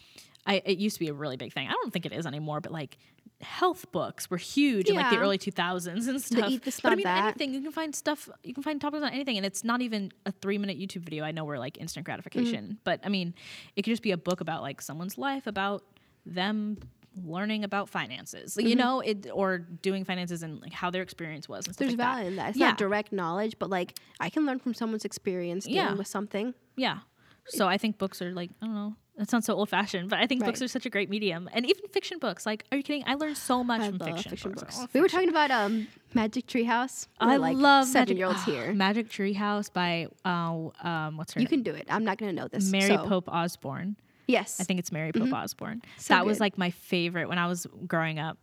I, 0.46 0.62
it 0.64 0.78
used 0.78 0.96
to 0.96 1.00
be 1.00 1.09
a 1.09 1.12
really 1.14 1.37
big 1.37 1.52
thing. 1.52 1.68
I 1.68 1.72
don't 1.72 1.92
think 1.92 2.05
it 2.07 2.12
is 2.12 2.26
anymore, 2.26 2.61
but 2.61 2.72
like 2.72 2.98
health 3.40 3.90
books 3.92 4.31
were 4.31 4.37
huge 4.37 4.88
in 4.88 4.96
like 4.96 5.11
the 5.11 5.18
early 5.18 5.38
2000s 5.38 6.09
and 6.09 6.20
stuff. 6.22 6.50
eat 6.50 6.62
this, 6.64 6.81
but 6.81 6.92
I 6.92 6.94
mean, 6.96 7.05
that. 7.05 7.24
anything 7.24 7.55
you 7.55 7.61
can 7.61 7.72
find 7.72 7.94
stuff, 7.94 8.28
you 8.44 8.55
can 8.55 8.62
find 8.62 8.81
topics 8.81 9.02
on 9.02 9.11
anything, 9.11 9.37
and 9.37 9.46
it's 9.46 9.62
not 9.64 9.83
even 9.83 10.12
a 10.26 10.33
three 10.33 10.59
minute 10.59 10.78
YouTube 10.78 11.02
video. 11.02 11.24
I 11.24 11.31
know 11.33 11.44
we're 11.44 11.59
like 11.59 11.78
instant 11.78 12.05
gratification, 12.07 12.64
Mm-hmm. 12.64 12.74
but 12.85 13.00
I 13.05 13.09
mean, 13.09 13.35
it 13.76 13.83
could 13.83 13.90
just 13.90 14.02
be 14.02 14.11
a 14.12 14.16
book 14.16 14.40
about 14.40 14.62
like 14.62 14.81
someone's 14.81 15.16
life, 15.18 15.46
about 15.46 15.83
them 16.26 16.78
learning 17.24 17.62
about 17.62 17.88
finances, 17.88 18.55
Mm-hmm. 18.57 18.66
you 18.68 18.74
know, 18.76 19.00
it 19.00 19.26
or 19.33 19.59
doing 19.59 20.05
finances 20.05 20.42
and 20.42 20.61
like 20.61 20.72
how 20.72 20.90
their 20.90 21.02
experience 21.02 21.48
was 21.48 21.66
and 21.66 21.74
stuff 21.74 21.87
there's 21.87 21.98
like 21.98 22.07
value 22.07 22.28
in 22.28 22.37
that. 22.37 22.50
It's 22.50 22.59
Yeah. 22.59 22.68
not 22.68 22.78
direct 22.78 23.12
knowledge, 23.12 23.57
but 23.59 23.70
like 23.70 23.98
I 24.20 24.31
can 24.31 24.46
learn 24.46 24.59
from 24.61 24.72
someone's 24.74 25.05
experience 25.05 25.64
dealing 25.64 25.76
Yeah. 25.76 25.94
with 25.94 26.07
something. 26.07 26.55
Yeah. 26.76 26.98
So 27.46 27.66
I 27.68 27.76
think 27.76 27.98
books 27.98 28.22
are 28.22 28.33
like 28.33 28.50
I 28.62 28.66
don't 28.66 28.74
know. 28.74 28.96
That 29.16 29.29
sounds 29.29 29.44
so 29.44 29.55
old 29.55 29.68
fashioned, 29.68 30.09
but 30.09 30.18
I 30.18 30.27
think 30.27 30.42
books 30.42 30.62
are 30.62 30.68
such 30.68 30.87
a 30.87 30.90
great 30.90 31.11
medium, 31.11 31.48
and 31.53 31.66
even 31.66 31.87
fiction 31.88 32.18
books. 32.18 32.46
Like, 32.46 32.64
are 32.72 32.79
you 32.79 32.83
kidding? 32.83 33.05
I 33.07 33.14
learned 33.14 33.37
so 33.37 33.62
much 33.62 33.83
I 33.83 33.88
from 33.88 33.98
fiction, 33.98 34.31
fiction 34.31 34.53
books. 34.53 34.79
books. 34.79 34.94
We 34.94 35.01
were 35.03 35.09
talking 35.09 35.29
about 35.29 35.51
um 35.51 35.87
Magic 36.14 36.46
Treehouse. 36.46 37.09
I 37.20 37.37
like 37.37 37.57
love 37.57 37.87
seven 37.87 38.01
Magic, 38.01 38.16
year 38.16 38.27
olds 38.27 38.38
ah, 38.40 38.51
here. 38.51 38.72
Magic 38.72 39.11
Treehouse 39.11 39.70
by 39.70 40.09
uh, 40.25 40.87
um, 40.87 41.18
what's 41.18 41.35
her 41.35 41.40
name? 41.40 41.48
You 41.51 41.57
name? 41.57 41.64
can 41.64 41.72
do 41.72 41.79
it. 41.79 41.87
I'm 41.90 42.05
not 42.05 42.16
gonna 42.16 42.33
know 42.33 42.48
this. 42.48 42.70
Mary 42.70 42.88
so- 42.88 43.07
Pope 43.07 43.29
Osborne. 43.29 43.96
Yes. 44.27 44.61
I 44.61 44.64
think 44.64 44.79
it's 44.79 44.90
Mary 44.90 45.12
Pope 45.12 45.33
Osborne. 45.33 45.83
So 45.98 46.14
that 46.14 46.25
was 46.25 46.40
like 46.40 46.57
my 46.57 46.70
favorite 46.70 47.29
when 47.29 47.38
I 47.38 47.48
was 47.48 47.66
growing 47.87 48.18
up. 48.18 48.38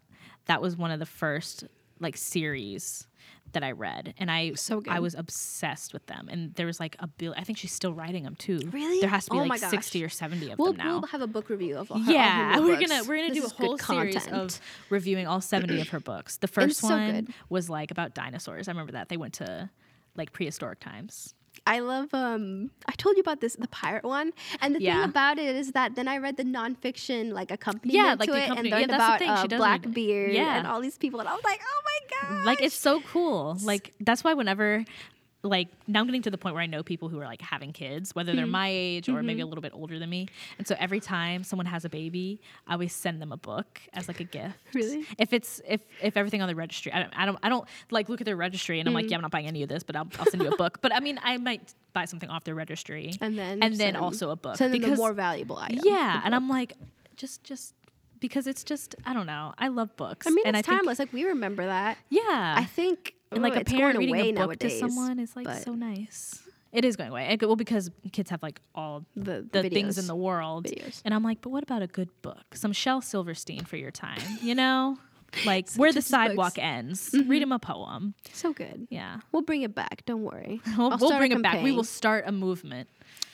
That 0.45 0.61
was 0.61 0.77
one 0.77 0.91
of 0.91 0.99
the 0.99 1.05
first 1.05 1.63
like 1.99 2.15
series 2.15 3.07
that 3.53 3.63
I 3.63 3.71
read, 3.71 4.13
and 4.17 4.29
I 4.29 4.53
So 4.53 4.81
good. 4.81 4.91
I 4.93 4.99
was 4.99 5.15
obsessed 5.15 5.93
with 5.93 6.05
them. 6.07 6.27
And 6.31 6.53
there 6.55 6.65
was 6.65 6.79
like 6.79 6.95
a 6.99 7.07
bill. 7.07 7.33
I 7.37 7.43
think 7.43 7.57
she's 7.57 7.71
still 7.71 7.93
writing 7.93 8.23
them 8.23 8.35
too. 8.35 8.59
Really? 8.71 8.99
There 8.99 9.09
has 9.09 9.25
to 9.25 9.31
be 9.31 9.37
Oh 9.39 9.43
like 9.43 9.59
sixty 9.61 10.03
or 10.03 10.09
seventy 10.09 10.51
of 10.51 10.59
we'll, 10.59 10.73
them 10.73 10.85
now. 10.85 10.99
we'll 10.99 11.07
have 11.07 11.21
a 11.21 11.27
book 11.27 11.49
review 11.49 11.77
of 11.77 11.91
all 11.91 11.97
her, 11.99 12.03
all 12.03 12.05
her 12.07 12.11
yeah, 12.13 12.59
we're 12.59 12.77
books. 12.77 12.89
gonna 12.89 13.03
we're 13.07 13.17
gonna 13.17 13.33
This 13.33 13.51
do 13.51 13.63
a 13.63 13.65
whole 13.67 13.77
series 13.77 14.15
content. 14.15 14.33
of 14.55 14.61
reviewing 14.89 15.27
all 15.27 15.41
seventy 15.41 15.81
of 15.81 15.89
her 15.89 15.99
books. 15.99 16.37
The 16.37 16.47
first 16.47 16.79
so 16.79 16.89
one 16.89 17.11
good. 17.11 17.33
was 17.49 17.69
like 17.69 17.91
about 17.91 18.13
dinosaurs. 18.13 18.67
I 18.67 18.71
remember 18.71 18.93
that 18.93 19.09
they 19.09 19.17
went 19.17 19.33
to 19.35 19.69
like 20.15 20.31
prehistoric 20.33 20.79
times. 20.79 21.33
I 21.67 21.79
love 21.79 22.13
um 22.13 22.71
I 22.87 22.93
told 22.93 23.15
you 23.17 23.21
about 23.21 23.41
this 23.41 23.55
the 23.55 23.67
pirate 23.67 24.03
one 24.03 24.31
and 24.61 24.75
the 24.75 24.81
Yeah. 24.81 25.01
thing 25.01 25.09
about 25.09 25.37
it 25.39 25.55
is 25.55 25.71
that 25.73 25.95
then 25.95 26.07
I 26.07 26.17
read 26.17 26.37
the 26.37 26.43
nonfiction 26.43 27.31
like 27.33 27.51
accompaniment 27.51 27.93
Yeah, 27.95 28.15
like 28.19 28.27
to 28.27 28.31
the 28.31 28.43
it 28.43 28.49
and 28.49 28.69
learned 28.69 28.89
yeah, 28.91 28.95
about 28.95 29.21
uh, 29.21 29.47
Blackbeard 29.57 30.33
Yeah. 30.33 30.57
and 30.57 30.67
all 30.67 30.81
these 30.81 30.97
people 30.97 31.19
and 31.19 31.29
I 31.29 31.33
was 31.33 31.43
like 31.43 31.59
oh 31.63 31.81
my 31.85 31.99
god 32.37 32.45
like 32.45 32.61
it's 32.61 32.75
so 32.75 33.01
cool 33.01 33.57
like 33.63 33.93
that's 33.99 34.23
why 34.23 34.33
whenever 34.33 34.83
like 35.41 35.69
now 35.87 36.01
I'm 36.01 36.05
getting 36.05 36.21
to 36.23 36.31
the 36.31 36.37
point 36.37 36.53
where 36.53 36.61
I 36.61 36.65
know 36.65 36.83
people 36.83 37.07
who 37.07 37.17
are 37.21 37.25
like 37.25 37.41
having 37.41 37.71
kids, 37.71 38.13
whether 38.13 38.35
they're 38.35 38.45
my 38.45 38.67
age 38.69 39.07
or 39.07 39.13
Mm-hmm. 39.13 39.25
maybe 39.25 39.41
a 39.41 39.45
little 39.45 39.61
bit 39.61 39.71
older 39.73 39.97
than 39.97 40.09
me. 40.09 40.27
And 40.57 40.67
so 40.67 40.75
every 40.77 40.99
time 40.99 41.43
someone 41.45 41.65
has 41.65 41.85
a 41.85 41.89
baby, 41.89 42.41
I 42.67 42.73
always 42.73 42.93
send 42.93 43.21
them 43.21 43.31
a 43.31 43.37
book 43.37 43.79
as 43.93 44.07
like 44.09 44.19
a 44.19 44.25
gift. 44.25 44.57
Really? 44.73 45.05
If 45.17 45.31
it's 45.31 45.61
if 45.67 45.81
if 46.01 46.17
everything 46.17 46.41
on 46.41 46.47
the 46.49 46.55
registry, 46.55 46.91
I 46.91 46.99
don't 47.01 47.13
I 47.17 47.25
don't, 47.25 47.39
I 47.41 47.47
don't 47.49 47.65
like 47.89 48.09
look 48.09 48.19
at 48.21 48.25
their 48.25 48.35
registry 48.35 48.79
and 48.79 48.87
I'm 48.89 48.93
Mm. 48.93 48.97
like, 48.97 49.09
yeah, 49.09 49.15
I'm 49.15 49.21
not 49.21 49.31
buying 49.31 49.47
any 49.47 49.63
of 49.63 49.69
this, 49.69 49.81
but 49.83 49.95
I'll, 49.95 50.07
I'll 50.19 50.25
send 50.25 50.43
you 50.43 50.49
a 50.49 50.57
book. 50.57 50.79
But 50.81 50.93
I 50.93 50.99
mean, 50.99 51.19
I 51.23 51.37
might 51.37 51.73
buy 51.93 52.03
something 52.05 52.29
off 52.29 52.43
their 52.43 52.55
registry 52.55 53.13
and 53.21 53.37
then 53.37 53.63
and 53.63 53.75
then 53.75 53.95
also 53.95 54.31
a 54.31 54.35
book 54.35 54.57
send 54.57 54.73
them 54.73 54.81
the 54.81 54.87
because 54.87 54.99
more 54.99 55.13
valuable 55.13 55.57
item 55.57 55.79
yeah, 55.83 56.21
and. 56.25 56.35
I'm 56.35 56.49
like, 56.49 56.73
just 57.15 57.43
just 57.43 57.73
because 58.19 58.45
it's 58.47 58.63
just 58.65 58.95
I 59.05 59.13
don't 59.13 59.25
know. 59.27 59.53
I 59.57 59.69
love 59.69 59.95
books. 59.95 60.27
I 60.27 60.31
mean 60.31 60.45
and 60.45 60.55
it's 60.57 60.67
I 60.67 60.71
think, 60.71 60.81
timeless 60.81 60.99
like 60.99 61.13
we 61.13 61.23
remember 61.23 61.65
that 61.65 61.97
yeah, 62.09 62.55
I 62.57 62.65
think 62.65 63.13
and 63.31 63.41
like 63.41 63.55
oh, 63.55 63.61
a 63.61 63.63
parent 63.63 63.99
reading 63.99 64.15
a 64.15 64.23
book 64.33 64.35
nowadays, 64.35 64.79
to 64.81 64.89
someone 64.89 65.19
is 65.19 65.35
like 65.35 65.63
so 65.63 65.73
nice. 65.73 66.41
It 66.71 66.85
is 66.85 66.95
going 66.95 67.09
away. 67.09 67.25
And- 67.25 67.41
Well, 67.41 67.55
because 67.55 67.89
kids 68.11 68.29
have 68.29 68.43
like 68.43 68.61
all 68.75 69.03
the, 69.15 69.47
the 69.51 69.69
things 69.69 69.97
in 69.97 70.05
the 70.07 70.15
world, 70.15 70.65
videos. 70.65 71.01
and 71.03 71.13
I'm 71.13 71.23
like, 71.23 71.41
but 71.41 71.49
what 71.49 71.63
about 71.63 71.81
a 71.81 71.87
good 71.87 72.09
book? 72.21 72.43
Some 72.53 72.73
Shel 72.73 73.01
Silverstein 73.01 73.65
for 73.65 73.77
your 73.77 73.91
time, 73.91 74.21
you 74.41 74.55
know? 74.55 74.97
Like 75.45 75.71
where 75.73 75.93
the 75.93 76.01
sidewalk 76.01 76.55
books. 76.55 76.57
Mm-hmm. 76.57 76.87
ends. 76.89 77.15
Read 77.27 77.43
him 77.43 77.51
a 77.51 77.59
poem. 77.59 78.15
so 78.33 78.51
good 78.51 78.87
Yeah, 78.89 79.19
we'll 79.31 79.43
bring 79.43 79.61
it 79.61 79.75
back 79.75 80.01
don't 80.07 80.23
worry 80.23 80.59
we'll, 80.75 80.97
we'll 80.97 81.17
bring 81.19 81.31
it 81.31 81.43
back. 81.43 81.61
We 81.63 81.71
will 81.71 81.83
start 81.83 82.23
a 82.25 82.31
movement. 82.31 82.89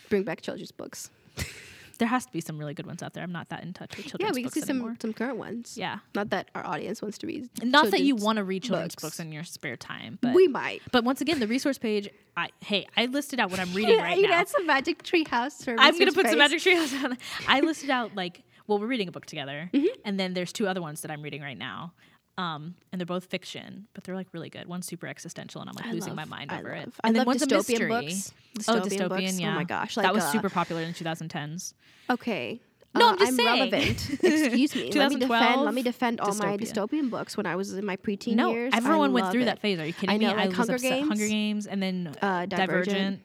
bring 0.09 0.23
back 0.23 0.41
children's 0.41 0.73
books 0.73 1.09
There 1.97 2.07
has 2.07 2.25
to 2.25 2.31
be 2.31 2.41
some 2.41 2.57
really 2.57 2.73
good 2.73 2.85
ones 2.85 3.01
out 3.03 3.13
there. 3.13 3.23
I'm 3.23 3.31
not 3.31 3.49
that 3.49 3.63
in 3.63 3.73
touch 3.73 3.95
with 3.97 4.07
children's. 4.07 4.29
Books. 4.29 4.29
Yeah 4.29 4.35
we 4.35 4.43
can 4.43 4.51
see 4.51 4.61
some 4.61 4.77
anymore. 4.77 4.97
some 5.01 5.13
current 5.13 5.37
ones 5.37 5.77
Yeah, 5.77 5.99
not 6.13 6.29
that 6.31 6.49
our 6.55 6.65
audience 6.65 7.01
wants 7.01 7.17
to 7.19 7.27
read 7.27 7.49
not 7.63 7.91
that 7.91 8.01
you 8.01 8.15
want 8.15 8.37
to 8.37 8.43
read 8.43 8.63
children's 8.63 8.95
books. 8.95 9.03
books 9.03 9.19
in 9.19 9.31
your 9.31 9.43
spare 9.43 9.77
time, 9.77 10.17
but 10.21 10.33
we 10.33 10.47
might 10.47 10.81
but 10.91 11.03
once 11.03 11.21
again, 11.21 11.39
the 11.39 11.47
resource 11.47 11.77
page. 11.77 12.09
I 12.37 12.49
hey, 12.59 12.85
I 12.97 13.05
listed 13.05 13.39
out 13.39 13.49
what 13.51 13.59
I'm 13.59 13.73
reading 13.73 13.97
right 14.07 14.17
you 14.17 14.23
now. 14.23 14.39
got 14.39 14.49
some 14.49 14.67
magic 14.67 15.03
tree 15.03 15.23
house 15.25 15.65
I'm 15.67 15.97
gonna 15.97 16.11
put 16.11 16.27
some 16.27 16.37
magic 16.39 16.61
trees 16.61 16.93
on. 17.03 17.17
I 17.47 17.61
listed 17.61 17.89
out 17.89 18.15
like 18.15 18.43
well, 18.67 18.79
we're 18.79 18.87
reading 18.87 19.07
a 19.07 19.11
book 19.11 19.25
together, 19.27 19.69
Mm-hmm. 19.73 19.85
and 20.05 20.19
then 20.19 20.33
there's 20.33 20.51
two 20.51 20.67
other 20.67 20.81
ones 20.81 21.01
that 21.01 21.11
I'm 21.11 21.21
reading 21.21 21.41
right 21.43 21.57
now, 21.57 21.93
um, 22.37 22.75
and 22.91 22.99
they're 22.99 23.05
both 23.05 23.25
fiction, 23.25 23.87
but 23.93 24.03
they're 24.03 24.15
like 24.15 24.27
really 24.33 24.49
good. 24.49 24.67
One's 24.67 24.85
super 24.85 25.07
existential, 25.07 25.61
and 25.61 25.69
I'm 25.69 25.75
like 25.75 25.85
I 25.87 25.91
losing 25.91 26.15
love- 26.15 26.27
my 26.29 26.37
mind 26.37 26.51
I 26.51 26.59
over 26.59 26.71
it. 26.73 26.79
love- 26.85 26.99
I 27.03 27.07
And 27.07 27.15
then 27.15 27.21
love 27.21 27.27
one's 27.27 27.41
a 27.43 27.47
dystopian 27.47 27.57
mystery. 27.69 27.87
books. 27.89 28.33
oh, 28.67 28.73
Dystopian 28.79 28.83
dystopian, 28.85 29.09
books. 29.09 29.39
yeah. 29.39 29.51
Oh 29.51 29.55
my 29.55 29.63
gosh, 29.63 29.97
like 29.97 30.05
that 30.05 30.13
was 30.13 30.23
uh, 30.23 30.31
super 30.31 30.49
popular 30.49 30.81
in 30.81 30.91
the 30.91 30.97
2010s. 31.03 31.73
Okay. 32.09 32.59
No, 32.97 33.07
Uh, 33.07 33.11
I'm 33.11 33.17
just 33.17 33.29
I'm 33.31 33.35
saying. 33.35 33.71
relevant. 33.71 34.09
Excuse 34.23 34.75
me. 34.75 34.91
let 34.93 35.09
me 35.11 35.15
defend. 35.17 35.21
2012 35.21 35.65
Let 35.65 35.73
me 35.73 35.81
defend 35.83 36.21
all 36.21 36.33
my 36.35 36.55
dystopian 36.57 37.09
books 37.09 37.35
when 37.35 37.45
I 37.45 37.55
was 37.57 37.73
in 37.73 37.85
my 37.85 37.97
preteen 37.97 38.35
No, 38.35 38.51
years. 38.51 38.73
I 38.73 38.77
everyone 38.77 39.11
went 39.11 39.31
through 39.31 39.41
it. 39.41 39.45
that 39.45 39.59
phase. 39.59 39.79
Are 39.79 39.85
you 39.85 39.91
kidding 39.91 40.11
I 40.11 40.17
know, 40.17 40.27
me? 40.27 40.33
I 40.33 40.45
like 40.45 40.47
was 40.49 40.57
Hunger 40.57 40.73
obsessed- 40.75 40.93
Games, 40.93 41.07
Hunger 41.09 41.27
Games, 41.27 41.67
and 41.67 41.83
then 41.83 42.15
uh, 42.21 42.45
Divergent. 42.45 43.19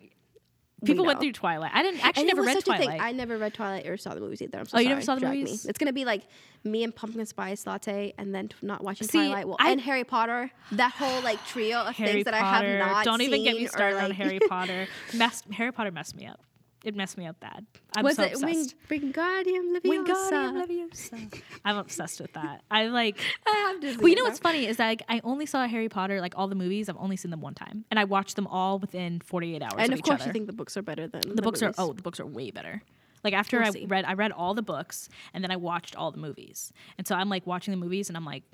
People 0.84 1.04
We 1.04 1.08
went 1.08 1.20
through 1.20 1.32
Twilight. 1.32 1.70
I 1.74 1.82
didn't 1.82 2.04
actually 2.04 2.24
never 2.24 2.42
read 2.42 2.54
such 2.54 2.62
a 2.62 2.66
Twilight. 2.66 2.88
thing. 2.88 3.00
I 3.00 3.12
never 3.12 3.36
read 3.38 3.52
Twilight 3.54 3.86
or 3.86 3.96
saw 3.96 4.14
the 4.14 4.20
movies 4.20 4.40
either. 4.42 4.58
I'm 4.58 4.66
so 4.66 4.78
Oh, 4.78 4.80
you 4.80 4.88
never 4.88 5.02
saw 5.02 5.14
the 5.14 5.20
Drag 5.20 5.38
movies? 5.38 5.64
Me. 5.64 5.68
It's 5.70 5.78
gonna 5.78 5.92
be 5.92 6.04
like 6.04 6.22
me 6.64 6.84
and 6.84 6.94
pumpkin 6.94 7.24
spice 7.26 7.66
latte, 7.66 8.14
and 8.18 8.34
then 8.34 8.48
t- 8.48 8.56
not 8.62 8.82
watching 8.82 9.06
See, 9.08 9.18
Twilight. 9.18 9.46
Well, 9.48 9.56
I- 9.60 9.70
and 9.72 9.80
Harry 9.80 10.04
Potter. 10.04 10.50
That 10.72 10.92
whole 10.92 11.20
like 11.22 11.44
trio 11.46 11.80
of 11.80 11.94
Harry 11.96 12.12
things 12.12 12.24
that 12.24 12.34
I 12.34 12.38
have 12.38 12.78
not 12.88 13.04
Don't 13.04 13.20
even 13.22 13.42
get 13.44 13.56
me 13.56 13.66
or, 13.66 13.68
started 13.68 14.02
on 14.02 14.10
Harry 14.12 14.38
Potter. 14.48 14.86
Messed, 15.14 15.44
Harry 15.52 15.72
Potter 15.72 15.90
messed 15.90 16.16
me 16.16 16.26
up. 16.26 16.40
It 16.84 16.96
messed 16.96 17.18
me 17.18 17.26
up 17.26 17.38
bad. 17.40 17.66
I'm 17.94 18.04
was 18.04 18.16
so 18.16 18.22
it 18.22 18.32
obsessed. 18.32 18.74
Wing, 18.88 19.12
Wingardium 19.12 19.76
Leviosa? 19.76 20.06
Wingardium 20.06 20.90
Leviosa. 20.90 21.42
I'm 21.64 21.76
obsessed 21.76 22.20
with 22.20 22.32
that. 22.32 22.62
I 22.70 22.86
like. 22.86 23.18
I 23.46 23.50
have 23.50 23.80
to. 23.80 23.98
Well, 23.98 24.08
you 24.08 24.14
know 24.14 24.24
what's 24.24 24.38
funny 24.38 24.66
is 24.66 24.78
that 24.78 24.86
like, 24.86 25.02
I 25.08 25.20
only 25.22 25.44
saw 25.44 25.66
Harry 25.66 25.88
Potter, 25.88 26.20
like 26.20 26.34
all 26.36 26.48
the 26.48 26.54
movies. 26.54 26.88
I've 26.88 26.96
only 26.96 27.16
seen 27.16 27.30
them 27.30 27.42
one 27.42 27.54
time, 27.54 27.84
and 27.90 28.00
I 28.00 28.04
watched 28.04 28.36
them 28.36 28.46
all 28.46 28.78
within 28.78 29.20
48 29.20 29.62
hours. 29.62 29.72
And 29.76 29.92
of, 29.92 29.98
of 29.98 30.04
course, 30.04 30.20
each 30.20 30.26
you 30.26 30.32
think 30.32 30.46
the 30.46 30.54
books 30.54 30.76
are 30.76 30.82
better 30.82 31.06
than 31.06 31.22
the 31.34 31.42
books 31.42 31.62
are 31.62 31.72
oh, 31.76 31.92
the 31.92 32.02
books 32.02 32.18
are 32.18 32.26
way 32.26 32.50
better. 32.50 32.82
Like 33.22 33.34
after 33.34 33.58
We'll 33.58 33.68
I 33.68 33.70
see. 33.72 33.84
read, 33.86 34.06
I 34.06 34.14
read 34.14 34.32
all 34.32 34.54
the 34.54 34.62
books, 34.62 35.10
and 35.34 35.44
then 35.44 35.50
I 35.50 35.56
watched 35.56 35.94
all 35.94 36.10
the 36.10 36.18
movies, 36.18 36.72
and 36.96 37.06
so 37.06 37.14
I'm 37.14 37.28
like 37.28 37.46
watching 37.46 37.72
the 37.72 37.78
movies, 37.78 38.08
and 38.08 38.16
I'm 38.16 38.24
like, 38.24 38.44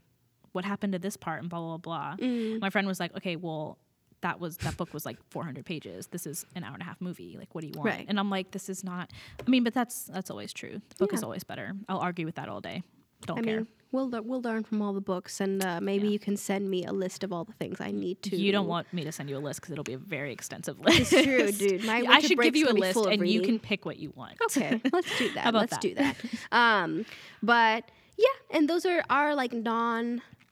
what 0.50 0.64
happened 0.64 0.94
to 0.94 0.98
this 0.98 1.16
part, 1.16 1.40
and 1.40 1.48
blah 1.48 1.60
blah 1.60 1.76
blah. 1.76 2.16
blah. 2.16 2.26
Mm. 2.26 2.60
My 2.60 2.70
friend 2.70 2.88
was 2.88 2.98
like, 2.98 3.14
okay, 3.16 3.36
well. 3.36 3.78
That 4.26 4.40
was 4.40 4.56
that 4.58 4.76
book 4.76 4.92
was 4.92 5.06
like 5.06 5.18
400 5.30 5.64
pages. 5.64 6.08
This 6.08 6.26
is 6.26 6.44
an 6.56 6.64
hour 6.64 6.72
and 6.74 6.82
a 6.82 6.84
half 6.84 7.00
movie. 7.00 7.36
Like, 7.38 7.54
what 7.54 7.60
do 7.62 7.68
you 7.68 7.74
want? 7.76 7.86
Right. 7.90 8.06
And 8.08 8.18
I'm 8.18 8.28
like, 8.36 8.50
this 8.50 8.68
is 8.68 8.82
not. 8.82 9.10
I 9.46 9.48
mean, 9.48 9.62
but 9.62 9.72
that's 9.72 10.04
that's 10.04 10.30
always 10.32 10.52
true. 10.52 10.80
The 10.90 10.96
book 10.98 11.12
is 11.14 11.22
always 11.22 11.44
better. 11.44 11.72
I'll 11.88 12.00
argue 12.08 12.26
with 12.26 12.34
that 12.34 12.48
all 12.48 12.60
day. 12.60 12.82
Don't 13.24 13.38
I 13.38 13.42
care. 13.42 13.56
mean, 13.58 13.66
we'll 13.92 14.10
we'll 14.28 14.42
learn 14.42 14.62
from 14.64 14.82
all 14.82 14.92
the 14.92 15.00
books, 15.00 15.40
and 15.40 15.64
uh, 15.64 15.80
maybe 15.80 16.06
Yeah. 16.06 16.12
you 16.14 16.18
can 16.18 16.36
send 16.36 16.68
me 16.68 16.84
a 16.84 16.92
list 16.92 17.22
of 17.24 17.32
all 17.32 17.44
the 17.44 17.52
things 17.54 17.80
I 17.80 17.90
need 17.92 18.20
to. 18.24 18.36
You 18.36 18.50
don't 18.52 18.66
want 18.66 18.92
me 18.92 19.04
to 19.04 19.12
send 19.12 19.30
you 19.30 19.36
a 19.36 19.44
list 19.48 19.60
because 19.60 19.72
it'll 19.72 19.84
be 19.84 19.94
a 19.94 19.98
very 20.16 20.32
extensive 20.32 20.76
list. 20.80 21.12
It's 21.12 21.24
true, 21.24 21.50
dude. 21.52 21.84
My 21.90 22.04
I 22.16 22.20
should 22.20 22.38
give 22.46 22.56
you 22.56 22.68
a 22.68 22.76
list, 22.84 22.98
and 23.06 23.26
you 23.28 23.40
can 23.42 23.58
pick 23.60 23.86
what 23.86 23.96
you 23.98 24.10
want. 24.16 24.34
Okay, 24.50 24.80
let's 24.92 25.18
do 25.18 25.32
that. 25.34 25.44
How 25.44 25.50
about 25.50 25.60
let's 25.70 25.76
that? 25.78 25.80
do 25.88 25.94
that. 25.94 26.16
Um, 26.52 27.06
but 27.42 27.80
yeah, 28.18 28.36
and 28.58 28.68
those 28.68 28.84
are 28.86 29.02
our 29.08 29.34
like 29.34 29.52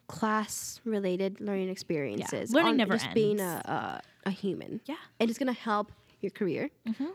non-class 0.09 0.81
related 0.85 1.39
learning 1.41 1.69
experiences. 1.69 2.51
Learning 2.51 2.71
on 2.71 2.77
never 2.77 2.93
just 2.97 3.13
being 3.13 3.39
a, 3.39 3.61
a 4.25 4.29
a 4.29 4.31
human. 4.31 4.81
Yeah. 4.85 4.95
and 5.19 5.29
it's 5.29 5.37
gonna 5.37 5.53
help 5.53 5.91
your 6.21 6.31
career 6.31 6.69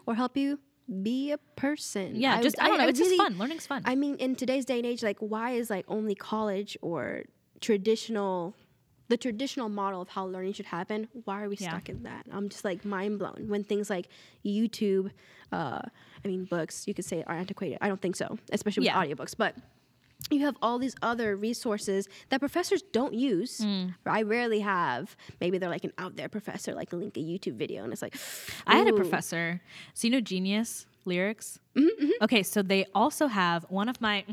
or 0.07 0.15
help 0.15 0.37
you 0.37 0.59
be 1.03 1.33
a 1.33 1.39
person. 1.57 2.15
Yeah, 2.17 2.37
I 2.37 2.43
just 2.43 2.61
I, 2.61 2.69
don't 2.69 2.79
know. 2.79 2.87
it's 2.89 2.99
really- 3.01 3.17
just 3.17 3.29
fun. 3.31 3.39
Learning's 3.39 3.67
fun. 3.67 3.83
I 3.85 3.95
mean, 3.95 4.15
in 4.17 4.35
today's 4.37 4.65
day 4.65 4.79
and 4.79 4.87
age, 4.87 5.03
like, 5.03 5.19
why 5.19 5.53
is 5.53 5.71
like 5.71 5.85
only 5.89 6.15
college 6.15 6.77
or 6.83 7.23
traditional, 7.61 8.55
the 9.09 9.17
traditional 9.17 9.69
model 9.69 10.01
of 10.03 10.09
how 10.09 10.27
learning 10.27 10.53
should 10.55 10.67
happen? 10.67 11.09
Why 11.25 11.43
are 11.43 11.49
we 11.49 11.57
Yeah. 11.57 11.71
stuck 11.71 11.89
in 11.89 12.03
that? 12.05 12.27
I'm 12.33 12.49
just 12.49 12.65
like 12.65 12.85
mind 12.85 13.19
blown 13.19 13.47
when 13.49 13.65
things 13.65 13.89
like 13.91 14.09
YouTube, 14.45 15.11
uh, 15.53 15.81
I 16.25 16.29
mean, 16.29 16.45
books 16.45 16.87
you 16.87 16.95
could 16.95 17.05
say 17.05 17.23
are 17.27 17.35
antiquated. 17.37 17.79
I 17.81 17.89
don't 17.89 18.01
think 18.01 18.15
so, 18.17 18.39
especially 18.53 18.83
with 18.83 18.87
Yeah. 18.87 19.03
audiobooks, 19.05 19.35
but. 19.37 19.57
You 20.31 20.41
have 20.41 20.57
all 20.63 20.79
these 20.79 20.95
other 21.03 21.35
resources 21.37 22.09
that 22.29 22.41
professors 22.41 22.83
don't 22.93 23.15
use. 23.15 23.59
Mm. 23.59 23.95
I 24.07 24.23
rarely 24.23 24.61
have. 24.61 25.17
Maybe 25.41 25.59
they're 25.59 25.69
like 25.71 25.85
an 25.85 25.93
out 25.99 26.17
there 26.17 26.29
professor, 26.29 26.75
like 26.75 26.93
link 26.93 27.17
a 27.17 27.21
YouTube 27.21 27.55
video, 27.55 27.83
and 27.85 27.93
it's 27.93 28.03
like, 28.03 28.15
I 28.67 28.77
had 28.77 28.87
a 28.89 28.93
professor. 28.93 29.61
So 29.95 30.07
you 30.07 30.13
know 30.13 30.21
Genius 30.21 30.87
lyrics? 31.05 31.59
Mm-hmm, 31.77 32.11
Okay, 32.23 32.43
so 32.43 32.63
they 32.63 32.85
also 32.95 33.27
have 33.27 33.65
one 33.71 33.89
of 33.89 34.01
my 34.01 34.25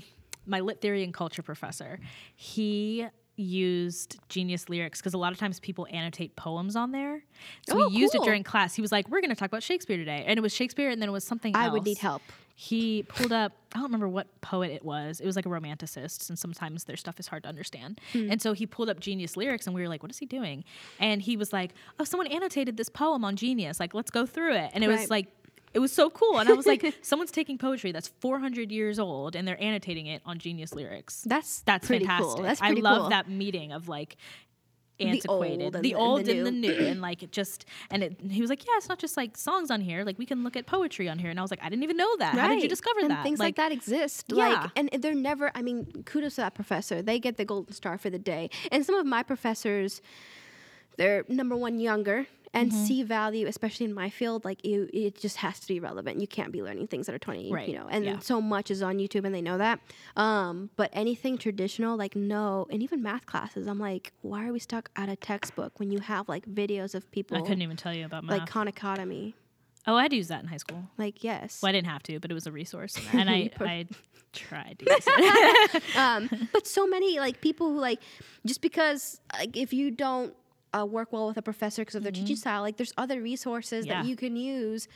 my 0.45 0.60
lit 0.62 0.82
theory 0.82 1.04
and 1.04 1.13
culture 1.13 1.41
professor. 1.41 2.00
He 2.36 3.08
used 3.36 4.17
Genius 4.30 4.67
lyrics 4.69 5.00
because 5.00 5.13
a 5.13 5.17
lot 5.17 5.32
of 5.32 5.38
times 5.39 5.60
people 5.60 5.88
annotate 5.91 6.36
poems 6.36 6.76
on 6.76 6.91
there. 6.91 7.23
So 7.67 7.82
Oh, 7.84 7.89
he 7.89 8.00
used 8.00 8.13
cool. 8.13 8.23
it 8.23 8.26
during 8.26 8.43
class. 8.43 8.73
He 8.76 8.82
was 8.82 8.91
like, 8.91 9.10
"We're 9.10 9.21
going 9.21 9.30
to 9.30 9.36
talk 9.36 9.47
about 9.50 9.63
Shakespeare 9.63 9.97
today," 9.97 10.23
and 10.28 10.38
it 10.38 10.41
was 10.41 10.54
Shakespeare, 10.54 10.89
and 10.89 11.02
then 11.02 11.10
it 11.10 11.12
was 11.12 11.23
something 11.23 11.56
I 11.56 11.65
else. 11.65 11.73
would 11.73 11.86
need 11.86 11.97
help. 12.00 12.21
He 12.60 13.04
pulled 13.04 13.32
up, 13.32 13.52
I 13.74 13.78
don't 13.78 13.84
remember 13.84 14.10
what 14.10 14.41
poet 14.41 14.72
it 14.72 14.84
was. 14.84 15.20
It 15.20 15.28
was 15.28 15.36
like 15.36 15.46
a 15.46 15.50
romanticist, 15.50 16.28
and 16.28 16.39
sometimes 16.39 16.86
their 16.86 16.98
stuff 16.98 17.20
is 17.20 17.28
hard 17.28 17.43
to 17.43 17.50
understand. 17.50 18.02
Hmm. 18.13 18.32
And 18.32 18.41
so 18.41 18.54
he 18.54 18.65
pulled 18.65 18.89
up 18.89 19.00
Genius 19.00 19.38
lyrics, 19.38 19.67
and 19.67 19.76
we 19.76 19.82
were 19.84 19.88
like, 19.88 20.02
what 20.02 20.10
is 20.10 20.17
he 20.17 20.26
doing? 20.26 20.63
And 21.00 21.22
he 21.22 21.38
was 21.38 21.54
like, 21.54 21.76
oh, 22.00 22.04
someone 22.04 22.26
annotated 22.26 22.76
this 22.76 22.89
poem 22.89 23.24
on 23.24 23.36
Genius. 23.36 23.80
Like, 23.80 23.93
let's 23.93 24.10
go 24.10 24.26
through 24.26 24.56
it. 24.56 24.72
And 24.74 24.84
it 24.84 24.88
was 24.88 25.12
like, 25.12 25.28
it 25.76 25.80
was 25.80 25.91
so 25.91 26.10
cool. 26.10 26.39
And 26.39 26.50
I 26.50 26.54
was 26.54 26.65
like, 26.65 26.96
someone's 27.04 27.30
taking 27.30 27.60
poetry 27.60 27.91
that's 27.91 28.08
400 28.08 28.72
years 28.72 28.98
old 28.98 29.36
and 29.36 29.48
they're 29.48 29.62
annotating 29.62 30.08
it 30.08 30.24
on 30.26 30.39
Genius 30.39 30.74
lyrics. 30.74 31.22
That's 31.28 31.62
That's 31.62 31.86
pretty 31.86 32.06
fantastic. 32.06 32.38
cool. 32.38 32.43
That's 32.43 32.62
I 32.62 32.72
love 32.72 33.02
cool. 33.02 33.10
that 33.10 33.30
meeting 33.30 33.72
of 33.72 33.88
like, 33.88 34.17
The 34.98 35.06
antiquated 35.06 35.64
old 35.64 35.76
and 35.76 35.84
the 35.84 35.90
the- 35.90 35.94
and 35.94 36.02
old 36.02 36.26
the 36.26 36.38
and 36.38 36.48
the 36.48 36.52
new. 36.52 36.74
and 36.74 37.02
like 37.08 37.22
it 37.22 37.32
just 37.32 37.66
and 37.92 38.04
it, 38.04 38.18
he 38.30 38.42
was 38.42 38.50
like 38.50 38.66
yeah 38.66 38.74
it's 38.78 38.90
not 38.90 38.98
just 38.98 39.16
like 39.16 39.38
songs 39.38 39.70
on 39.70 39.80
here 39.82 40.04
like 40.04 40.18
we 40.18 40.26
can 40.26 40.44
look 40.44 40.56
at 40.56 40.66
poetry 40.66 41.08
on 41.08 41.20
here 41.20 41.30
and 41.30 41.38
i 41.38 41.42
was 41.44 41.52
like 41.52 41.62
i 41.62 41.70
didn't 41.70 41.84
even 41.84 41.98
know 41.98 42.18
that 42.18 42.34
how 42.34 42.48
did 42.48 42.64
you 42.64 42.70
discover 42.70 43.02
and 43.02 43.12
that 43.12 43.24
Things 43.24 43.40
like, 43.40 43.56
that 43.58 43.72
exist. 43.72 44.26
Yeah. 44.30 44.36
Like, 44.36 44.72
and 44.76 44.90
they're 45.02 45.14
never. 45.14 45.52
I 45.54 45.62
mean, 45.62 46.04
kudos 46.06 46.36
to 46.36 46.42
that 46.42 46.56
professor. 46.56 47.02
They 47.02 47.20
get 47.20 47.38
the 47.38 47.46
golden 47.46 47.74
star 47.74 47.98
for 47.98 48.10
the 48.10 48.20
day. 48.20 48.50
And 48.72 48.86
some 48.86 48.96
of 48.96 49.06
my 49.06 49.22
professors, 49.24 50.02
they're 50.98 51.26
number 51.28 51.56
one 51.56 51.80
younger 51.80 52.28
and 52.54 52.72
Mm-hmm. 52.72 52.86
see 52.86 53.04
value, 53.04 53.48
especially 53.48 53.86
in 53.86 53.94
my 53.94 54.10
field. 54.10 54.46
Like, 54.46 54.65
you, 54.65 54.90
it 54.94 55.19
just 55.19 55.38
has 55.38 55.60
to 55.60 55.67
be 55.67 55.80
relevant. 55.80 56.19
You 56.21 56.28
can't 56.28 56.52
be 56.52 56.62
learning 56.63 56.88
things 56.88 57.06
that 57.08 57.15
are 57.15 57.19
twenty. 57.19 57.52
Right. 57.52 57.67
You 57.67 57.76
know, 57.80 57.88
and 57.90 58.06
Yeah. 58.06 58.19
so 58.19 58.42
much 58.42 58.71
is 58.71 58.82
on 58.82 58.98
YouTube, 58.98 59.26
and 59.26 59.34
they 59.36 59.42
know 59.42 59.58
that. 59.58 59.80
Um, 60.15 60.69
but 60.76 60.90
anything 60.94 61.38
traditional, 61.38 61.98
like 61.98 62.15
no, 62.15 62.67
and 62.69 62.82
even 62.84 63.02
math 63.04 63.26
classes, 63.26 63.67
I'm 63.67 63.80
like, 63.80 64.13
why 64.21 64.48
are 64.48 64.54
we 64.54 64.60
stuck 64.60 64.90
at 64.96 65.10
a 65.10 65.15
textbook 65.15 65.80
when 65.80 65.92
you 65.92 66.00
have 66.00 66.28
like 66.30 66.46
videos 66.48 66.96
of 66.96 67.10
people 67.12 67.38
i 67.38 67.42
couldn't 67.42 67.62
even 67.62 67.78
tell 67.78 67.94
you 67.94 68.06
about 68.06 68.24
math 68.24 68.40
like 68.40 68.50
Khan 68.50 68.67
Academy? 68.67 69.36
oh 69.86 69.96
i'd 69.96 70.12
use 70.12 70.28
that 70.28 70.42
in 70.42 70.48
high 70.48 70.58
school 70.58 70.84
Like, 70.98 71.24
yes. 71.24 71.62
well 71.62 71.69
i 71.69 71.71
didn't 71.71 71.88
have 71.88 72.04
to 72.04 72.19
but 72.19 72.30
it 72.30 72.34
was 72.34 72.46
a 72.48 72.52
resource 72.52 72.98
and 73.13 73.30
i 73.30 73.50
i 73.60 73.86
tried 74.34 74.80
to 74.80 74.86
use 74.86 75.04
it 75.08 75.84
um, 75.98 76.30
but 76.54 76.67
so 76.67 76.86
many 76.88 77.19
like 77.19 77.40
people 77.42 77.69
who 77.71 77.80
like 77.80 78.00
just 78.46 78.62
because 78.62 79.21
like 79.34 79.56
if 79.56 79.71
you 79.74 79.92
don't 79.92 80.34
uh, 80.74 80.86
work 80.86 81.12
well 81.13 81.28
with 81.28 81.38
a 81.38 81.42
professor 81.42 81.82
because 81.82 81.96
of 81.96 82.04
their 82.04 82.12
teaching 82.12 82.36
style. 82.36 82.62
Like 82.62 82.78
there's 82.78 82.94
other 82.98 83.22
resources 83.22 83.86
Mm-hmm. 83.86 83.92
Yeah. 83.92 84.02
that 84.04 84.08
you 84.10 84.15
can 84.15 84.36
use. 84.36 84.88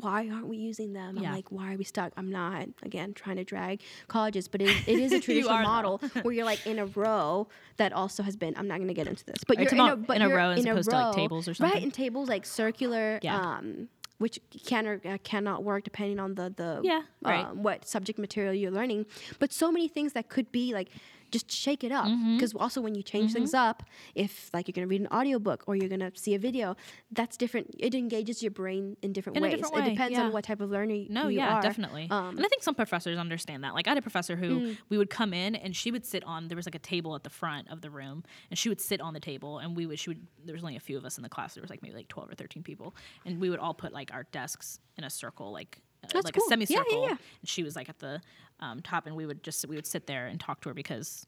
Why 0.00 0.28
aren't 0.28 0.48
we 0.48 0.56
using 0.56 0.92
them? 0.92 1.16
Yeah. 1.18 1.28
I'm 1.28 1.34
like, 1.36 1.52
why 1.52 1.72
are 1.72 1.76
we 1.76 1.84
stuck? 1.84 2.12
I'm 2.16 2.30
not 2.30 2.66
again 2.82 3.12
trying 3.14 3.36
to 3.36 3.44
drag 3.44 3.80
colleges, 4.08 4.48
but 4.48 4.60
it, 4.60 4.70
it 4.88 4.98
is 4.98 5.12
a 5.12 5.20
traditional 5.24 5.56
though. 5.56 5.62
model 5.62 5.98
where 6.22 6.34
you're 6.34 6.44
like 6.44 6.66
in 6.66 6.78
a 6.80 6.86
row 6.86 7.46
that 7.76 7.92
also 7.92 8.22
has 8.24 8.34
been. 8.34 8.54
I'm 8.56 8.66
not 8.66 8.78
going 8.78 8.88
to 8.88 8.94
get 8.94 9.06
into 9.06 9.24
this, 9.24 9.44
but 9.46 9.56
you 9.58 9.62
you're 9.64 9.70
talking 9.70 9.84
in 9.84 9.90
a, 9.90 9.92
about 9.94 10.06
but 10.08 10.16
in 10.16 10.22
a 10.22 10.28
row 10.34 10.50
as 10.50 10.64
in 10.64 10.70
opposed 10.70 10.90
to, 10.90 10.96
like, 10.96 11.14
tables 11.14 11.46
or 11.46 11.54
something, 11.54 11.74
right? 11.74 11.82
In 11.82 11.90
tables 11.92 12.28
like 12.28 12.44
circular, 12.44 13.20
Yeah. 13.22 13.38
um, 13.38 13.88
which 14.18 14.40
can 14.66 14.86
or 14.86 15.00
uh, 15.04 15.18
cannot 15.22 15.62
work 15.62 15.84
depending 15.84 16.18
on 16.18 16.34
the 16.34 16.52
the 16.56 16.80
Yeah, 16.82 17.02
right. 17.22 17.44
um, 17.44 17.62
what 17.62 17.86
subject 17.86 18.18
material 18.18 18.52
you're 18.54 18.72
learning. 18.72 19.06
But 19.38 19.52
so 19.52 19.70
many 19.70 19.86
things 19.86 20.12
that 20.14 20.28
could 20.28 20.50
be 20.50 20.72
like 20.74 20.88
just 21.36 21.48
shake 21.64 21.82
it 21.88 21.92
up 22.00 22.06
Mm-hmm. 22.06 22.34
because 22.36 22.52
also 22.64 22.78
when 22.86 22.94
you 22.98 23.02
change 23.12 23.32
things 23.36 23.52
up 23.68 23.78
if 24.14 24.32
like 24.54 24.64
you're 24.68 24.76
going 24.78 24.86
to 24.88 24.92
read 24.94 25.00
an 25.06 25.12
audiobook 25.18 25.60
or 25.66 25.72
you're 25.78 25.88
going 25.96 26.04
to 26.08 26.12
see 26.24 26.34
a 26.34 26.38
video 26.48 26.76
that's 27.18 27.36
different 27.42 27.66
it 27.86 27.92
engages 27.94 28.36
your 28.44 28.50
brain 28.60 28.96
in 29.02 29.12
different 29.16 29.36
In 29.36 29.42
ways 29.42 29.54
different 29.56 29.86
it 29.86 29.90
depends 29.94 30.12
yeah. 30.16 30.24
on 30.24 30.32
what 30.32 30.44
type 30.44 30.60
of 30.60 30.68
learner 30.70 30.98
No, 31.18 31.24
you 31.28 31.38
yeah, 31.38 31.56
are. 31.56 31.62
definitely. 31.62 32.06
Um, 32.10 32.36
and 32.36 32.44
I 32.46 32.48
think 32.48 32.62
some 32.62 32.74
professors 32.82 33.18
understand 33.18 33.64
that. 33.64 33.72
Like 33.76 33.86
I 33.88 33.90
had 33.92 33.98
a 33.98 34.02
professor 34.10 34.36
who 34.36 34.50
Mm. 34.54 34.76
we 34.90 34.96
would 35.00 35.10
come 35.10 35.32
in 35.44 35.50
and 35.56 35.74
she 35.74 35.90
would 35.94 36.04
sit 36.06 36.22
on 36.24 36.46
there 36.48 36.56
was 36.56 36.66
like 36.70 36.74
a 36.82 36.86
table 36.94 37.14
at 37.18 37.22
the 37.24 37.30
front 37.40 37.64
of 37.74 37.78
the 37.80 37.90
room 37.90 38.22
and 38.50 38.56
she 38.60 38.68
would 38.68 38.80
sit 38.90 39.00
on 39.00 39.12
the 39.18 39.24
table 39.32 39.58
and 39.58 39.68
we 39.78 39.84
would 39.88 39.98
she 39.98 40.10
would 40.10 40.22
there 40.44 40.54
was 40.54 40.62
only 40.62 40.76
a 40.76 40.80
few 40.88 40.96
of 40.96 41.04
us 41.04 41.16
in 41.18 41.22
the 41.22 41.28
class. 41.36 41.54
There 41.54 41.62
was 41.62 41.70
like 41.70 41.82
maybe 41.82 41.96
like 41.96 42.08
12 42.08 42.30
or 42.32 42.34
13 42.34 42.62
people 42.62 42.94
and 43.26 43.40
we 43.40 43.48
would 43.50 43.58
all 43.64 43.74
put 43.74 43.92
like 44.00 44.10
our 44.16 44.24
desks 44.38 44.78
in 44.98 45.02
a 45.04 45.10
circle 45.10 45.50
like 45.52 45.80
That's 46.12 46.24
like 46.24 46.34
cool. 46.34 46.46
a 46.52 46.56
Yeah, 46.68 46.82
yeah, 46.90 46.98
yeah. 47.02 47.08
and 47.08 47.18
she 47.48 47.62
was 47.62 47.76
like 47.76 47.88
at 47.88 47.98
the 47.98 48.20
um, 48.60 48.80
top 48.82 49.06
and 49.06 49.16
we 49.16 49.26
would 49.26 49.42
just 49.42 49.66
we 49.68 49.76
would 49.76 49.86
sit 49.86 50.06
there 50.06 50.26
and 50.26 50.38
talk 50.40 50.60
to 50.62 50.68
her 50.70 50.74
because 50.74 51.26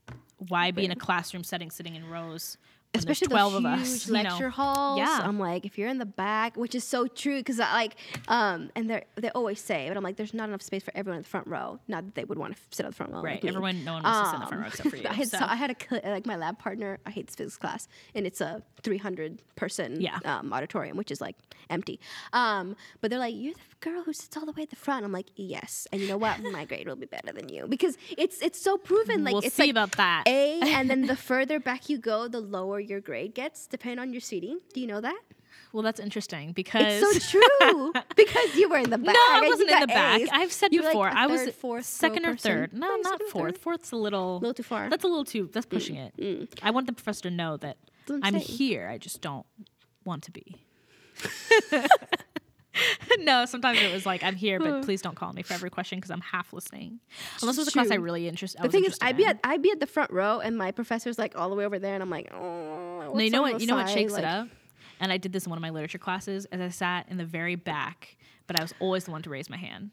why 0.49 0.71
be 0.71 0.85
in 0.85 0.91
a 0.91 0.97
classroom 0.97 1.45
setting 1.45 1.71
sitting 1.71 1.95
in 1.97 2.09
rows 2.09 2.57
especially 2.95 3.29
12 3.29 3.53
those 3.53 3.65
of 3.65 3.71
huge 3.79 3.83
us 3.89 4.07
you 4.07 4.13
know? 4.15 4.23
lecture 4.31 4.49
halls. 4.49 4.99
Yeah. 4.99 5.21
I'm 5.23 5.39
like, 5.39 5.67
if 5.67 5.77
you're 5.77 5.89
in 5.89 5.99
the 5.99 6.07
back, 6.07 6.57
which 6.57 6.75
is 6.75 6.85
so 6.85 7.07
true, 7.07 7.39
because 7.39 7.61
I 7.61 7.73
like, 7.73 7.97
um, 8.29 8.71
and 8.75 8.89
they 8.89 9.05
they 9.17 9.31
always 9.31 9.61
say, 9.61 9.89
but 9.89 9.97
I'm 9.97 10.03
like, 10.03 10.17
there's 10.17 10.33
not 10.35 10.49
enough 10.49 10.63
space 10.63 10.83
for 10.83 10.93
everyone 10.97 11.19
in 11.19 11.23
the 11.23 11.29
front 11.29 11.47
row. 11.47 11.79
Not 11.89 12.05
that 12.07 12.15
they 12.15 12.25
would 12.25 12.39
want 12.39 12.55
to 12.57 12.63
sit 12.71 12.87
on 12.87 12.91
the 12.91 12.97
front 12.97 13.13
row. 13.13 13.21
right 13.23 13.43
like 13.43 13.45
everyone 13.45 13.85
no 13.85 13.95
one 13.95 14.03
wants 14.03 14.19
to 14.21 14.27
sit 14.27 14.35
in 14.37 14.41
the 14.41 14.47
front 14.47 14.53
Um, 14.55 14.61
row 14.63 14.69
except 14.69 14.89
for 14.91 14.97
you 14.97 15.03
I 15.11 15.13
had, 15.15 15.29
so. 15.29 15.39
I 15.43 15.57
had 15.57 15.71
a 15.91 16.11
like 16.11 16.27
my 16.27 16.37
lab 16.37 16.59
partner. 16.59 16.99
I 17.05 17.11
hate 17.11 17.27
this 17.27 17.37
physics 17.37 17.57
class, 17.59 17.89
and 18.15 18.27
it's 18.27 18.41
a 18.41 18.63
300 18.83 19.43
person 19.57 20.01
Yeah. 20.01 20.19
um, 20.25 20.53
auditorium, 20.53 20.97
which 20.97 21.11
is 21.11 21.21
like 21.21 21.37
empty. 21.71 22.01
Um, 22.33 22.77
but 23.01 23.11
they're 23.11 23.21
like, 23.21 23.35
"You're 23.37 23.55
the 23.55 23.61
girl 23.81 24.03
who 24.03 24.13
sits 24.13 24.37
all 24.37 24.47
the 24.47 24.53
way 24.53 24.63
at 24.65 24.71
the 24.71 24.77
front." 24.77 25.05
I'm 25.05 25.13
like, 25.13 25.27
"Yes," 25.37 25.87
and 25.93 26.01
you 26.01 26.09
know 26.09 26.17
what? 26.17 26.41
my 26.43 26.65
grade 26.65 26.87
will 26.89 26.97
be 26.97 27.07
better 27.07 27.33
than 27.33 27.49
you 27.49 27.67
because 27.69 27.97
it's 28.17 28.41
it's 28.43 28.61
so 28.61 28.77
proven. 28.79 29.25
Like 29.25 29.33
we'll 29.35 29.43
it's 29.43 29.55
see 29.55 29.65
like 29.65 29.71
about 29.71 29.93
that 29.93 30.25
A, 30.27 30.61
and 30.77 30.89
then 30.91 31.07
the 31.07 31.17
further 31.17 31.59
back 31.61 31.89
you 31.89 31.99
go, 31.99 32.29
the 32.29 32.41
lower 32.41 32.81
your 32.81 33.01
grade 33.01 33.35
gets, 33.35 33.67
depending 33.67 33.99
on 33.99 34.13
your 34.13 34.21
seating. 34.21 34.61
Do 34.75 34.81
you 34.81 34.87
know 34.87 35.01
that? 35.01 35.19
well 35.73 35.83
that's 35.83 36.01
interesting 36.01 36.53
because 36.53 37.03
It's 37.03 37.27
so 37.31 37.41
true 37.41 37.93
because 38.17 38.55
you 38.57 38.69
were 38.69 38.77
in 38.79 38.89
the 38.91 38.99
back. 38.99 39.15
No, 39.15 39.21
I 39.21 39.41
wasn't 39.49 39.71
in 39.71 39.81
the 39.81 39.87
back. 39.89 40.21
A's. 40.21 40.29
I've 40.33 40.53
said 40.53 40.73
You 40.73 40.81
were, 40.81 40.85
like, 40.85 40.93
before. 40.93 41.09
a 41.09 41.15
I 41.15 41.27
was 41.27 41.51
fourth 41.55 41.85
second 41.87 42.25
or 42.27 42.33
person. 42.33 42.51
third. 42.53 42.73
No, 42.73 42.87
No, 42.87 42.95
you're 42.95 43.03
not 43.03 43.21
fourth. 43.31 43.55
third. 43.55 43.59
Fourth's 43.59 43.91
a 43.93 43.97
little, 43.97 44.39
little 44.39 44.55
too 44.55 44.63
far. 44.63 44.89
That's 44.89 45.05
a 45.05 45.09
little 45.09 45.25
too. 45.25 45.49
That's 45.53 45.67
pushing 45.67 45.97
it. 45.97 46.13
Mm. 46.19 46.41
Mm. 46.43 46.49
I 46.63 46.71
want 46.71 46.87
the 46.87 46.93
professor 46.93 47.23
to 47.23 47.31
know 47.31 47.57
that 47.59 47.77
I'm 48.09 48.21
I'm 48.23 48.33
saying. 48.35 48.45
here. 48.45 48.89
I 48.89 48.97
just 48.99 49.21
don't 49.21 49.45
want 50.05 50.23
to 50.25 50.31
be. 50.31 50.57
no, 53.21 53.45
sometimes 53.47 53.81
it 53.81 53.93
was 53.93 54.07
like 54.07 54.23
I'm 54.23 54.37
here, 54.37 54.59
but 54.59 54.83
please 54.85 55.03
don't 55.03 55.15
call 55.17 55.33
me 55.33 55.43
for 55.43 55.55
every 55.55 55.71
question 55.71 55.99
because 55.99 56.11
I'm 56.11 56.21
half 56.21 56.53
listening. 56.53 57.01
Unless 57.43 57.57
it 57.59 57.61
was 57.63 57.69
a 57.69 57.73
class 57.73 57.91
I 57.91 57.97
really 57.97 58.29
interest. 58.29 58.57
I 58.59 58.63
The 58.63 58.69
was 58.69 58.73
thing 58.73 58.85
is, 58.85 58.99
I'd 59.01 59.17
be 59.17 59.25
in. 59.25 59.31
at 59.31 59.41
I'd 59.45 59.63
be 59.63 59.71
at 59.71 59.81
the 59.81 59.87
front 59.87 60.11
row, 60.11 60.41
and 60.41 60.57
my 60.57 60.73
professor's 60.73 61.19
like 61.19 61.37
all 61.37 61.49
the 61.49 61.55
way 61.57 61.65
over 61.65 61.79
there, 61.79 61.95
and 61.95 62.03
I'm 62.03 62.11
like, 62.11 62.33
oh. 62.33 63.13
No, 63.15 63.21
you 63.21 63.31
know 63.31 63.43
what? 63.43 63.61
You 63.61 63.67
know 63.67 63.77
what 63.77 63.89
shakes 63.89 64.13
Like, 64.13 64.23
it 64.23 64.27
up? 64.27 64.49
And 65.01 65.13
I 65.13 65.17
did 65.19 65.33
this 65.33 65.45
in 65.47 65.51
one 65.51 65.59
of 65.59 65.63
my 65.63 65.71
literature 65.71 65.99
classes. 65.99 66.47
As 66.47 66.61
I 66.61 66.69
sat 66.71 67.07
in 67.11 67.17
the 67.19 67.25
very 67.25 67.55
back, 67.55 68.17
but 68.47 68.59
I 68.59 68.63
was 68.65 68.73
always 68.81 69.05
the 69.05 69.11
one 69.11 69.23
to 69.23 69.31
raise 69.31 69.51
my 69.51 69.57
hand. 69.59 69.91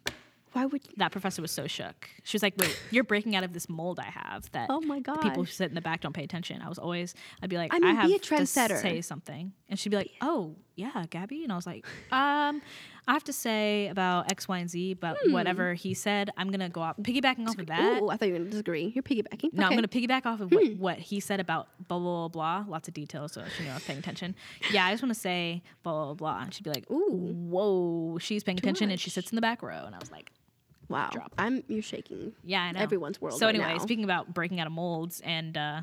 Why 0.54 0.68
would? 0.68 0.82
that 0.98 1.12
professor 1.12 1.42
was 1.42 1.50
so 1.50 1.66
shook. 1.66 2.08
She 2.24 2.36
was 2.36 2.44
like, 2.44 2.54
"Wait, 2.58 2.80
you're 2.92 3.04
breaking 3.04 3.36
out 3.36 3.44
of 3.44 3.54
this 3.54 3.68
mold 3.68 4.00
I 4.00 4.04
have 4.12 4.52
that 4.52 4.68
Oh 4.70 4.82
my 4.82 5.00
god, 5.00 5.20
people 5.22 5.44
who 5.44 5.52
sit 5.52 5.68
in 5.70 5.74
the 5.74 5.82
back 5.82 6.02
don't 6.02 6.14
pay 6.14 6.24
attention." 6.24 6.62
I 6.62 6.70
was 6.70 6.78
always, 6.78 7.16
I'd 7.42 7.50
be 7.50 7.58
like, 7.58 7.74
I 7.74 7.80
"I, 7.84 7.94
have 7.94 8.06
be 8.08 8.16
a 8.16 8.20
to 8.20 8.36
trendsetter. 8.36 8.80
say 8.80 9.02
something," 9.02 9.52
and 9.68 9.80
she'd 9.80 9.90
be 9.90 9.96
like, 9.98 10.12
"Oh, 10.22 10.56
yeah, 10.76 11.06
Gabby," 11.10 11.44
and 11.44 11.52
I 11.52 11.56
was 11.56 11.66
like, 11.68 11.86
"Um, 12.12 12.62
I 13.08 13.14
have 13.14 13.24
to 13.26 13.34
say 13.34 13.88
about 13.88 14.32
X, 14.32 14.48
Y, 14.48 14.58
and 14.58 14.70
Z, 14.70 14.96
but 14.96 15.18
whatever 15.30 15.74
he 15.74 15.94
said, 15.94 16.30
I'm 16.38 16.50
gonna 16.52 16.70
go 16.70 16.82
off 16.82 16.98
piggybacking 16.98 17.48
off 17.48 17.58
of 17.58 17.68
that." 17.68 18.02
Ooh, 18.02 18.10
I 18.10 18.18
thought 18.18 18.28
you 18.28 18.34
were 18.34 18.40
gonna 18.40 18.50
disagree. 18.52 18.92
You're 18.96 19.04
piggybacking. 19.04 19.54
No, 19.54 19.66
I'm 19.68 19.76
gonna 19.76 19.88
piggyback 19.88 20.26
off 20.26 20.40
of 20.42 20.52
what, 20.52 20.76
what 20.78 20.98
he 21.00 21.20
said 21.20 21.40
about 21.40 21.68
blah 21.88 22.00
blah 22.00 22.28
blah 22.28 22.64
blah. 22.64 22.72
Lots 22.72 22.88
of 22.88 22.94
details, 22.94 23.34
so 23.34 23.44
she 23.58 23.64
knew 23.64 23.70
I 23.72 23.76
was 23.76 23.84
paying 23.84 24.00
attention. 24.00 24.36
Yeah, 24.72 24.86
I 24.86 24.92
just 24.92 25.04
want 25.04 25.14
to 25.14 25.20
say 25.20 25.62
blah 25.84 26.06
blah 26.06 26.14
blah, 26.14 26.42
and 26.44 26.54
she'd 26.54 26.64
be 26.64 26.70
like, 26.70 26.90
Ooh. 26.92 27.34
"Whoa, 27.50 28.18
she's 28.20 28.44
paying 28.44 28.58
attention," 28.58 28.90
and 28.92 29.00
she 29.00 29.10
sits 29.10 29.32
in 29.32 29.36
the 29.36 29.42
back 29.42 29.62
row, 29.62 29.84
and 29.86 29.94
I 29.96 30.00
was 30.00 30.12
like, 30.12 30.32
Wow, 30.90 31.10
drop. 31.12 31.34
I'm 31.38 31.64
you're 31.68 31.82
shaking. 31.82 32.34
Yeah, 32.44 32.62
I 32.62 32.72
know. 32.74 32.80
Everyone's 32.82 33.20
world 33.22 33.40
So 33.40 33.46
right 33.46 33.56
anyway, 33.56 33.74
now. 33.74 33.80
speaking 33.80 34.04
about 34.04 34.34
breaking 34.34 34.60
out 34.60 34.68
of 34.68 34.74
molds, 34.74 35.22
and 35.24 35.58
uh, 35.58 35.82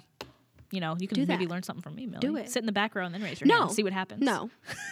you 0.70 0.80
know, 0.80 0.96
you 0.98 1.08
can 1.08 1.26
maybe 1.26 1.46
learn 1.46 1.62
something 1.62 1.82
from 1.82 1.94
me. 1.94 2.06
Millie. 2.06 2.20
Do 2.20 2.36
it. 2.36 2.48
Sit 2.50 2.60
in 2.60 2.66
the 2.66 2.72
back 2.72 2.94
row 2.94 3.04
and 3.04 3.14
then 3.14 3.22
raise 3.22 3.40
your 3.40 3.48
No, 3.48 3.54
hand 3.54 3.64
and 3.68 3.72
see 3.76 3.82
what 3.82 3.92
happens. 3.92 4.22
No, 4.22 4.50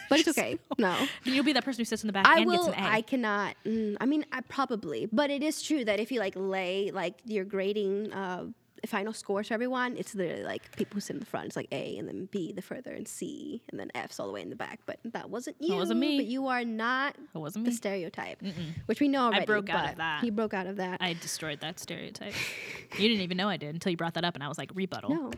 but 0.09 0.19
it's 0.21 0.29
okay. 0.37 0.59
No. 0.79 0.97
You'll 1.25 1.45
be 1.45 1.53
that 1.53 1.65
person 1.65 1.81
who 1.81 1.85
sits 1.85 2.03
in 2.03 2.07
the 2.09 2.13
back 2.13 2.27
I 2.27 2.39
and 2.39 2.47
will. 2.47 2.67
gets 2.67 2.77
an 2.79 2.85
A. 2.85 2.89
I 2.89 3.01
cannot. 3.03 3.55
Mm, 3.65 3.97
I 4.01 4.07
mean, 4.07 4.25
I 4.33 4.41
probably, 4.43 5.07
but 5.13 5.31
it 5.31 5.43
is 5.43 5.63
true 5.63 5.85
that 5.85 6.01
if 6.01 6.11
you 6.13 6.21
like 6.21 6.35
lay 6.37 6.91
like 6.91 7.15
your 7.25 7.45
grading 7.45 8.13
uh, 8.13 8.47
final 8.87 9.13
scores 9.13 9.49
for 9.49 9.55
everyone, 9.55 9.97
it's 9.97 10.15
literally 10.15 10.45
like 10.45 10.75
people 10.77 10.95
who 10.97 11.01
sit 11.01 11.15
in 11.15 11.21
the 11.21 11.27
front. 11.27 11.47
It's 11.47 11.57
like 11.57 11.69
A 11.73 11.99
and 11.99 12.07
then 12.07 12.29
B 12.31 12.53
the 12.53 12.63
further 12.63 12.93
and 12.93 13.09
C 13.09 13.63
and 13.71 13.81
then 13.81 13.91
F's 13.95 14.21
all 14.21 14.27
the 14.27 14.33
way 14.33 14.43
in 14.43 14.51
the 14.51 14.57
back. 14.57 14.81
But 14.87 15.01
that 15.05 15.31
wasn't 15.31 15.57
you. 15.61 15.75
It 15.75 15.79
wasn't 15.79 16.01
me. 16.01 16.17
But 16.19 16.27
you 16.27 16.47
are 16.47 16.65
not 16.65 17.17
It 17.35 17.39
wasn't 17.39 17.65
the 17.65 17.71
me. 17.73 17.77
stereotype, 17.77 18.41
which 18.87 19.01
we 19.01 19.09
know 19.09 19.25
already. 19.27 19.43
I 19.43 19.47
broke 19.47 19.71
out 19.71 19.91
of 19.91 19.97
that. 19.97 20.23
He 20.23 20.31
broke 20.31 20.55
out 20.55 20.67
of 20.67 20.77
that. 20.77 20.99
I 21.01 21.15
destroyed 21.15 21.61
that 21.61 21.81
stereotype. 21.81 22.35
you 22.99 23.09
didn't 23.09 23.23
even 23.23 23.37
know 23.37 23.49
I 23.49 23.57
did 23.57 23.75
until 23.75 23.91
you 23.91 23.97
brought 23.97 24.15
that 24.15 24.25
up, 24.25 24.35
and 24.35 24.45
I 24.45 24.49
was 24.49 24.59
like, 24.59 24.71
rebuttal. 24.75 25.11
No. 25.11 25.31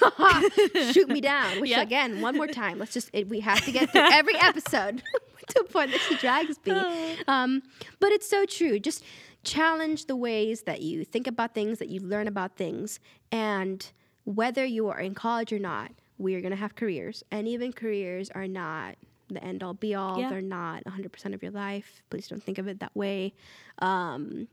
Shoot 0.92 1.08
me 1.08 1.20
down. 1.20 1.60
Which 1.60 1.72
again, 1.76 2.20
one 2.20 2.36
more 2.36 2.46
time. 2.46 2.78
Let's 2.78 2.92
just 2.92 3.10
it, 3.12 3.28
we 3.28 3.40
have 3.40 3.64
to 3.64 3.72
get 3.78 3.90
through 3.90 4.02
every 4.12 4.34
episode 4.36 5.02
to 5.48 5.60
a 5.60 5.64
point 5.64 5.92
that 5.92 6.00
she 6.00 6.16
drags 6.16 6.58
me. 6.66 7.16
Um, 7.26 7.62
but 8.00 8.12
it's 8.12 8.28
so 8.28 8.44
true. 8.44 8.78
Just 8.78 9.02
challenge 9.48 10.06
the 10.06 10.16
ways 10.16 10.62
that 10.62 10.82
you 10.82 11.04
think 11.04 11.26
about 11.26 11.54
things, 11.54 11.78
that 11.78 11.88
you 11.88 12.00
learn 12.00 12.28
about 12.28 12.56
things, 12.56 13.00
and 13.32 13.90
whether 14.24 14.64
you 14.64 14.88
are 14.88 15.00
in 15.00 15.14
college 15.14 15.52
or 15.52 15.58
not, 15.58 15.90
we 16.18 16.34
are 16.34 16.40
going 16.40 16.50
to 16.50 16.56
have 16.56 16.74
careers, 16.74 17.24
and 17.30 17.48
even 17.48 17.72
careers 17.72 18.30
are 18.30 18.46
not 18.46 18.96
the 19.28 19.42
end 19.42 19.62
all 19.62 19.74
be 19.74 19.94
all. 19.94 20.18
Yeah. 20.18 20.30
They're 20.30 20.40
not 20.40 20.84
100% 20.84 21.34
of 21.34 21.42
your 21.42 21.52
life. 21.52 22.02
Please 22.10 22.28
don't 22.28 22.42
think 22.42 22.58
of 22.58 22.66
it 22.66 22.80
that 22.80 22.94
way. 22.94 23.34
Um, 23.80 24.48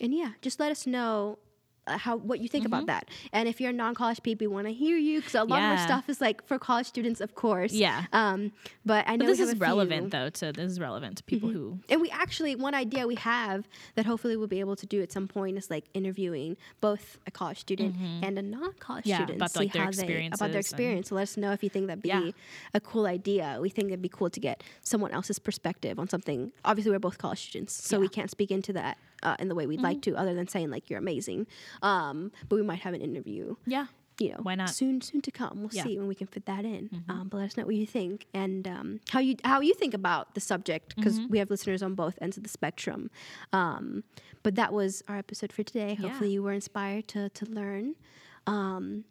and 0.00 0.14
yeah, 0.14 0.30
just 0.42 0.60
let 0.60 0.70
us 0.70 0.86
know 0.86 1.38
how 1.86 2.16
what 2.16 2.40
you 2.40 2.48
think 2.48 2.64
about 2.66 2.86
that. 2.86 3.08
And 3.32 3.48
if 3.48 3.60
you're 3.60 3.70
a 3.70 3.72
non-college 3.74 4.22
people, 4.22 4.46
we 4.48 4.54
want 4.54 4.66
to 4.66 4.72
hear 4.72 4.96
you 4.96 5.20
because 5.20 5.34
a 5.34 5.38
lot 5.44 5.44
of 5.44 5.50
Mm-hmm. 5.50 5.60
Yeah. 5.62 5.80
our 5.80 5.86
stuff 5.86 6.08
is 6.08 6.20
like 6.20 6.46
for 6.46 6.58
college 6.58 6.86
students, 6.86 7.20
of 7.20 7.34
course. 7.34 7.72
Yeah. 7.72 8.04
Um, 8.12 8.52
but 8.84 9.04
I 9.08 9.16
know 9.16 9.24
But 9.26 9.36
this 9.36 9.40
is 9.40 9.56
relevant 9.58 10.02
few. 10.04 10.10
though 10.10 10.28
to 10.30 10.52
this 10.52 10.72
is 10.72 10.80
relevant 10.80 11.18
to 11.18 11.22
people 11.24 11.48
who 11.50 11.78
And 11.88 12.00
we 12.00 12.10
actually 12.10 12.54
one 12.56 12.74
idea 12.74 13.06
we 13.06 13.14
have 13.16 13.68
that 13.94 14.04
hopefully 14.06 14.36
we'll 14.36 14.46
be 14.46 14.60
able 14.60 14.76
to 14.76 14.86
do 14.86 15.02
at 15.02 15.12
some 15.12 15.26
point 15.28 15.56
is 15.58 15.70
like 15.70 15.84
interviewing 15.94 16.56
both 16.80 17.18
a 17.26 17.30
college 17.30 17.58
student 17.60 17.94
and 18.22 18.38
a 18.38 18.42
non-college 18.42 19.04
Mm-hmm. 19.04 19.08
Yeah, 19.10 19.16
student, 19.16 19.36
about, 19.38 19.50
see 19.52 19.58
like, 19.60 19.72
their 19.72 19.84
how 19.84 19.90
they 19.90 20.26
about 20.32 20.50
their 20.52 20.60
experience. 20.60 21.08
So 21.08 21.14
let 21.16 21.22
us 21.22 21.36
know 21.36 21.52
if 21.52 21.62
you 21.62 21.68
think 21.68 21.86
that'd 21.88 22.02
be 22.02 22.08
Yeah. 22.08 22.30
a 22.74 22.80
cool 22.80 23.06
idea. 23.06 23.58
We 23.60 23.68
think 23.70 23.88
it'd 23.88 24.02
be 24.02 24.08
cool 24.08 24.30
to 24.30 24.40
get 24.40 24.62
someone 24.82 25.10
else's 25.12 25.38
perspective 25.38 25.98
on 25.98 26.08
something. 26.08 26.52
Obviously, 26.64 26.92
we're 26.92 26.98
both 26.98 27.18
college 27.18 27.40
students, 27.40 27.72
so 27.74 27.98
we 28.00 28.08
can't 28.08 28.30
speak 28.30 28.50
into 28.50 28.72
that 28.74 28.98
uh, 29.22 29.36
in 29.38 29.48
the 29.48 29.54
way 29.54 29.66
we'd 29.66 29.80
like 29.80 30.02
to, 30.02 30.14
other 30.16 30.34
than 30.34 30.48
saying 30.48 30.70
like 30.70 30.90
you're 30.90 30.98
amazing. 30.98 31.46
Um, 31.82 32.32
but 32.48 32.56
we 32.56 32.62
might 32.62 32.80
have 32.80 32.94
an 32.94 33.00
interview 33.00 33.56
yeah 33.66 33.86
you 34.20 34.30
know, 34.30 34.38
Why 34.44 34.54
not? 34.54 34.70
Soon, 34.70 35.00
soon 35.00 35.22
to 35.22 35.32
come. 35.32 35.62
We'll 35.62 35.70
Yeah. 35.72 35.82
Mm-hmm. 35.82 35.88
see 35.90 35.98
when 35.98 36.06
we 36.06 36.14
can 36.14 36.28
fit 36.28 36.46
that 36.46 36.64
in. 36.64 37.02
Um, 37.08 37.26
but 37.28 37.38
let 37.38 37.46
us 37.46 37.56
know 37.56 37.64
what 37.66 37.74
you 37.74 37.84
think 37.84 38.26
and 38.32 38.64
um, 38.68 39.00
how 39.10 39.18
you 39.18 39.34
how 39.42 39.60
you 39.60 39.74
think 39.74 39.92
about 39.92 40.36
the 40.36 40.40
subject 40.40 40.94
because 40.94 41.18
Mm-hmm. 41.18 41.32
we 41.32 41.38
have 41.38 41.50
listeners 41.50 41.82
on 41.82 41.96
both 41.96 42.16
ends 42.22 42.36
of 42.36 42.44
the 42.44 42.48
spectrum. 42.48 43.10
Um, 43.52 44.04
but 44.44 44.54
that 44.54 44.72
was 44.72 45.02
our 45.08 45.16
episode 45.16 45.52
for 45.52 45.64
today. 45.64 45.96
Yeah. 45.98 46.06
Hopefully, 46.08 46.30
you 46.30 46.44
were 46.44 46.52
inspired 46.52 47.08
to 47.08 47.28
to 47.30 47.44
learn. 47.46 47.96
Um, 48.46 49.04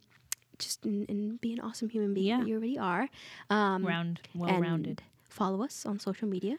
just 0.58 0.86
and, 0.86 1.10
and 1.10 1.42
be 1.42 1.52
an 1.52 1.60
awesome 1.60 1.90
human 1.90 2.14
being 2.14 2.28
Yeah. 2.28 2.38
that 2.40 2.48
you 2.48 2.54
already 2.56 2.78
are. 2.80 3.10
Um, 3.50 3.86
round 3.86 4.22
well 4.34 4.58
rounded. 4.62 5.02
Follow 5.28 5.64
us 5.64 5.86
on 5.86 6.00
social 6.00 6.30
media. 6.30 6.56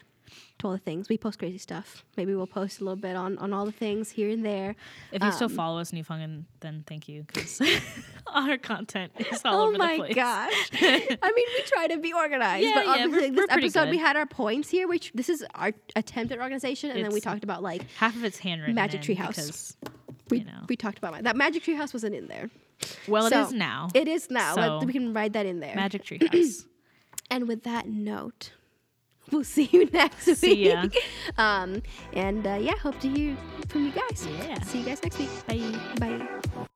To 0.59 0.67
all 0.69 0.73
the 0.73 0.79
things 0.79 1.09
we 1.09 1.19
post 1.19 1.39
crazy 1.39 1.59
stuff. 1.59 2.05
Maybe 2.17 2.35
we'll 2.35 2.47
post 2.47 2.81
a 2.81 2.85
little 2.85 2.97
bit 2.97 3.17
on 3.17 3.39
on 3.39 3.53
all 3.53 3.67
the 3.67 3.73
things 3.73 4.11
here 4.11 4.31
and 4.31 4.45
there. 4.45 4.77
If 5.13 5.23
you 5.23 5.33
still 5.33 5.47
um, 5.47 5.57
follow 5.57 5.81
us 5.81 5.93
you 5.93 6.05
then 6.61 6.85
thank 6.87 7.09
you 7.09 7.25
because 7.25 7.61
our 8.27 8.57
content 8.59 9.13
is 9.19 9.43
all 9.45 9.63
oh 9.63 9.63
over 9.65 9.73
the 9.73 9.79
place. 9.79 9.99
Oh 9.99 9.99
my 9.99 10.13
gosh! 10.13 10.71
I 10.73 11.33
mean, 11.35 11.47
we 11.57 11.63
try 11.67 11.87
to 11.89 11.99
be 11.99 12.13
organized, 12.13 12.65
Yeah, 12.67 12.75
but 12.75 12.85
yeah, 12.85 12.91
obviously, 13.05 13.31
we're- 13.31 13.31
this 13.31 13.47
we're 13.51 13.59
episode 13.59 13.91
we 13.91 13.99
had 13.99 14.17
our 14.17 14.27
points 14.27 14.71
here, 14.71 14.89
which 14.89 15.13
this 15.15 15.29
is 15.29 15.45
our 15.55 15.73
attempt 15.97 16.33
at 16.33 16.39
organization, 16.41 16.91
and 16.91 17.05
then 17.05 17.13
we 17.13 17.21
talked 17.21 17.45
about 17.45 17.63
like 17.63 17.85
Half 17.97 18.17
of 18.17 18.25
it's 18.25 18.39
handwritten. 18.39 18.75
Magic 18.75 19.09
in 19.09 19.17
Treehouse. 19.17 19.29
because 19.29 19.77
we 20.31 20.39
you 20.39 20.45
know. 20.45 20.65
we 20.69 20.77
talked 20.77 20.99
about 20.99 21.23
that 21.23 21.37
magic 21.37 21.63
tree 21.63 21.75
house 21.75 21.93
wasn't 21.93 22.15
in 22.15 22.29
there. 22.29 22.51
Well, 23.09 23.29
So, 23.31 23.41
it 23.41 23.47
is 23.47 23.53
now. 23.53 23.89
It 23.95 24.09
is 24.09 24.31
now. 24.31 24.55
So- 24.55 24.85
we 24.85 24.93
can 24.93 25.13
write 25.13 25.35
that 25.35 25.47
in 25.47 25.61
there. 25.61 25.75
Magic 25.75 26.05
Tree 26.05 26.21
House. 26.31 26.65
And 27.31 27.49
with 27.49 27.63
that 27.65 27.89
note, 27.89 28.53
we'll 29.31 29.45
see 29.45 29.69
you 29.73 29.87
next 29.93 30.27
week. 30.27 30.37
See 30.37 30.69
ya. 30.69 30.87
Um, 31.39 31.83
and 32.13 32.47
uh, 32.47 32.59
yeah, 32.61 32.77
hope 32.77 32.99
to 33.01 33.09
hear 33.09 33.37
from 33.69 33.87
you 33.87 33.93
guys. 33.93 34.27
Yeah. 34.39 34.61
See 34.63 34.81
you 34.81 34.85
guys 34.85 35.03
next 35.03 35.19
week. 35.19 35.31
Bye. 35.47 35.79
Bye. 35.99 36.67